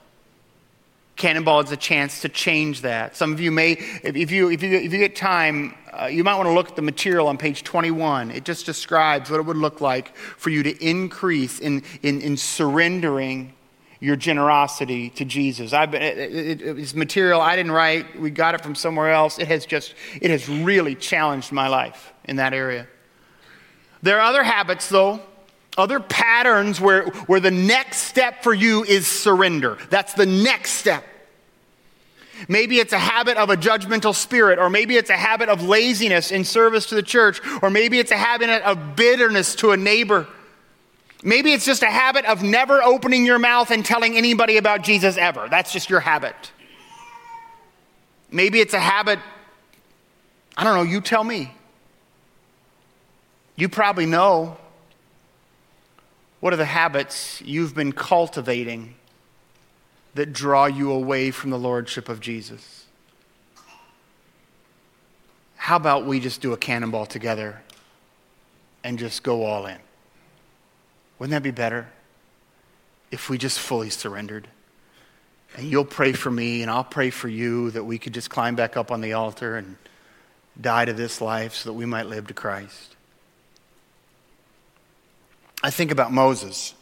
Cannonball 1.18 1.60
is 1.60 1.72
a 1.72 1.78
chance 1.78 2.22
to 2.22 2.30
change 2.30 2.82
that. 2.82 3.16
Some 3.16 3.32
of 3.32 3.40
you 3.40 3.52
may, 3.52 3.74
if 3.74 4.32
you, 4.32 4.50
if 4.50 4.64
you, 4.64 4.76
if 4.76 4.92
you 4.92 4.98
get 4.98 5.16
time, 5.16 5.76
uh, 5.94 6.08
you 6.08 6.24
might 6.24 6.34
want 6.34 6.48
to 6.48 6.54
look 6.54 6.70
at 6.70 6.76
the 6.76 6.82
material 6.82 7.28
on 7.28 7.38
page 7.38 7.64
21. 7.64 8.32
It 8.32 8.44
just 8.44 8.66
describes 8.66 9.30
what 9.30 9.40
it 9.40 9.44
would 9.44 9.56
look 9.56 9.82
like 9.82 10.16
for 10.16 10.50
you 10.50 10.64
to 10.64 10.84
increase 10.84 11.60
in, 11.60 11.84
in, 12.02 12.22
in 12.22 12.38
surrendering 12.38 13.54
your 14.00 14.16
generosity 14.16 15.12
to 15.12 15.24
Jesus. 15.24 15.72
I've 15.72 15.92
been, 15.92 16.02
it, 16.02 16.18
it, 16.18 16.62
it's 16.80 16.96
material 16.96 17.40
I 17.40 17.56
didn't 17.56 17.72
write. 17.72 18.20
We 18.20 18.32
got 18.32 18.56
it 18.56 18.62
from 18.62 18.74
somewhere 18.74 19.12
else. 19.12 19.38
It 19.38 19.48
has 19.48 19.68
just, 19.68 19.94
it 20.20 20.32
has 20.32 20.50
really 20.50 20.96
challenged 20.96 21.52
my 21.52 21.68
life 21.68 22.14
in 22.24 22.38
that 22.38 22.56
area. 22.56 22.88
There 24.02 24.18
are 24.18 24.28
other 24.28 24.42
habits, 24.42 24.90
though, 24.90 25.22
other 25.78 26.00
patterns 26.00 26.82
where, 26.82 27.06
where 27.28 27.40
the 27.40 27.52
next 27.52 28.00
step 28.00 28.44
for 28.44 28.54
you 28.54 28.84
is 28.84 29.08
surrender. 29.08 29.78
That's 29.90 30.14
the 30.14 30.26
next 30.26 30.72
step. 30.72 31.06
Maybe 32.48 32.80
it's 32.80 32.94
a 32.94 33.00
habit 33.00 33.38
of 33.38 33.50
a 33.50 33.56
judgmental 33.56 34.16
spirit, 34.16 34.58
or 34.58 34.70
maybe 34.70 34.98
it's 34.98 35.10
a 35.12 35.18
habit 35.18 35.48
of 35.48 35.64
laziness 35.64 36.32
in 36.32 36.44
service 36.44 36.88
to 36.88 36.96
the 36.96 37.04
church, 37.04 37.40
or 37.62 37.70
maybe 37.70 38.00
it's 38.00 38.12
a 38.12 38.18
habit 38.18 38.50
of 38.50 38.96
bitterness 38.96 39.56
to 39.56 39.72
a 39.72 39.78
neighbor 39.78 40.28
Maybe 41.24 41.54
it's 41.54 41.66
just 41.66 41.84
a 41.84 41.90
habit 41.90 42.26
of 42.26 42.42
never 42.42 42.82
opening 42.82 43.26
your 43.26 43.38
mouth 43.38 43.70
and 43.70 43.86
telling 43.86 44.18
anybody 44.18 44.58
about 44.58 44.82
Jesus 44.82 45.18
ever. 45.18 45.48
That's 45.50 45.72
just 45.72 45.90
your 45.90 46.00
habit. 46.00 46.52
Maybe 48.32 48.60
it's 48.60 48.74
a 48.74 48.80
habit, 48.80 49.20
I 50.58 50.64
don't 50.64 50.76
know, 50.76 50.84
you 50.84 51.02
tell 51.02 51.24
me. 51.24 51.54
You 53.56 53.70
probably 53.70 54.08
know. 54.08 54.58
What 56.42 56.54
are 56.54 56.58
the 56.58 56.66
habits 56.66 57.40
you've 57.46 57.76
been 57.76 57.92
cultivating 57.92 58.96
that 60.16 60.34
draw 60.34 60.66
you 60.66 60.92
away 60.92 61.30
from 61.30 61.52
the 61.52 61.60
Lordship 61.60 62.10
of 62.10 62.20
Jesus? 62.20 62.86
How 65.56 65.76
about 65.76 66.06
we 66.06 66.20
just 66.20 66.42
do 66.42 66.52
a 66.52 66.58
cannonball 66.58 67.06
together 67.06 67.62
and 68.84 68.98
just 68.98 69.22
go 69.22 69.46
all 69.46 69.68
in? 69.68 69.78
Wouldn't 71.20 71.32
that 71.32 71.44
be 71.44 71.52
better 71.52 71.88
if 73.12 73.30
we 73.30 73.38
just 73.38 73.60
fully 73.60 73.92
surrendered? 73.92 74.48
And 75.56 75.68
you'll 75.68 75.86
pray 75.86 76.14
for 76.14 76.32
me, 76.32 76.64
and 76.64 76.72
I'll 76.72 76.84
pray 76.84 77.12
for 77.12 77.28
you 77.28 77.70
that 77.72 77.84
we 77.84 78.00
could 78.00 78.16
just 78.16 78.32
climb 78.32 78.56
back 78.56 78.76
up 78.76 78.92
on 78.92 79.02
the 79.02 79.14
altar 79.14 79.58
and 79.58 79.76
die 80.60 80.86
to 80.86 80.94
this 80.94 81.22
life 81.22 81.54
so 81.54 81.70
that 81.70 81.74
we 81.74 81.86
might 81.86 82.08
live 82.08 82.26
to 82.28 82.34
Christ. 82.34 82.96
I 85.64 85.70
think 85.70 85.92
about 85.92 86.12
Moses. 86.12 86.74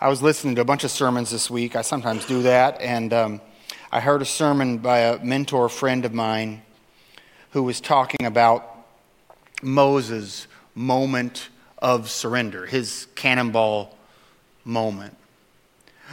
I 0.00 0.08
was 0.08 0.20
listening 0.20 0.56
to 0.56 0.60
a 0.60 0.64
bunch 0.64 0.82
of 0.82 0.90
sermons 0.90 1.30
this 1.30 1.48
week. 1.48 1.76
I 1.76 1.82
sometimes 1.82 2.26
do 2.26 2.42
that. 2.42 2.80
And 2.80 3.12
um, 3.12 3.40
I 3.92 4.00
heard 4.00 4.20
a 4.20 4.24
sermon 4.24 4.78
by 4.78 4.98
a 4.98 5.24
mentor 5.24 5.68
friend 5.68 6.04
of 6.04 6.12
mine 6.12 6.62
who 7.50 7.62
was 7.62 7.80
talking 7.80 8.26
about 8.26 8.68
Moses' 9.62 10.48
moment 10.74 11.50
of 11.78 12.10
surrender, 12.10 12.66
his 12.66 13.06
cannonball 13.14 13.96
moment. 14.64 15.16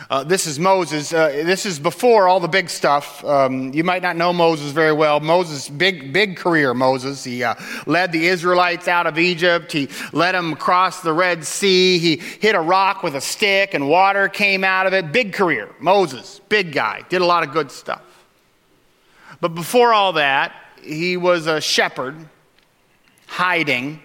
Uh, 0.10 0.24
this 0.24 0.48
is 0.48 0.60
Moses. 0.60 1.14
Uh, 1.14 1.30
this 1.30 1.66
is 1.66 1.80
before 1.80 2.28
all 2.28 2.40
the 2.40 2.48
big 2.48 2.70
stuff. 2.70 3.24
Um, 3.24 3.74
you 3.74 3.84
might 3.84 4.02
not 4.02 4.16
know 4.16 4.34
Moses 4.34 4.72
very 4.72 4.94
well. 4.94 5.20
Moses, 5.20 5.70
big, 5.70 6.12
big 6.12 6.38
career, 6.38 6.74
Moses. 6.74 7.24
He 7.24 7.44
uh, 7.44 7.56
led 7.86 8.12
the 8.12 8.28
Israelites 8.28 8.88
out 8.88 9.08
of 9.08 9.20
Egypt. 9.20 9.72
He 9.72 9.90
led 10.12 10.34
them 10.34 10.54
across 10.54 11.02
the 11.02 11.14
Red 11.14 11.46
Sea. 11.46 12.00
He 12.00 12.16
hit 12.18 12.56
a 12.56 12.62
rock 12.62 13.04
with 13.04 13.16
a 13.16 13.22
stick 13.22 13.74
and 13.74 13.88
water 13.88 14.28
came 14.28 14.64
out 14.64 14.88
of 14.88 14.94
it. 14.94 15.12
Big 15.12 15.34
career. 15.34 15.70
Moses, 15.80 16.42
big 16.50 16.72
guy. 16.72 17.04
Did 17.10 17.22
a 17.22 17.26
lot 17.26 17.44
of 17.44 17.52
good 17.52 17.72
stuff. 17.72 18.02
But 19.40 19.56
before 19.56 19.94
all 19.94 20.14
that, 20.14 20.54
he 20.82 21.18
was 21.18 21.48
a 21.48 21.62
shepherd 21.62 22.16
hiding 23.28 24.02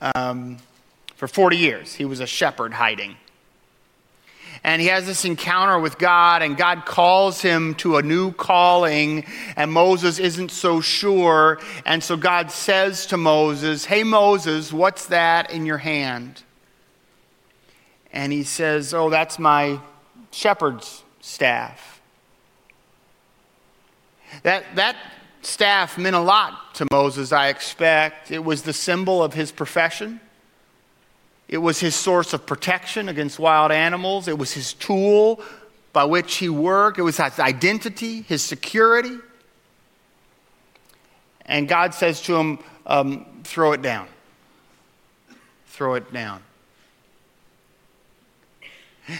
um, 0.00 0.58
for 1.14 1.26
40 1.26 1.56
years. 1.56 1.94
He 1.94 2.04
was 2.04 2.20
a 2.20 2.26
shepherd 2.26 2.72
hiding 2.72 3.16
and 4.66 4.82
he 4.82 4.88
has 4.88 5.06
this 5.06 5.24
encounter 5.24 5.78
with 5.78 5.96
God, 5.96 6.42
and 6.42 6.56
God 6.56 6.86
calls 6.86 7.40
him 7.40 7.76
to 7.76 7.98
a 7.98 8.02
new 8.02 8.32
calling, 8.32 9.24
and 9.54 9.72
Moses 9.72 10.18
isn't 10.18 10.50
so 10.50 10.80
sure. 10.80 11.60
And 11.84 12.02
so 12.02 12.16
God 12.16 12.50
says 12.50 13.06
to 13.06 13.16
Moses, 13.16 13.84
Hey, 13.84 14.02
Moses, 14.02 14.72
what's 14.72 15.06
that 15.06 15.52
in 15.52 15.66
your 15.66 15.78
hand? 15.78 16.42
And 18.12 18.32
he 18.32 18.42
says, 18.42 18.92
Oh, 18.92 19.08
that's 19.08 19.38
my 19.38 19.78
shepherd's 20.32 21.04
staff. 21.20 22.00
That, 24.42 24.64
that 24.74 24.96
staff 25.42 25.96
meant 25.96 26.16
a 26.16 26.20
lot 26.20 26.74
to 26.74 26.88
Moses, 26.90 27.30
I 27.30 27.50
expect. 27.50 28.32
It 28.32 28.44
was 28.44 28.62
the 28.62 28.72
symbol 28.72 29.22
of 29.22 29.32
his 29.32 29.52
profession. 29.52 30.20
It 31.48 31.58
was 31.58 31.78
his 31.78 31.94
source 31.94 32.32
of 32.32 32.44
protection 32.44 33.08
against 33.08 33.38
wild 33.38 33.70
animals. 33.70 34.26
It 34.28 34.36
was 34.36 34.52
his 34.52 34.72
tool 34.74 35.40
by 35.92 36.04
which 36.04 36.36
he 36.36 36.48
worked. 36.48 36.98
It 36.98 37.02
was 37.02 37.18
his 37.18 37.38
identity, 37.38 38.22
his 38.22 38.42
security. 38.42 39.16
And 41.46 41.68
God 41.68 41.94
says 41.94 42.20
to 42.22 42.36
him, 42.36 42.58
um, 42.86 43.26
throw 43.44 43.72
it 43.72 43.82
down. 43.82 44.08
Throw 45.68 45.94
it 45.94 46.12
down. 46.12 46.42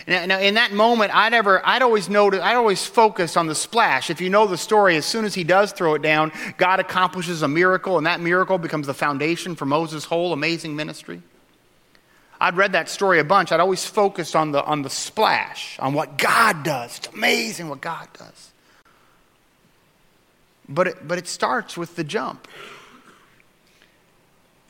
Now, 0.09 0.27
now, 0.27 0.41
in 0.41 0.55
that 0.55 0.73
moment, 0.73 1.15
I'd 1.15 1.33
ever, 1.33 1.65
I'd 1.65 1.83
always 1.83 2.09
notice, 2.09 2.41
I'd 2.41 2.57
always 2.57 2.85
focus 2.85 3.37
on 3.37 3.47
the 3.47 3.55
splash. 3.55 4.11
If 4.11 4.21
you 4.21 4.29
know 4.29 4.49
the 4.49 4.59
story, 4.59 4.97
as 4.97 5.07
soon 5.07 5.25
as 5.25 5.33
he 5.33 5.45
does 5.45 5.71
throw 5.71 5.95
it 5.95 6.03
down, 6.03 6.33
God 6.59 6.81
accomplishes 6.81 7.43
a 7.43 7.49
miracle, 7.49 7.97
and 7.97 8.05
that 8.05 8.21
miracle 8.21 8.59
becomes 8.59 8.89
the 8.89 8.95
foundation 8.95 9.55
for 9.55 9.65
Moses' 9.65 10.05
whole 10.05 10.33
amazing 10.33 10.75
ministry. 10.75 11.23
I'd 12.41 12.57
read 12.57 12.73
that 12.73 12.89
story 12.89 13.19
a 13.19 13.25
bunch. 13.25 13.53
I'd 13.53 13.61
always 13.61 13.85
focused 13.85 14.37
on 14.37 14.53
the, 14.53 14.63
on 14.65 14.83
the 14.83 14.91
splash, 14.91 15.79
on 15.79 15.95
what 15.95 16.19
God 16.19 16.63
does. 16.63 16.99
It's 16.99 17.09
amazing 17.09 17.69
what 17.69 17.81
God 17.81 18.09
does. 18.19 18.53
But 20.69 20.89
it, 20.89 21.09
but 21.09 21.19
it 21.19 21.29
starts 21.29 21.77
with 21.77 21.97
the 21.97 22.05
jump. 22.05 22.49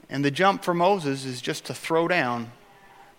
And 0.09 0.25
the 0.25 0.31
jump 0.31 0.63
for 0.63 0.75
Moses 0.75 1.25
is 1.25 1.41
just 1.41 1.65
to 1.67 1.75
throw 1.75 2.07
down 2.07 2.53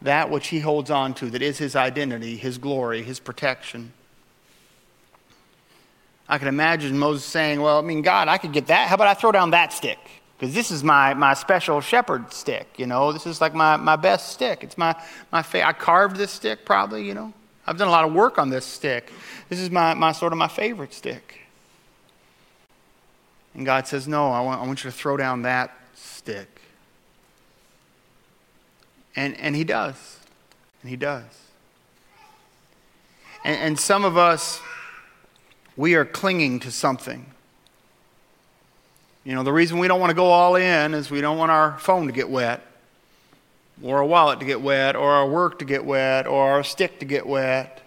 that 0.01 0.29
which 0.29 0.47
he 0.47 0.59
holds 0.59 0.91
on 0.91 1.13
to, 1.15 1.29
that 1.31 1.41
is 1.41 1.57
his 1.57 1.75
identity, 1.75 2.37
his 2.37 2.57
glory, 2.57 3.01
his 3.01 3.19
protection. 3.19 3.91
I 6.29 6.37
can 6.37 6.47
imagine 6.47 6.97
Moses 6.97 7.25
saying, 7.25 7.61
Well, 7.61 7.79
I 7.79 7.81
mean, 7.81 8.03
God, 8.03 8.27
I 8.27 8.37
could 8.37 8.53
get 8.53 8.67
that. 8.67 8.89
How 8.89 8.95
about 8.95 9.07
I 9.07 9.13
throw 9.15 9.31
down 9.31 9.51
that 9.51 9.73
stick? 9.73 9.97
Because 10.37 10.53
this 10.53 10.69
is 10.69 10.83
my, 10.83 11.15
my 11.15 11.33
special 11.33 11.81
shepherd 11.81 12.31
stick, 12.31 12.67
you 12.77 12.85
know. 12.85 13.11
This 13.11 13.25
is 13.25 13.41
like 13.41 13.55
my, 13.55 13.75
my 13.75 13.95
best 13.95 14.29
stick. 14.29 14.63
It's 14.63 14.77
my, 14.77 14.95
my 15.31 15.43
I 15.53 15.73
carved 15.73 16.15
this 16.15 16.31
stick 16.31 16.63
probably, 16.63 17.07
you 17.07 17.15
know. 17.15 17.33
I've 17.65 17.77
done 17.77 17.87
a 17.87 17.91
lot 17.91 18.05
of 18.05 18.13
work 18.13 18.37
on 18.37 18.49
this 18.49 18.65
stick. 18.65 19.11
This 19.49 19.59
is 19.59 19.71
my, 19.71 19.95
my 19.95 20.11
sort 20.11 20.33
of 20.33 20.37
my 20.37 20.47
favorite 20.47 20.93
stick. 20.93 21.39
And 23.55 23.65
God 23.65 23.87
says, 23.87 24.07
No, 24.07 24.31
I 24.31 24.41
want, 24.41 24.61
I 24.61 24.67
want 24.67 24.83
you 24.83 24.91
to 24.91 24.95
throw 24.95 25.17
down 25.17 25.41
that 25.41 25.75
stick. 25.95 26.61
And, 29.15 29.35
and 29.39 29.55
He 29.55 29.63
does. 29.63 30.19
And 30.83 30.91
He 30.91 30.95
does. 30.95 31.23
And, 33.43 33.57
and 33.59 33.79
some 33.79 34.05
of 34.05 34.17
us, 34.17 34.61
we 35.75 35.95
are 35.95 36.05
clinging 36.05 36.59
to 36.59 36.71
something 36.71 37.25
you 39.27 39.35
know, 39.35 39.43
the 39.43 39.51
reason 39.51 39.77
we 39.77 39.89
don't 39.89 39.99
want 39.99 40.09
to 40.09 40.15
go 40.15 40.27
all 40.27 40.55
in 40.55 40.93
is 40.93 41.11
we 41.11 41.19
don't 41.19 41.37
want 41.37 41.51
our 41.51 41.77
phone 41.79 42.07
to 42.07 42.13
get 42.13 42.29
wet, 42.29 42.61
or 43.83 43.97
our 43.97 44.05
wallet 44.05 44.39
to 44.39 44.45
get 44.45 44.61
wet, 44.61 44.95
or 44.95 45.11
our 45.11 45.27
work 45.29 45.59
to 45.59 45.65
get 45.65 45.83
wet, 45.83 46.25
or 46.25 46.51
our 46.51 46.63
stick 46.63 47.01
to 47.01 47.05
get 47.05 47.27
wet. 47.27 47.81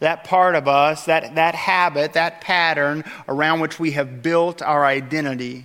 That 0.00 0.24
part 0.24 0.54
of 0.54 0.68
us, 0.68 1.06
that, 1.06 1.36
that 1.36 1.54
habit, 1.54 2.12
that 2.12 2.42
pattern 2.42 3.02
around 3.26 3.60
which 3.60 3.80
we 3.80 3.92
have 3.92 4.22
built 4.22 4.60
our 4.60 4.84
identity. 4.84 5.64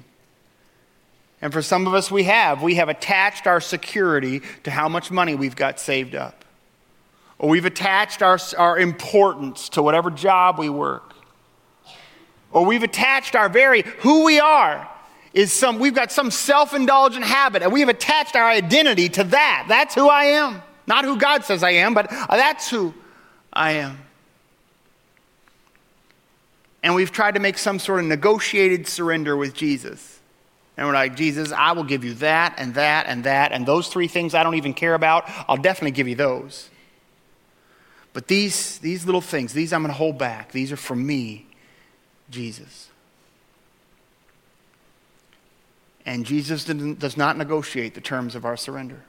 And 1.41 1.51
for 1.51 1.61
some 1.61 1.86
of 1.86 1.93
us, 1.93 2.09
we 2.09 2.24
have. 2.24 2.63
We 2.63 2.76
have 2.76 2.88
attached 2.88 3.45
our 3.45 3.59
security 3.59 4.41
to 4.63 4.72
how 4.72 4.88
much 4.88 5.11
money 5.11 5.36
we've 5.36 5.53
got 5.53 5.82
saved 5.82 6.15
up. 6.15 6.45
Or 7.39 7.49
we've 7.49 7.65
attached 7.65 8.22
our, 8.22 8.39
our 8.57 8.80
importance 8.80 9.67
to 9.70 9.84
whatever 9.84 10.11
job 10.11 10.57
we 10.57 10.70
work. 10.70 11.13
Or 12.53 12.65
we've 12.65 12.84
attached 12.84 13.36
our 13.36 13.49
very 13.49 13.82
who 13.82 14.24
we 14.24 14.39
are 14.39 14.89
is 15.34 15.54
some, 15.54 15.80
we've 15.80 15.94
got 15.94 16.12
some 16.12 16.32
self 16.32 16.74
indulgent 16.74 17.26
habit 17.26 17.62
and 17.62 17.72
we 17.72 17.82
have 17.82 17.90
attached 17.90 18.36
our 18.36 18.48
identity 18.48 19.10
to 19.10 19.24
that. 19.26 19.66
That's 19.68 19.96
who 19.96 20.10
I 20.10 20.26
am. 20.26 20.62
Not 20.88 21.06
who 21.06 21.18
God 21.18 21.46
says 21.46 21.62
I 21.64 21.72
am, 21.72 21.94
but 21.94 22.10
that's 22.10 22.70
who 22.70 22.94
I 23.54 23.74
am. 23.74 23.98
And 26.82 26.96
we've 26.96 27.12
tried 27.12 27.36
to 27.36 27.40
make 27.40 27.58
some 27.58 27.78
sort 27.78 28.00
of 28.00 28.06
negotiated 28.06 28.88
surrender 28.88 29.36
with 29.36 29.54
Jesus. 29.54 30.20
And 30.78 30.88
we're 30.88 30.94
like, 30.94 31.16
Jesus, 31.16 31.52
I 31.52 31.74
will 31.74 31.84
give 31.84 32.06
you 32.06 32.14
that 32.16 32.56
and 32.58 32.74
that 32.76 33.06
and 33.08 33.26
that, 33.26 33.52
and 33.52 33.66
those 33.66 33.90
three 33.90 34.08
things 34.08 34.34
I 34.34 34.44
don't 34.44 34.56
even 34.56 34.74
care 34.74 34.94
about, 34.94 35.26
I'll 35.48 35.58
definitely 35.58 35.92
give 35.92 36.08
you 36.08 36.16
those. 36.16 36.70
But 38.14 38.28
these, 38.28 38.80
these 38.80 39.06
little 39.06 39.22
things, 39.22 39.54
these 39.54 39.74
I'm 39.74 39.82
going 39.82 39.92
to 39.92 39.98
hold 39.98 40.18
back. 40.18 40.52
These 40.52 40.72
are 40.72 40.78
for 40.78 40.96
me, 40.96 41.46
Jesus. 42.30 42.89
And 46.10 46.26
Jesus 46.26 46.64
does 46.64 47.18
not 47.18 47.38
negotiate 47.38 47.93
the 47.93 48.01
terms 48.01 48.34
of 48.34 48.43
our 48.43 48.57
surrender. 48.57 49.03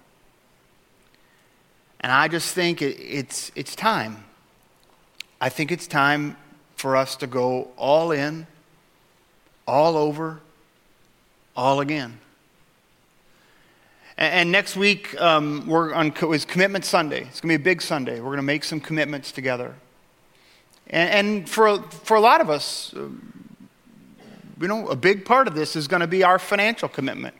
And 2.01 2.13
I 2.13 2.29
just 2.29 2.55
think 2.55 2.83
it, 2.83 3.01
it's, 3.01 3.51
it's 3.55 3.75
time. 3.75 4.25
I 5.41 5.49
think 5.49 5.73
it's 5.73 5.87
time 5.87 6.37
for 6.77 6.97
us 6.97 7.17
to 7.17 7.27
go 7.27 7.69
all 7.79 8.13
in, 8.13 8.47
all 9.67 9.97
over, 9.97 10.43
all 11.57 11.81
again. 11.81 12.19
And, 14.19 14.35
and 14.35 14.53
next 14.53 14.77
week, 14.77 15.19
um, 15.19 15.67
we're 15.67 15.95
on 15.95 16.13
is 16.35 16.45
Commitment 16.45 16.85
Sunday. 16.85 17.23
It's 17.23 17.41
going 17.41 17.55
to 17.55 17.59
be 17.59 17.63
a 17.63 17.65
big 17.65 17.81
Sunday. 17.81 18.17
We're 18.17 18.27
going 18.27 18.37
to 18.37 18.43
make 18.43 18.63
some 18.63 18.79
commitments 18.79 19.33
together. 19.33 19.75
And, 20.89 21.29
and 21.29 21.49
for, 21.49 21.81
for 21.81 22.19
a 22.19 22.21
lot 22.21 22.43
of 22.43 22.51
us, 22.51 22.95
you 24.61 24.69
know, 24.69 24.89
a 24.89 24.97
big 24.97 25.25
part 25.25 25.49
of 25.49 25.55
this 25.55 25.75
is 25.75 25.89
going 25.89 26.01
to 26.01 26.07
be 26.07 26.23
our 26.23 26.39
financial 26.39 26.89
commitment. 26.89 27.35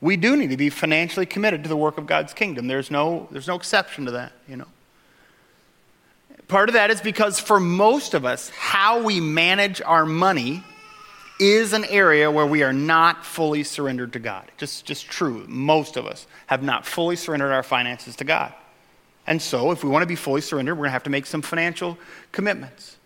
We 0.00 0.16
do 0.16 0.36
need 0.36 0.50
to 0.50 0.56
be 0.56 0.70
financially 0.70 1.26
committed 1.26 1.62
to 1.62 1.68
the 1.68 1.76
work 1.76 1.98
of 1.98 2.06
God's 2.06 2.34
kingdom. 2.34 2.66
There's 2.66 2.90
no, 2.90 3.28
there's 3.30 3.48
no 3.48 3.54
exception 3.54 4.04
to 4.06 4.10
that, 4.12 4.32
you 4.48 4.56
know. 4.56 4.66
Part 6.48 6.68
of 6.68 6.74
that 6.74 6.90
is 6.90 7.00
because 7.00 7.40
for 7.40 7.58
most 7.58 8.12
of 8.12 8.24
us, 8.24 8.50
how 8.50 9.02
we 9.02 9.18
manage 9.20 9.80
our 9.80 10.04
money 10.04 10.62
is 11.40 11.72
an 11.72 11.84
area 11.86 12.30
where 12.30 12.46
we 12.46 12.62
are 12.62 12.72
not 12.72 13.24
fully 13.24 13.64
surrendered 13.64 14.12
to 14.12 14.18
God. 14.18 14.50
Just, 14.58 14.84
just 14.84 15.06
true. 15.06 15.44
Most 15.48 15.96
of 15.96 16.06
us 16.06 16.26
have 16.46 16.62
not 16.62 16.86
fully 16.86 17.16
surrendered 17.16 17.50
our 17.50 17.62
finances 17.62 18.14
to 18.16 18.24
God. 18.24 18.52
And 19.26 19.40
so, 19.40 19.70
if 19.70 19.82
we 19.82 19.88
want 19.88 20.02
to 20.02 20.06
be 20.06 20.16
fully 20.16 20.42
surrendered, 20.42 20.76
we're 20.76 20.82
going 20.82 20.90
to 20.90 20.92
have 20.92 21.04
to 21.04 21.10
make 21.10 21.24
some 21.24 21.40
financial 21.40 21.96
commitments. 22.30 22.96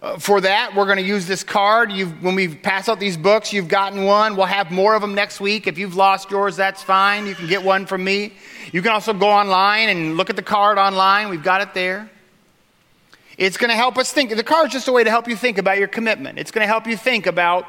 Uh, 0.00 0.18
for 0.18 0.40
that, 0.40 0.74
we're 0.74 0.86
going 0.86 0.96
to 0.96 1.04
use 1.04 1.26
this 1.26 1.44
card. 1.44 1.92
You've, 1.92 2.22
when 2.22 2.34
we 2.34 2.48
pass 2.48 2.88
out 2.88 2.98
these 2.98 3.16
books, 3.16 3.52
you've 3.52 3.68
gotten 3.68 4.04
one. 4.04 4.36
We'll 4.36 4.46
have 4.46 4.70
more 4.70 4.94
of 4.94 5.02
them 5.02 5.14
next 5.14 5.40
week. 5.40 5.66
If 5.66 5.78
you've 5.78 5.94
lost 5.94 6.30
yours, 6.30 6.56
that's 6.56 6.82
fine. 6.82 7.26
You 7.26 7.34
can 7.34 7.46
get 7.46 7.62
one 7.62 7.86
from 7.86 8.02
me. 8.02 8.32
You 8.72 8.82
can 8.82 8.92
also 8.92 9.12
go 9.12 9.28
online 9.28 9.90
and 9.90 10.16
look 10.16 10.30
at 10.30 10.36
the 10.36 10.42
card 10.42 10.78
online. 10.78 11.28
We've 11.28 11.42
got 11.42 11.60
it 11.60 11.74
there. 11.74 12.10
It's 13.36 13.56
going 13.56 13.70
to 13.70 13.76
help 13.76 13.98
us 13.98 14.12
think. 14.12 14.34
The 14.34 14.42
card 14.44 14.68
is 14.68 14.72
just 14.72 14.88
a 14.88 14.92
way 14.92 15.04
to 15.04 15.10
help 15.10 15.28
you 15.28 15.36
think 15.36 15.58
about 15.58 15.78
your 15.78 15.88
commitment. 15.88 16.38
It's 16.38 16.50
going 16.50 16.62
to 16.62 16.68
help 16.68 16.86
you 16.86 16.96
think 16.96 17.26
about 17.26 17.66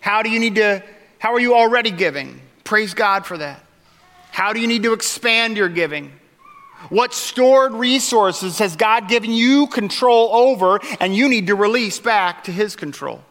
how 0.00 0.22
do 0.22 0.30
you 0.30 0.38
need 0.38 0.56
to, 0.56 0.82
how 1.18 1.32
are 1.32 1.40
you 1.40 1.54
already 1.54 1.90
giving? 1.90 2.40
Praise 2.64 2.94
God 2.94 3.26
for 3.26 3.38
that. 3.38 3.64
How 4.30 4.52
do 4.52 4.60
you 4.60 4.66
need 4.66 4.82
to 4.84 4.92
expand 4.92 5.56
your 5.56 5.68
giving? 5.68 6.12
What 6.88 7.12
stored 7.12 7.72
resources 7.72 8.58
has 8.58 8.74
God 8.74 9.08
given 9.08 9.30
you 9.30 9.66
control 9.66 10.34
over 10.34 10.80
and 10.98 11.14
you 11.14 11.28
need 11.28 11.48
to 11.48 11.54
release 11.54 11.98
back 11.98 12.44
to 12.44 12.52
His 12.52 12.74
control? 12.74 13.22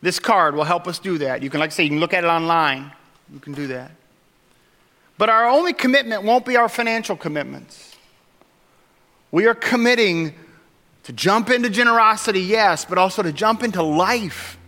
This 0.00 0.18
card 0.18 0.54
will 0.54 0.64
help 0.64 0.86
us 0.86 0.98
do 0.98 1.18
that. 1.18 1.42
You 1.42 1.50
can, 1.50 1.60
like 1.60 1.70
I 1.70 1.72
say, 1.72 1.84
you 1.84 1.90
can 1.90 2.00
look 2.00 2.14
at 2.14 2.24
it 2.24 2.28
online. 2.28 2.92
You 3.32 3.40
can 3.40 3.52
do 3.52 3.68
that. 3.68 3.90
But 5.16 5.28
our 5.28 5.48
only 5.48 5.72
commitment 5.72 6.22
won't 6.22 6.44
be 6.44 6.56
our 6.56 6.68
financial 6.68 7.16
commitments. 7.16 7.96
We 9.32 9.46
are 9.46 9.54
committing 9.54 10.34
to 11.04 11.12
jump 11.12 11.50
into 11.50 11.70
generosity, 11.70 12.42
yes, 12.42 12.84
but 12.84 12.98
also 12.98 13.22
to 13.22 13.32
jump 13.32 13.62
into 13.62 13.82
life. 13.82 14.58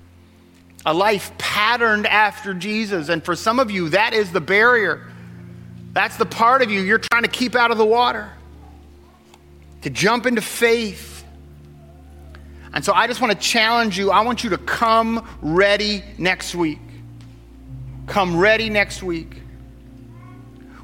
A 0.84 0.94
life 0.94 1.36
patterned 1.38 2.06
after 2.06 2.54
Jesus. 2.54 3.08
And 3.10 3.22
for 3.22 3.36
some 3.36 3.60
of 3.60 3.70
you, 3.70 3.90
that 3.90 4.14
is 4.14 4.32
the 4.32 4.40
barrier. 4.40 5.09
That's 5.92 6.16
the 6.16 6.26
part 6.26 6.62
of 6.62 6.70
you 6.70 6.80
you're 6.80 6.98
trying 6.98 7.22
to 7.22 7.28
keep 7.28 7.54
out 7.54 7.70
of 7.70 7.78
the 7.78 7.84
water. 7.84 8.30
To 9.82 9.90
jump 9.90 10.26
into 10.26 10.42
faith. 10.42 11.24
And 12.72 12.84
so 12.84 12.92
I 12.92 13.06
just 13.06 13.20
want 13.20 13.32
to 13.32 13.38
challenge 13.38 13.98
you. 13.98 14.10
I 14.10 14.20
want 14.20 14.44
you 14.44 14.50
to 14.50 14.58
come 14.58 15.26
ready 15.42 16.04
next 16.18 16.54
week. 16.54 16.78
Come 18.06 18.38
ready 18.38 18.70
next 18.70 19.02
week. 19.02 19.42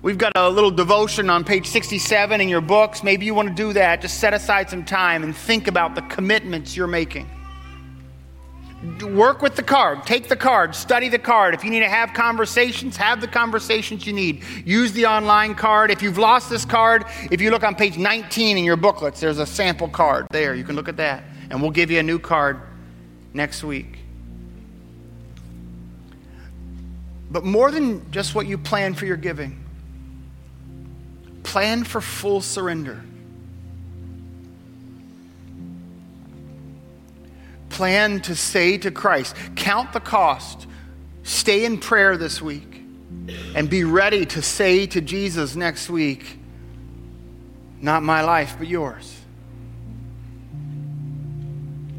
We've 0.02 0.18
got 0.18 0.32
a 0.36 0.48
little 0.48 0.70
devotion 0.70 1.28
on 1.30 1.44
page 1.44 1.66
67 1.66 2.40
in 2.40 2.48
your 2.48 2.60
books. 2.60 3.02
Maybe 3.02 3.26
you 3.26 3.34
want 3.34 3.48
to 3.48 3.54
do 3.54 3.72
that. 3.72 4.00
Just 4.00 4.18
set 4.20 4.34
aside 4.34 4.70
some 4.70 4.84
time 4.84 5.22
and 5.24 5.36
think 5.36 5.66
about 5.66 5.94
the 5.94 6.02
commitments 6.02 6.76
you're 6.76 6.86
making. 6.86 7.28
Work 9.02 9.42
with 9.42 9.56
the 9.56 9.62
card. 9.62 10.04
Take 10.04 10.28
the 10.28 10.36
card. 10.36 10.74
Study 10.74 11.08
the 11.08 11.18
card. 11.18 11.54
If 11.54 11.64
you 11.64 11.70
need 11.70 11.80
to 11.80 11.88
have 11.88 12.12
conversations, 12.12 12.96
have 12.96 13.20
the 13.20 13.28
conversations 13.28 14.06
you 14.06 14.12
need. 14.12 14.42
Use 14.64 14.92
the 14.92 15.06
online 15.06 15.54
card. 15.54 15.90
If 15.90 16.02
you've 16.02 16.18
lost 16.18 16.50
this 16.50 16.64
card, 16.64 17.04
if 17.30 17.40
you 17.40 17.50
look 17.50 17.64
on 17.64 17.74
page 17.74 17.98
19 17.98 18.58
in 18.58 18.64
your 18.64 18.76
booklets, 18.76 19.20
there's 19.20 19.38
a 19.38 19.46
sample 19.46 19.88
card 19.88 20.26
there. 20.30 20.54
You 20.54 20.64
can 20.64 20.76
look 20.76 20.88
at 20.88 20.96
that. 20.98 21.24
And 21.50 21.60
we'll 21.62 21.70
give 21.70 21.90
you 21.90 21.98
a 21.98 22.02
new 22.02 22.18
card 22.18 22.60
next 23.32 23.64
week. 23.64 23.98
But 27.30 27.44
more 27.44 27.70
than 27.70 28.10
just 28.12 28.34
what 28.34 28.46
you 28.46 28.56
plan 28.56 28.94
for 28.94 29.06
your 29.06 29.16
giving, 29.16 29.66
Plan 31.46 31.84
for 31.84 32.00
full 32.00 32.40
surrender. 32.40 33.00
Plan 37.76 38.22
to 38.22 38.34
say 38.34 38.78
to 38.78 38.90
Christ, 38.90 39.36
count 39.54 39.92
the 39.92 40.00
cost, 40.00 40.66
stay 41.24 41.66
in 41.66 41.76
prayer 41.76 42.16
this 42.16 42.40
week, 42.40 42.82
and 43.54 43.68
be 43.68 43.84
ready 43.84 44.24
to 44.24 44.40
say 44.40 44.86
to 44.86 45.02
Jesus 45.02 45.54
next 45.56 45.90
week, 45.90 46.38
Not 47.82 48.02
my 48.02 48.22
life, 48.22 48.56
but 48.58 48.66
yours. 48.66 49.20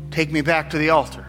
Take 0.10 0.32
me 0.32 0.42
back 0.42 0.72
to 0.72 0.80
the 0.80 0.90
altar. 0.90 1.28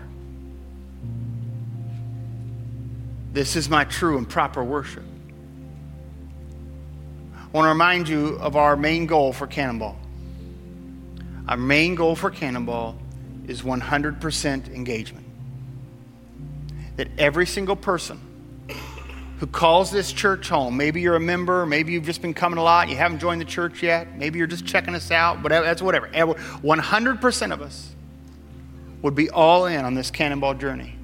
This 3.35 3.55
is 3.55 3.69
my 3.69 3.85
true 3.85 4.17
and 4.17 4.27
proper 4.27 4.65
worship. 4.65 5.05
I 7.37 7.49
want 7.53 7.67
to 7.67 7.69
remind 7.69 8.09
you 8.09 8.39
of 8.41 8.57
our 8.57 8.79
main 8.79 9.05
goal 9.05 9.35
for 9.35 9.47
Cannonball. 9.47 9.99
Our 11.47 11.59
main 11.59 11.95
goal 11.95 12.17
for 12.17 12.31
Cannonball 12.31 12.99
is 13.49 13.63
100% 13.63 14.75
engagement. 14.75 15.27
That 16.97 17.09
every 17.19 17.47
single 17.47 17.77
person 17.77 18.21
who 19.39 19.47
calls 19.47 19.91
this 19.91 20.13
church 20.13 20.49
home, 20.49 20.77
maybe 20.77 21.01
you're 21.01 21.17
a 21.17 21.21
member, 21.21 21.65
maybe 21.65 21.93
you've 21.93 22.05
just 22.05 22.23
been 22.23 22.35
coming 22.35 22.59
a 22.59 22.63
lot, 22.63 22.89
you 22.89 22.97
haven't 22.97 23.21
joined 23.21 23.41
the 23.41 23.45
church 23.45 23.83
yet, 23.83 24.17
maybe 24.17 24.39
you're 24.39 24.49
just 24.49 24.67
checking 24.67 24.95
us 24.95 25.11
out, 25.11 25.43
whatever, 25.43 25.65
that's 25.65 25.83
whatever. 25.83 26.09
100% 26.09 27.53
of 27.53 27.63
us 27.63 27.95
would 29.03 29.15
be 29.15 29.31
all 29.31 29.67
in 29.67 29.85
on 29.85 29.95
this 29.95 30.11
Cannonball 30.11 30.55
journey 30.55 30.95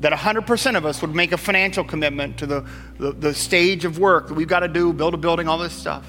that 0.00 0.12
100% 0.12 0.76
of 0.76 0.86
us 0.86 1.00
would 1.02 1.14
make 1.14 1.32
a 1.32 1.36
financial 1.36 1.82
commitment 1.82 2.38
to 2.38 2.46
the, 2.46 2.64
the, 2.98 3.12
the, 3.12 3.34
stage 3.34 3.84
of 3.84 3.98
work 3.98 4.28
that 4.28 4.34
we've 4.34 4.46
got 4.46 4.60
to 4.60 4.68
do, 4.68 4.92
build 4.92 5.12
a 5.12 5.16
building, 5.16 5.48
all 5.48 5.58
this 5.58 5.72
stuff. 5.72 6.06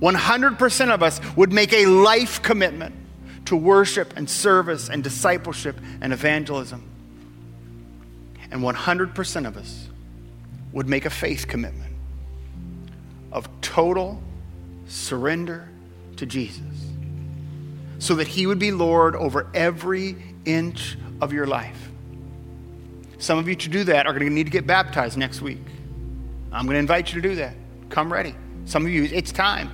100% 0.00 0.90
of 0.90 1.02
us 1.02 1.20
would 1.34 1.52
make 1.52 1.72
a 1.72 1.86
life 1.86 2.42
commitment 2.42 2.94
to 3.46 3.56
worship 3.56 4.12
and 4.16 4.28
service 4.28 4.88
and 4.88 5.02
discipleship 5.02 5.76
and 6.00 6.12
evangelism. 6.12 6.82
And 8.50 8.62
100% 8.62 9.46
of 9.46 9.56
us 9.56 9.88
would 10.72 10.88
make 10.88 11.04
a 11.04 11.10
faith 11.10 11.48
commitment 11.48 11.94
of 13.32 13.48
total 13.60 14.20
surrender 14.86 15.68
to 16.16 16.26
Jesus 16.26 16.62
so 17.98 18.14
that 18.14 18.28
He 18.28 18.46
would 18.46 18.58
be 18.58 18.70
Lord 18.70 19.16
over 19.16 19.48
every 19.54 20.16
inch 20.44 20.96
of 21.20 21.32
your 21.32 21.46
life. 21.46 21.90
Some 23.18 23.38
of 23.38 23.48
you 23.48 23.54
to 23.54 23.68
do 23.68 23.84
that 23.84 24.06
are 24.06 24.12
going 24.12 24.26
to 24.26 24.32
need 24.32 24.44
to 24.44 24.50
get 24.50 24.66
baptized 24.66 25.16
next 25.16 25.40
week. 25.40 25.62
I'm 26.52 26.66
going 26.66 26.74
to 26.74 26.78
invite 26.78 27.12
you 27.12 27.20
to 27.20 27.28
do 27.28 27.34
that. 27.36 27.54
Come 27.88 28.12
ready. 28.12 28.34
Some 28.66 28.84
of 28.84 28.92
you, 28.92 29.04
it's 29.04 29.32
time. 29.32 29.70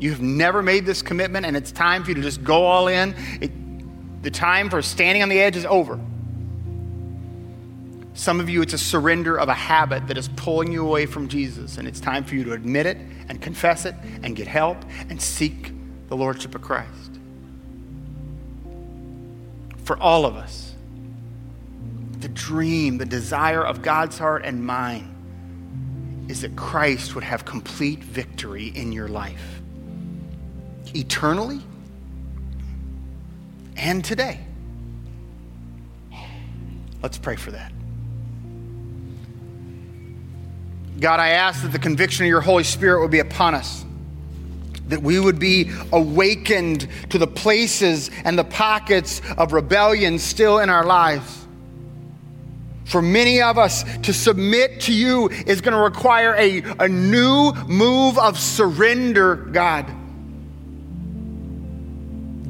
You 0.00 0.10
have 0.10 0.22
never 0.22 0.62
made 0.62 0.86
this 0.86 1.02
commitment, 1.02 1.46
and 1.46 1.56
it's 1.56 1.70
time 1.70 2.02
for 2.02 2.10
you 2.10 2.14
to 2.16 2.22
just 2.22 2.42
go 2.42 2.64
all 2.64 2.88
in. 2.88 3.14
It, 3.40 3.52
the 4.22 4.30
time 4.30 4.70
for 4.70 4.82
standing 4.82 5.22
on 5.22 5.28
the 5.28 5.38
edge 5.38 5.56
is 5.56 5.66
over. 5.66 6.00
Some 8.14 8.40
of 8.40 8.50
you, 8.50 8.60
it's 8.62 8.72
a 8.72 8.78
surrender 8.78 9.38
of 9.38 9.48
a 9.48 9.54
habit 9.54 10.08
that 10.08 10.18
is 10.18 10.28
pulling 10.36 10.72
you 10.72 10.86
away 10.86 11.06
from 11.06 11.28
Jesus, 11.28 11.78
and 11.78 11.86
it's 11.86 12.00
time 12.00 12.24
for 12.24 12.34
you 12.34 12.44
to 12.44 12.52
admit 12.52 12.86
it 12.86 12.96
and 13.28 13.40
confess 13.40 13.84
it 13.84 13.94
and 14.22 14.34
get 14.34 14.48
help 14.48 14.78
and 15.08 15.20
seek 15.20 15.72
the 16.08 16.16
Lordship 16.16 16.54
of 16.54 16.62
Christ. 16.62 17.18
For 19.84 19.98
all 19.98 20.26
of 20.26 20.36
us, 20.36 20.74
the 22.20 22.28
dream, 22.28 22.98
the 22.98 23.06
desire 23.06 23.64
of 23.64 23.82
God's 23.82 24.18
heart 24.18 24.44
and 24.44 24.64
mine 24.64 26.26
is 26.28 26.42
that 26.42 26.54
Christ 26.56 27.14
would 27.14 27.24
have 27.24 27.44
complete 27.44 28.04
victory 28.04 28.66
in 28.68 28.92
your 28.92 29.08
life, 29.08 29.59
eternally 30.94 31.60
and 33.76 34.04
today. 34.04 34.40
Let's 37.02 37.18
pray 37.18 37.36
for 37.36 37.50
that. 37.52 37.72
God, 40.98 41.18
I 41.18 41.30
ask 41.30 41.62
that 41.62 41.72
the 41.72 41.78
conviction 41.78 42.26
of 42.26 42.28
your 42.28 42.42
Holy 42.42 42.64
Spirit 42.64 43.00
would 43.00 43.10
be 43.10 43.20
upon 43.20 43.54
us, 43.54 43.84
that 44.88 45.02
we 45.02 45.18
would 45.18 45.38
be 45.38 45.70
awakened 45.92 46.86
to 47.08 47.18
the 47.18 47.26
places 47.26 48.10
and 48.24 48.38
the 48.38 48.44
pockets 48.44 49.22
of 49.38 49.54
rebellion 49.54 50.18
still 50.18 50.58
in 50.58 50.68
our 50.68 50.84
lives 50.84 51.40
for 52.90 53.00
many 53.00 53.40
of 53.40 53.56
us 53.56 53.84
to 54.00 54.12
submit 54.12 54.80
to 54.80 54.92
you 54.92 55.28
is 55.28 55.60
going 55.60 55.74
to 55.74 55.80
require 55.80 56.34
a, 56.34 56.60
a 56.80 56.88
new 56.88 57.52
move 57.68 58.18
of 58.18 58.36
surrender, 58.36 59.36
God. 59.36 59.86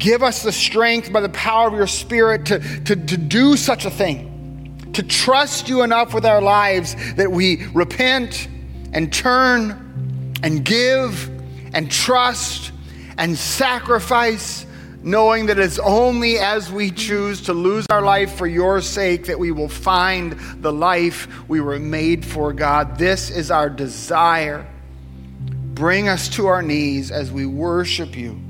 Give 0.01 0.23
us 0.23 0.43
the 0.43 0.51
strength 0.51 1.13
by 1.13 1.21
the 1.21 1.29
power 1.29 1.69
of 1.69 1.75
your 1.75 1.87
Spirit 1.87 2.47
to, 2.47 2.59
to, 2.59 2.97
to 2.97 3.17
do 3.19 3.55
such 3.55 3.85
a 3.85 3.91
thing, 3.91 4.91
to 4.95 5.03
trust 5.03 5.69
you 5.69 5.83
enough 5.83 6.15
with 6.15 6.25
our 6.25 6.41
lives 6.41 6.97
that 7.15 7.31
we 7.31 7.67
repent 7.75 8.49
and 8.95 9.13
turn 9.13 10.35
and 10.43 10.65
give 10.65 11.29
and 11.75 11.91
trust 11.91 12.73
and 13.19 13.37
sacrifice 13.37 14.65
knowing 15.03 15.47
that 15.47 15.59
it's 15.59 15.79
only 15.79 16.39
as 16.39 16.73
we 16.73 16.91
choose 16.91 17.43
to 17.43 17.53
lose 17.53 17.87
our 17.91 18.03
life 18.03 18.35
for 18.35 18.47
your 18.47 18.81
sake 18.81 19.27
that 19.27 19.39
we 19.39 19.51
will 19.51 19.69
find 19.69 20.33
the 20.63 20.73
life 20.73 21.47
we 21.47 21.61
were 21.61 21.79
made 21.79 22.25
for, 22.25 22.55
God. 22.55 22.99
This 22.99 23.31
is 23.31 23.51
our 23.51 23.69
desire. 23.69 24.67
Bring 25.75 26.09
us 26.09 26.31
to 26.31 26.47
our 26.47 26.63
knees 26.63 27.11
as 27.11 27.31
we 27.31 27.45
worship 27.45 28.17
you. 28.17 28.50